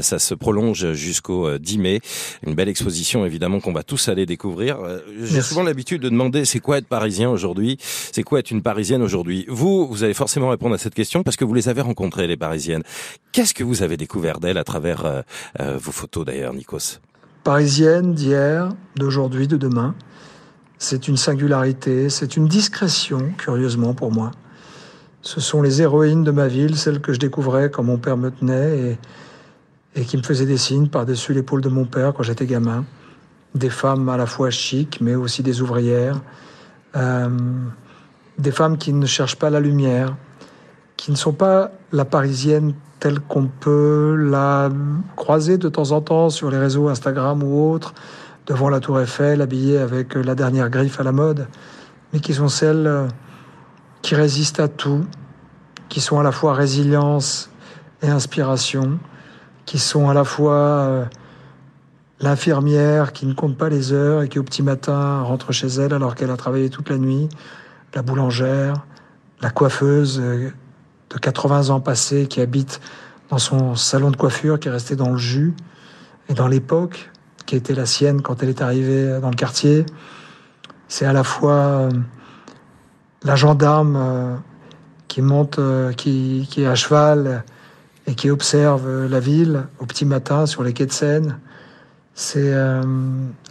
ça 0.02 0.18
se 0.18 0.34
prolonge 0.34 0.92
jusqu'au 0.92 1.58
10 1.58 1.78
mai. 1.78 2.00
Une 2.46 2.54
belle 2.54 2.68
exposition 2.68 3.24
évidemment 3.24 3.60
qu'on 3.60 3.72
va 3.72 3.82
tous 3.82 4.08
aller 4.08 4.26
découvrir. 4.26 4.78
J'ai 5.22 5.42
souvent 5.42 5.62
l'habitude 5.62 6.02
de 6.02 6.08
demander 6.08 6.44
c'est 6.44 6.60
quoi 6.60 6.78
être 6.78 6.86
parisien 6.86 7.30
aujourd'hui? 7.30 7.78
C'est 7.80 8.22
quoi 8.22 8.40
être 8.40 8.50
une 8.50 8.62
parisienne 8.62 9.02
aujourd'hui? 9.02 9.46
Vous, 9.48 9.86
vous 9.86 10.04
allez 10.04 10.14
forcément 10.14 10.50
répondre 10.50 10.74
à 10.74 10.78
cette 10.78 10.94
question 10.94 11.22
parce 11.22 11.36
que 11.36 11.44
vous 11.44 11.54
les 11.54 11.68
avez 11.68 11.80
rencontrées 11.80 12.26
les 12.26 12.36
parisiennes. 12.36 12.82
Qu'est-ce 13.32 13.54
que 13.54 13.64
vous 13.64 13.82
avez 13.82 13.96
découvert 13.96 14.38
d'elles 14.40 14.58
à 14.58 14.64
travers 14.64 15.22
vos 15.58 15.92
photos 15.92 16.26
d'ailleurs, 16.26 16.52
Nikos? 16.52 16.98
Parisienne 17.44 18.14
d'hier, 18.14 18.70
d'aujourd'hui, 18.96 19.48
de 19.48 19.56
demain. 19.56 19.94
C'est 20.78 21.08
une 21.08 21.16
singularité, 21.16 22.08
c'est 22.08 22.36
une 22.36 22.46
discrétion, 22.46 23.32
curieusement 23.36 23.94
pour 23.94 24.12
moi. 24.12 24.30
Ce 25.22 25.40
sont 25.40 25.62
les 25.62 25.82
héroïnes 25.82 26.22
de 26.24 26.30
ma 26.30 26.46
ville, 26.46 26.76
celles 26.76 27.00
que 27.00 27.12
je 27.12 27.18
découvrais 27.18 27.70
quand 27.70 27.82
mon 27.82 27.98
père 27.98 28.16
me 28.16 28.30
tenait 28.30 28.98
et, 29.94 30.04
qui 30.04 30.16
me 30.16 30.22
faisaient 30.22 30.46
des 30.46 30.56
signes 30.56 30.88
par-dessus 30.88 31.34
l'épaule 31.34 31.60
de 31.60 31.68
mon 31.68 31.84
père 31.84 32.14
quand 32.14 32.22
j'étais 32.22 32.46
gamin. 32.46 32.84
Des 33.54 33.70
femmes 33.70 34.08
à 34.08 34.16
la 34.16 34.26
fois 34.26 34.50
chic, 34.50 35.00
mais 35.00 35.16
aussi 35.16 35.42
des 35.42 35.60
ouvrières. 35.60 36.20
Euh, 36.94 37.28
des 38.38 38.52
femmes 38.52 38.78
qui 38.78 38.92
ne 38.92 39.06
cherchent 39.06 39.36
pas 39.36 39.50
la 39.50 39.58
lumière, 39.58 40.16
qui 40.96 41.10
ne 41.10 41.16
sont 41.16 41.32
pas 41.32 41.72
la 41.90 42.04
parisienne 42.04 42.74
telle 43.00 43.20
qu'on 43.20 43.46
peut 43.46 44.16
la 44.16 44.70
croiser 45.16 45.58
de 45.58 45.68
temps 45.68 45.92
en 45.92 46.00
temps 46.00 46.30
sur 46.30 46.50
les 46.50 46.58
réseaux 46.58 46.88
Instagram 46.88 47.42
ou 47.42 47.70
autres, 47.70 47.94
devant 48.46 48.68
la 48.68 48.80
tour 48.80 49.00
Eiffel, 49.00 49.40
habillée 49.40 49.78
avec 49.78 50.14
la 50.14 50.34
dernière 50.34 50.70
griffe 50.70 51.00
à 51.00 51.02
la 51.02 51.12
mode, 51.12 51.48
mais 52.12 52.20
qui 52.20 52.34
sont 52.34 52.48
celles 52.48 52.86
euh, 52.86 53.06
qui 54.02 54.14
résistent 54.14 54.60
à 54.60 54.68
tout, 54.68 55.04
qui 55.88 56.00
sont 56.00 56.18
à 56.18 56.22
la 56.22 56.32
fois 56.32 56.54
résilience 56.54 57.50
et 58.02 58.08
inspiration, 58.08 58.98
qui 59.66 59.78
sont 59.78 60.08
à 60.08 60.14
la 60.14 60.24
fois 60.24 60.54
euh, 60.54 61.04
l'infirmière 62.20 63.12
qui 63.12 63.26
ne 63.26 63.34
compte 63.34 63.56
pas 63.56 63.68
les 63.68 63.92
heures 63.92 64.22
et 64.22 64.28
qui 64.28 64.38
au 64.38 64.42
petit 64.42 64.62
matin 64.62 65.22
rentre 65.22 65.52
chez 65.52 65.68
elle 65.68 65.92
alors 65.92 66.14
qu'elle 66.14 66.30
a 66.30 66.36
travaillé 66.36 66.70
toute 66.70 66.90
la 66.90 66.98
nuit, 66.98 67.28
la 67.94 68.02
boulangère, 68.02 68.86
la 69.40 69.50
coiffeuse 69.50 70.20
euh, 70.22 70.50
de 71.10 71.18
80 71.18 71.70
ans 71.70 71.80
passés 71.80 72.26
qui 72.26 72.40
habite 72.40 72.80
dans 73.30 73.38
son 73.38 73.74
salon 73.74 74.10
de 74.10 74.16
coiffure 74.16 74.58
qui 74.58 74.68
est 74.68 74.70
resté 74.70 74.96
dans 74.96 75.10
le 75.10 75.18
jus 75.18 75.54
et 76.28 76.34
dans 76.34 76.48
l'époque 76.48 77.10
qui 77.46 77.56
était 77.56 77.74
la 77.74 77.86
sienne 77.86 78.20
quand 78.20 78.42
elle 78.42 78.50
est 78.50 78.60
arrivée 78.60 79.18
dans 79.20 79.30
le 79.30 79.36
quartier. 79.36 79.86
C'est 80.86 81.06
à 81.06 81.12
la 81.12 81.24
fois 81.24 81.54
euh, 81.54 81.90
la 83.22 83.36
gendarme 83.36 83.96
euh, 83.96 84.36
qui 85.08 85.22
monte, 85.22 85.58
euh, 85.58 85.92
qui, 85.92 86.46
est 86.56 86.66
à 86.66 86.74
cheval 86.74 87.44
et 88.06 88.14
qui 88.14 88.30
observe 88.30 89.06
la 89.06 89.20
ville 89.20 89.64
au 89.78 89.86
petit 89.86 90.04
matin 90.04 90.46
sur 90.46 90.62
les 90.62 90.72
quais 90.72 90.86
de 90.86 90.92
Seine. 90.92 91.38
C'est 92.14 92.52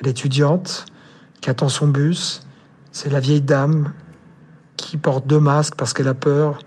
l'étudiante 0.02 0.88
qui 1.40 1.50
attend 1.50 1.70
son 1.70 1.88
bus. 1.88 2.42
C'est 2.92 3.10
la 3.10 3.22
vieille 3.22 3.42
dame 3.42 3.94
qui 4.76 4.98
porte 4.98 5.26
deux 5.26 5.40
masques 5.40 5.76
parce 5.76 5.94
qu'elle 5.94 6.10
a 6.10 6.14
peur 6.14 6.60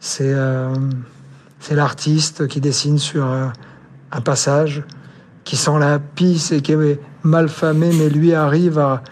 c'est 0.00 0.34
l'artiste 1.70 2.48
qui 2.48 2.60
dessine 2.60 2.98
sur 2.98 3.26
euh, 3.26 3.46
un 4.12 4.20
passage, 4.20 4.82
qui 5.44 5.56
sent 5.56 5.78
la 5.78 5.98
pisse 5.98 6.52
et 6.52 6.62
qui 6.62 6.72
est 6.72 7.00
mal 7.22 7.48
famé, 7.48 7.90
mais 7.92 8.08
lui 8.08 8.34
arrive 8.34 8.78
à, 8.78 9.02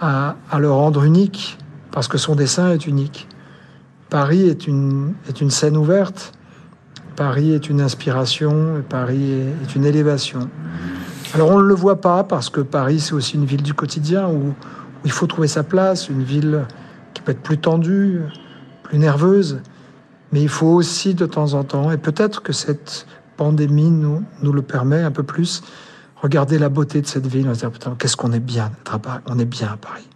à, 0.00 0.58
le 0.58 0.70
rendre 0.70 1.04
unique, 1.04 1.58
parce 1.90 2.08
que 2.08 2.18
son 2.18 2.34
dessin 2.36 2.70
est 2.70 2.86
unique. 2.86 3.28
Paris 4.08 4.48
est 4.48 4.66
une, 4.66 5.14
est 5.28 5.40
une 5.40 5.50
scène 5.50 5.76
ouverte, 5.76 6.32
Paris 7.16 7.52
est 7.52 7.68
une 7.68 7.80
inspiration, 7.80 8.82
Paris 8.88 9.32
est, 9.62 9.74
une 9.74 9.84
élévation. 9.84 10.48
Alors 11.34 11.50
on 11.50 11.58
ne 11.58 11.66
le 11.66 11.74
voit 11.74 12.00
pas, 12.00 12.24
parce 12.24 12.50
que 12.50 12.60
Paris 12.60 13.00
c'est 13.00 13.14
aussi 13.14 13.36
une 13.36 13.44
ville 13.44 13.62
du 13.62 13.74
quotidien, 13.74 14.28
où 14.28 14.54
il 15.04 15.10
faut 15.10 15.26
trouver 15.26 15.48
sa 15.48 15.62
place, 15.62 16.08
une 16.08 16.22
ville 16.22 16.66
qui 17.14 17.22
peut 17.22 17.32
être 17.32 17.42
plus 17.42 17.58
tendue, 17.58 18.22
plus 18.82 18.98
nerveuse, 18.98 19.60
mais 20.32 20.42
il 20.42 20.48
faut 20.48 20.68
aussi 20.68 21.14
de 21.14 21.26
temps 21.26 21.54
en 21.54 21.64
temps, 21.64 21.90
et 21.90 21.98
peut-être 21.98 22.42
que 22.42 22.52
cette 22.52 23.06
pandémie 23.36 23.90
nous, 23.90 24.22
nous 24.42 24.52
le 24.52 24.62
permet 24.62 25.02
un 25.02 25.10
peu 25.10 25.22
plus, 25.22 25.62
regarder 26.16 26.58
la 26.58 26.68
beauté 26.68 27.00
de 27.00 27.06
cette 27.06 27.26
ville, 27.26 27.48
on 27.48 27.54
se 27.54 27.60
dire, 27.60 27.70
putain, 27.70 27.96
qu'est-ce 27.98 28.16
qu'on 28.16 28.32
est 28.32 28.40
bien 28.40 28.70
on 29.26 29.38
est 29.38 29.44
bien 29.44 29.68
à 29.72 29.76
Paris. 29.76 30.08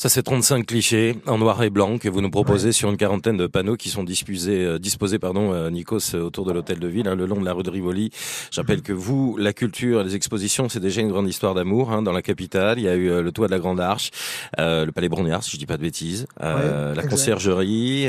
Ça, 0.00 0.08
c'est 0.08 0.22
35 0.22 0.64
clichés 0.64 1.16
en 1.26 1.36
noir 1.36 1.62
et 1.62 1.68
blanc 1.68 1.98
que 1.98 2.08
vous 2.08 2.22
nous 2.22 2.30
proposez 2.30 2.72
sur 2.72 2.88
une 2.88 2.96
quarantaine 2.96 3.36
de 3.36 3.46
panneaux 3.46 3.76
qui 3.76 3.90
sont 3.90 4.02
disposés, 4.02 4.64
euh, 4.64 4.78
disposés 4.78 5.18
pardon, 5.18 5.52
euh, 5.52 5.68
Nikos, 5.68 6.14
euh, 6.14 6.22
autour 6.22 6.46
de 6.46 6.52
l'hôtel 6.52 6.78
de 6.78 6.88
ville, 6.88 7.06
hein, 7.06 7.14
le 7.14 7.26
long 7.26 7.38
de 7.38 7.44
la 7.44 7.52
rue 7.52 7.62
de 7.62 7.68
Rivoli. 7.68 8.10
J'appelle 8.50 8.80
que 8.80 8.94
vous, 8.94 9.36
la 9.36 9.52
culture, 9.52 10.02
les 10.02 10.16
expositions, 10.16 10.70
c'est 10.70 10.80
déjà 10.80 11.02
une 11.02 11.10
grande 11.10 11.28
histoire 11.28 11.54
d'amour 11.54 11.92
hein, 11.92 12.00
dans 12.00 12.12
la 12.12 12.22
capitale. 12.22 12.78
Il 12.78 12.84
y 12.84 12.88
a 12.88 12.94
eu 12.94 13.22
le 13.22 13.30
toit 13.30 13.46
de 13.46 13.52
la 13.52 13.58
Grande 13.58 13.78
Arche, 13.78 14.10
le 14.56 14.90
palais 14.90 15.10
Brongniart, 15.10 15.42
si 15.42 15.50
je 15.50 15.58
dis 15.58 15.66
pas 15.66 15.76
de 15.76 15.82
bêtises, 15.82 16.26
la 16.40 17.02
conciergerie, 17.06 18.08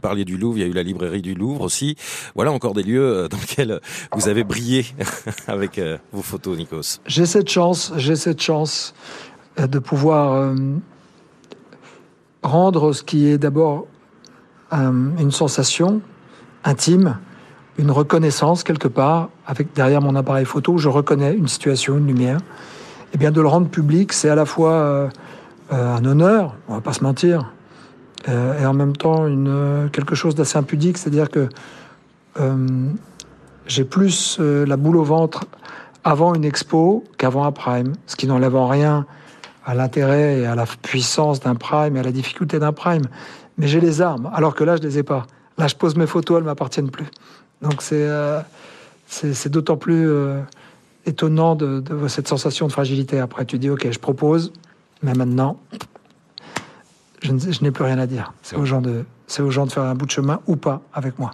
parliez 0.00 0.24
du 0.24 0.36
Louvre, 0.36 0.58
il 0.58 0.60
y 0.60 0.64
a 0.64 0.68
eu 0.68 0.74
la 0.74 0.84
librairie 0.84 1.22
du 1.22 1.34
Louvre 1.34 1.62
aussi. 1.62 1.96
Voilà 2.36 2.52
encore 2.52 2.72
des 2.72 2.84
lieux 2.84 3.26
dans 3.28 3.38
lesquels 3.38 3.80
vous 4.12 4.28
avez 4.28 4.44
brillé 4.44 4.86
avec 5.48 5.80
vos 6.12 6.22
photos, 6.22 6.56
Nikos. 6.56 7.00
J'ai 7.04 7.26
cette 7.26 7.50
chance, 7.50 7.92
j'ai 7.96 8.14
cette 8.14 8.40
chance 8.40 8.94
de 9.58 9.78
pouvoir 9.80 10.54
rendre 12.46 12.92
ce 12.92 13.02
qui 13.02 13.28
est 13.28 13.38
d'abord 13.38 13.86
euh, 14.72 14.90
une 15.18 15.30
sensation 15.30 16.00
intime, 16.64 17.18
une 17.78 17.90
reconnaissance 17.90 18.64
quelque 18.64 18.88
part, 18.88 19.28
avec 19.46 19.74
derrière 19.74 20.00
mon 20.00 20.16
appareil 20.16 20.44
photo, 20.44 20.78
je 20.78 20.88
reconnais 20.88 21.34
une 21.34 21.48
situation, 21.48 21.98
une 21.98 22.06
lumière. 22.06 22.38
Et 22.38 23.14
eh 23.14 23.18
bien 23.18 23.30
de 23.30 23.40
le 23.40 23.46
rendre 23.46 23.68
public, 23.68 24.12
c'est 24.12 24.28
à 24.28 24.34
la 24.34 24.46
fois 24.46 24.72
euh, 24.72 25.08
euh, 25.72 25.96
un 25.96 26.04
honneur, 26.04 26.56
on 26.68 26.74
va 26.74 26.80
pas 26.80 26.92
se 26.92 27.02
mentir, 27.02 27.52
et 28.28 28.66
en 28.66 28.72
même 28.72 28.96
temps 28.96 29.28
une, 29.28 29.88
quelque 29.92 30.16
chose 30.16 30.34
d'assez 30.34 30.58
impudique, 30.58 30.98
c'est-à-dire 30.98 31.30
que 31.30 31.48
j'ai 33.68 33.84
plus 33.84 34.40
la 34.40 34.76
boule 34.76 34.96
au 34.96 35.04
ventre 35.04 35.44
avant 36.02 36.34
une 36.34 36.44
expo 36.44 37.04
qu'avant 37.18 37.44
un 37.44 37.52
prime, 37.52 37.92
ce 38.08 38.16
qui 38.16 38.26
n'enlève 38.26 38.56
en 38.56 38.66
rien 38.66 39.06
à 39.66 39.74
l'intérêt 39.74 40.38
et 40.38 40.46
à 40.46 40.54
la 40.54 40.64
puissance 40.64 41.40
d'un 41.40 41.56
prime 41.56 41.96
et 41.96 42.00
à 42.00 42.02
la 42.02 42.12
difficulté 42.12 42.58
d'un 42.58 42.72
prime. 42.72 43.06
Mais 43.58 43.66
j'ai 43.66 43.80
les 43.80 44.00
armes, 44.00 44.30
alors 44.32 44.54
que 44.54 44.64
là, 44.64 44.76
je 44.76 44.82
les 44.82 44.98
ai 44.98 45.02
pas. 45.02 45.26
Là, 45.58 45.66
je 45.66 45.74
pose 45.74 45.96
mes 45.96 46.06
photos, 46.06 46.38
elles 46.38 46.44
m'appartiennent 46.44 46.90
plus. 46.90 47.06
Donc 47.62 47.82
c'est 47.82 47.96
euh, 47.96 48.40
c'est 49.08 49.48
d'autant 49.48 49.76
plus 49.76 50.08
euh, 50.08 50.40
étonnant 51.04 51.54
de, 51.54 51.80
de, 51.80 52.08
cette 52.08 52.28
sensation 52.28 52.66
de 52.66 52.72
fragilité. 52.72 53.18
Après, 53.18 53.44
tu 53.44 53.58
dis, 53.58 53.70
ok, 53.70 53.88
je 53.90 53.98
propose, 53.98 54.52
mais 55.02 55.14
maintenant, 55.14 55.58
je 57.22 57.32
n'ai 57.32 57.70
plus 57.70 57.84
rien 57.84 57.98
à 57.98 58.06
dire. 58.06 58.32
C'est 58.42 58.56
aux 58.56 58.64
gens 58.64 58.80
de, 58.80 59.04
c'est 59.26 59.42
aux 59.42 59.50
gens 59.50 59.66
de 59.66 59.72
faire 59.72 59.84
un 59.84 59.94
bout 59.94 60.06
de 60.06 60.10
chemin 60.10 60.40
ou 60.46 60.56
pas 60.56 60.82
avec 60.92 61.18
moi. 61.18 61.32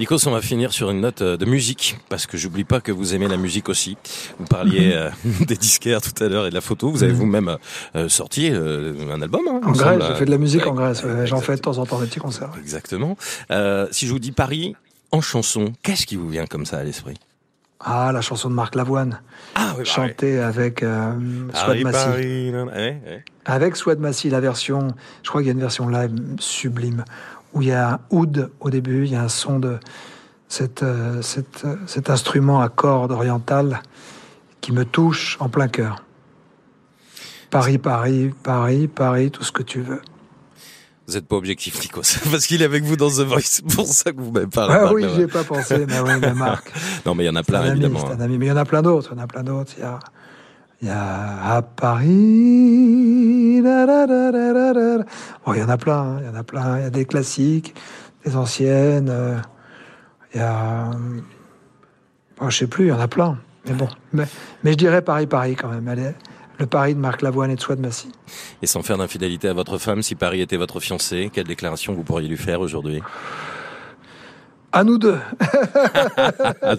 Nikos, 0.00 0.26
on 0.26 0.32
va 0.32 0.40
finir 0.40 0.72
sur 0.72 0.90
une 0.90 1.00
note 1.00 1.22
euh, 1.22 1.36
de 1.36 1.44
musique, 1.44 1.96
parce 2.08 2.26
que 2.26 2.36
j'oublie 2.36 2.64
pas 2.64 2.80
que 2.80 2.90
vous 2.90 3.14
aimez 3.14 3.28
la 3.28 3.36
musique 3.36 3.68
aussi. 3.68 3.96
Vous 4.40 4.44
parliez 4.44 4.90
euh, 4.94 5.10
des 5.46 5.54
disquaires 5.54 6.00
tout 6.00 6.22
à 6.22 6.26
l'heure 6.26 6.46
et 6.46 6.50
de 6.50 6.54
la 6.54 6.60
photo. 6.60 6.90
Vous 6.90 7.04
avez 7.04 7.12
mhm. 7.12 7.18
vous-même 7.18 7.56
euh, 7.94 8.08
sorti 8.08 8.48
un 8.48 9.22
album. 9.22 9.42
Hein, 9.48 9.60
en 9.64 9.70
Grèce, 9.70 10.02
j'ai 10.08 10.14
fait 10.16 10.24
de 10.24 10.32
la 10.32 10.38
musique 10.38 10.66
en 10.66 10.74
Grèce. 10.74 11.04
J'en 11.26 11.40
fais 11.40 11.54
de 11.54 11.60
temps 11.60 11.78
en 11.78 11.86
temps 11.86 12.00
des 12.00 12.06
petits 12.06 12.18
concerts. 12.18 12.50
Exactement. 12.58 13.16
si 13.90 14.06
je 14.06 14.10
vous 14.10 14.18
dis 14.18 14.32
Paris 14.32 14.74
en 15.12 15.20
chanson, 15.20 15.72
qu'est-ce 15.82 16.06
qui 16.06 16.16
vous 16.16 16.28
vient 16.28 16.46
comme 16.46 16.66
ça 16.66 16.78
à 16.78 16.82
l'esprit? 16.82 17.14
Ah, 17.78 18.10
la 18.12 18.20
chanson 18.20 18.48
de 18.48 18.54
Marc 18.54 18.74
Lavoine. 18.74 19.20
Ah, 19.54 19.74
oui, 19.78 19.84
chantée 19.84 20.40
avec 20.40 20.84
Swad 21.54 21.82
Massy. 21.82 22.52
Avec 23.44 23.76
Swad 23.76 24.00
Massy, 24.00 24.30
la 24.30 24.40
version, 24.40 24.88
je 25.22 25.28
crois 25.28 25.42
qu'il 25.42 25.48
y 25.48 25.50
a 25.50 25.52
une 25.52 25.60
version 25.60 25.88
live 25.88 26.10
sublime 26.38 27.04
où 27.54 27.62
il 27.62 27.68
y 27.68 27.72
a 27.72 27.94
un 27.94 28.00
oud 28.10 28.50
au 28.60 28.70
début, 28.70 29.04
il 29.04 29.12
y 29.12 29.16
a 29.16 29.22
un 29.22 29.28
son 29.28 29.58
de 29.58 29.78
euh, 30.60 30.68
euh, 30.82 31.22
cet 31.22 32.10
instrument 32.10 32.60
à 32.60 32.68
cordes 32.68 33.12
orientales 33.12 33.82
qui 34.60 34.72
me 34.72 34.84
touche 34.84 35.36
en 35.40 35.48
plein 35.48 35.68
cœur. 35.68 36.04
Paris, 37.50 37.78
Paris, 37.78 38.32
Paris, 38.42 38.88
Paris, 38.88 39.30
tout 39.30 39.44
ce 39.44 39.52
que 39.52 39.62
tu 39.62 39.80
veux. 39.80 40.00
Vous 41.06 41.14
n'êtes 41.14 41.26
pas 41.26 41.36
objectif, 41.36 41.80
Nico. 41.82 42.00
Parce 42.30 42.46
qu'il 42.46 42.62
est 42.62 42.64
avec 42.64 42.82
vous 42.82 42.96
dans 42.96 43.10
The 43.10 43.20
Voice. 43.20 43.42
C'est 43.44 43.66
pour 43.66 43.86
ça 43.86 44.12
que 44.12 44.20
vous 44.20 44.32
m'avez 44.32 44.46
parlé. 44.46 44.74
Ah 44.76 44.92
oui, 44.92 45.04
j'y 45.14 45.22
ai 45.22 45.26
pas 45.26 45.44
pensé, 45.44 45.84
mais 45.86 46.00
oui, 46.00 46.12
mais 46.20 46.32
Marc. 46.32 46.72
non, 47.06 47.14
mais 47.14 47.24
il 47.24 47.26
y 47.26 47.30
en 47.30 47.36
a 47.36 47.42
plein, 47.42 47.64
évidemment. 47.64 48.10
Un 48.10 48.20
ami, 48.20 48.38
mais 48.38 48.46
il 48.46 48.48
y 48.48 48.52
en 48.52 48.56
a 48.56 48.64
plein 48.64 48.82
d'autres. 48.82 49.10
Il 49.12 49.18
y 49.18 49.20
en 49.20 49.24
a 49.24 49.26
plein 49.26 49.42
d'autres. 49.42 49.72
Il 49.76 49.82
y 49.82 49.86
a, 49.86 49.98
il 50.80 50.88
y 50.88 50.90
a 50.90 51.56
à 51.56 51.62
Paris. 51.62 52.83
Bon, 55.44 55.54
il 55.54 55.60
y 55.60 55.62
en 55.62 55.68
a 55.68 55.76
plein. 55.76 56.18
Il 56.20 56.26
y 56.26 56.28
en 56.28 56.34
a 56.34 56.44
plein. 56.44 56.78
Il 56.78 56.82
y 56.82 56.86
a 56.86 56.90
des 56.90 57.04
classiques, 57.04 57.74
des 58.24 58.36
anciennes. 58.36 59.08
Euh, 59.10 59.36
il 60.34 60.40
y 60.40 60.42
a, 60.42 60.90
bon, 62.38 62.50
je 62.50 62.56
sais 62.56 62.66
plus. 62.66 62.86
Il 62.86 62.88
y 62.88 62.92
en 62.92 63.00
a 63.00 63.08
plein. 63.08 63.38
Mais 63.66 63.72
bon, 63.72 63.88
mais, 64.12 64.26
je 64.64 64.74
dirais 64.74 65.02
Paris, 65.02 65.26
Paris 65.26 65.56
quand 65.56 65.68
même. 65.68 66.14
Le 66.58 66.66
Paris 66.66 66.94
de 66.94 67.00
Marc 67.00 67.22
Lavoine 67.22 67.50
et 67.50 67.56
de 67.56 67.60
Souad 67.60 67.80
Massy. 67.80 68.12
Et 68.62 68.66
sans 68.66 68.82
faire 68.82 68.98
d'infidélité 68.98 69.48
à 69.48 69.54
votre 69.54 69.78
femme, 69.78 70.02
si 70.02 70.14
Paris 70.14 70.40
était 70.40 70.56
votre 70.56 70.78
fiancé, 70.78 71.30
quelle 71.32 71.46
déclaration 71.46 71.94
vous 71.94 72.04
pourriez 72.04 72.28
lui 72.28 72.36
faire 72.36 72.60
aujourd'hui? 72.60 73.02
À 74.74 74.82
nous 74.82 74.98
deux. 74.98 75.16
vous 75.38 76.76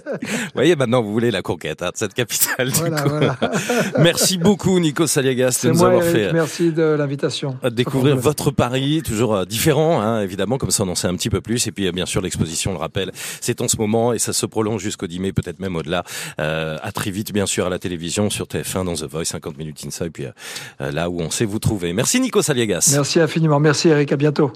voyez, 0.54 0.76
maintenant, 0.76 1.02
vous 1.02 1.14
voulez 1.14 1.32
la 1.32 1.42
conquête 1.42 1.82
hein, 1.82 1.92
de 1.94 1.98
cette 1.98 2.14
capitale. 2.14 2.70
merci 4.00 4.38
beaucoup, 4.38 4.78
Nico 4.80 5.08
Saliagas, 5.08 5.62
de 5.64 5.70
nous 5.70 5.82
avoir 5.82 6.04
fait. 6.04 6.34
Merci 6.34 6.74
de 6.74 6.84
l'invitation. 6.84 7.58
À 7.64 7.70
découvrir 7.70 8.18
votre 8.18 8.52
Paris, 8.52 9.02
toujours 9.02 9.34
euh, 9.34 9.46
différent, 9.46 10.02
hein, 10.02 10.22
évidemment, 10.22 10.58
comme 10.58 10.72
ça 10.72 10.84
on 10.84 10.90
en 10.90 10.96
sait 10.96 11.08
un 11.08 11.16
petit 11.16 11.30
peu 11.30 11.40
plus. 11.40 11.68
Et 11.68 11.72
puis, 11.72 11.88
euh, 11.88 11.94
bien 11.94 12.06
sûr, 12.06 12.22
l'exposition, 12.22 12.74
le 12.74 12.80
rappelle, 12.80 13.12
c'est 13.40 13.62
en 13.62 13.70
ce 13.70 13.78
moment 13.78 14.12
et 14.12 14.20
ça 14.20 14.34
se 14.34 14.46
prolonge 14.46 14.82
jusqu'au 14.82 15.08
10 15.08 15.20
mai, 15.20 15.32
peut-être 15.32 15.60
même 15.60 15.78
au-delà. 15.78 16.04
Euh, 16.42 16.78
à 16.84 16.92
très 16.92 17.12
vite, 17.12 17.32
bien 17.32 17.46
sûr, 17.46 17.66
à 17.66 17.70
la 17.70 17.80
télévision, 17.80 18.30
sur 18.30 18.46
TF1, 18.46 18.84
dans 18.84 18.96
The 18.96 19.10
Voice, 19.10 19.26
50 19.26 19.58
minutes 19.58 19.82
inside, 19.86 20.08
et 20.08 20.10
puis 20.10 20.26
là 20.80 21.10
où 21.10 21.22
on 21.22 21.30
sait 21.30 21.46
vous 21.46 21.60
trouver. 21.60 21.94
Merci, 21.94 22.20
Nico 22.20 22.42
Saliagas. 22.42 22.90
Merci 22.92 23.22
infiniment. 23.22 23.62
Merci, 23.62 23.88
Eric. 23.88 24.12
À 24.12 24.18
bientôt. 24.18 24.52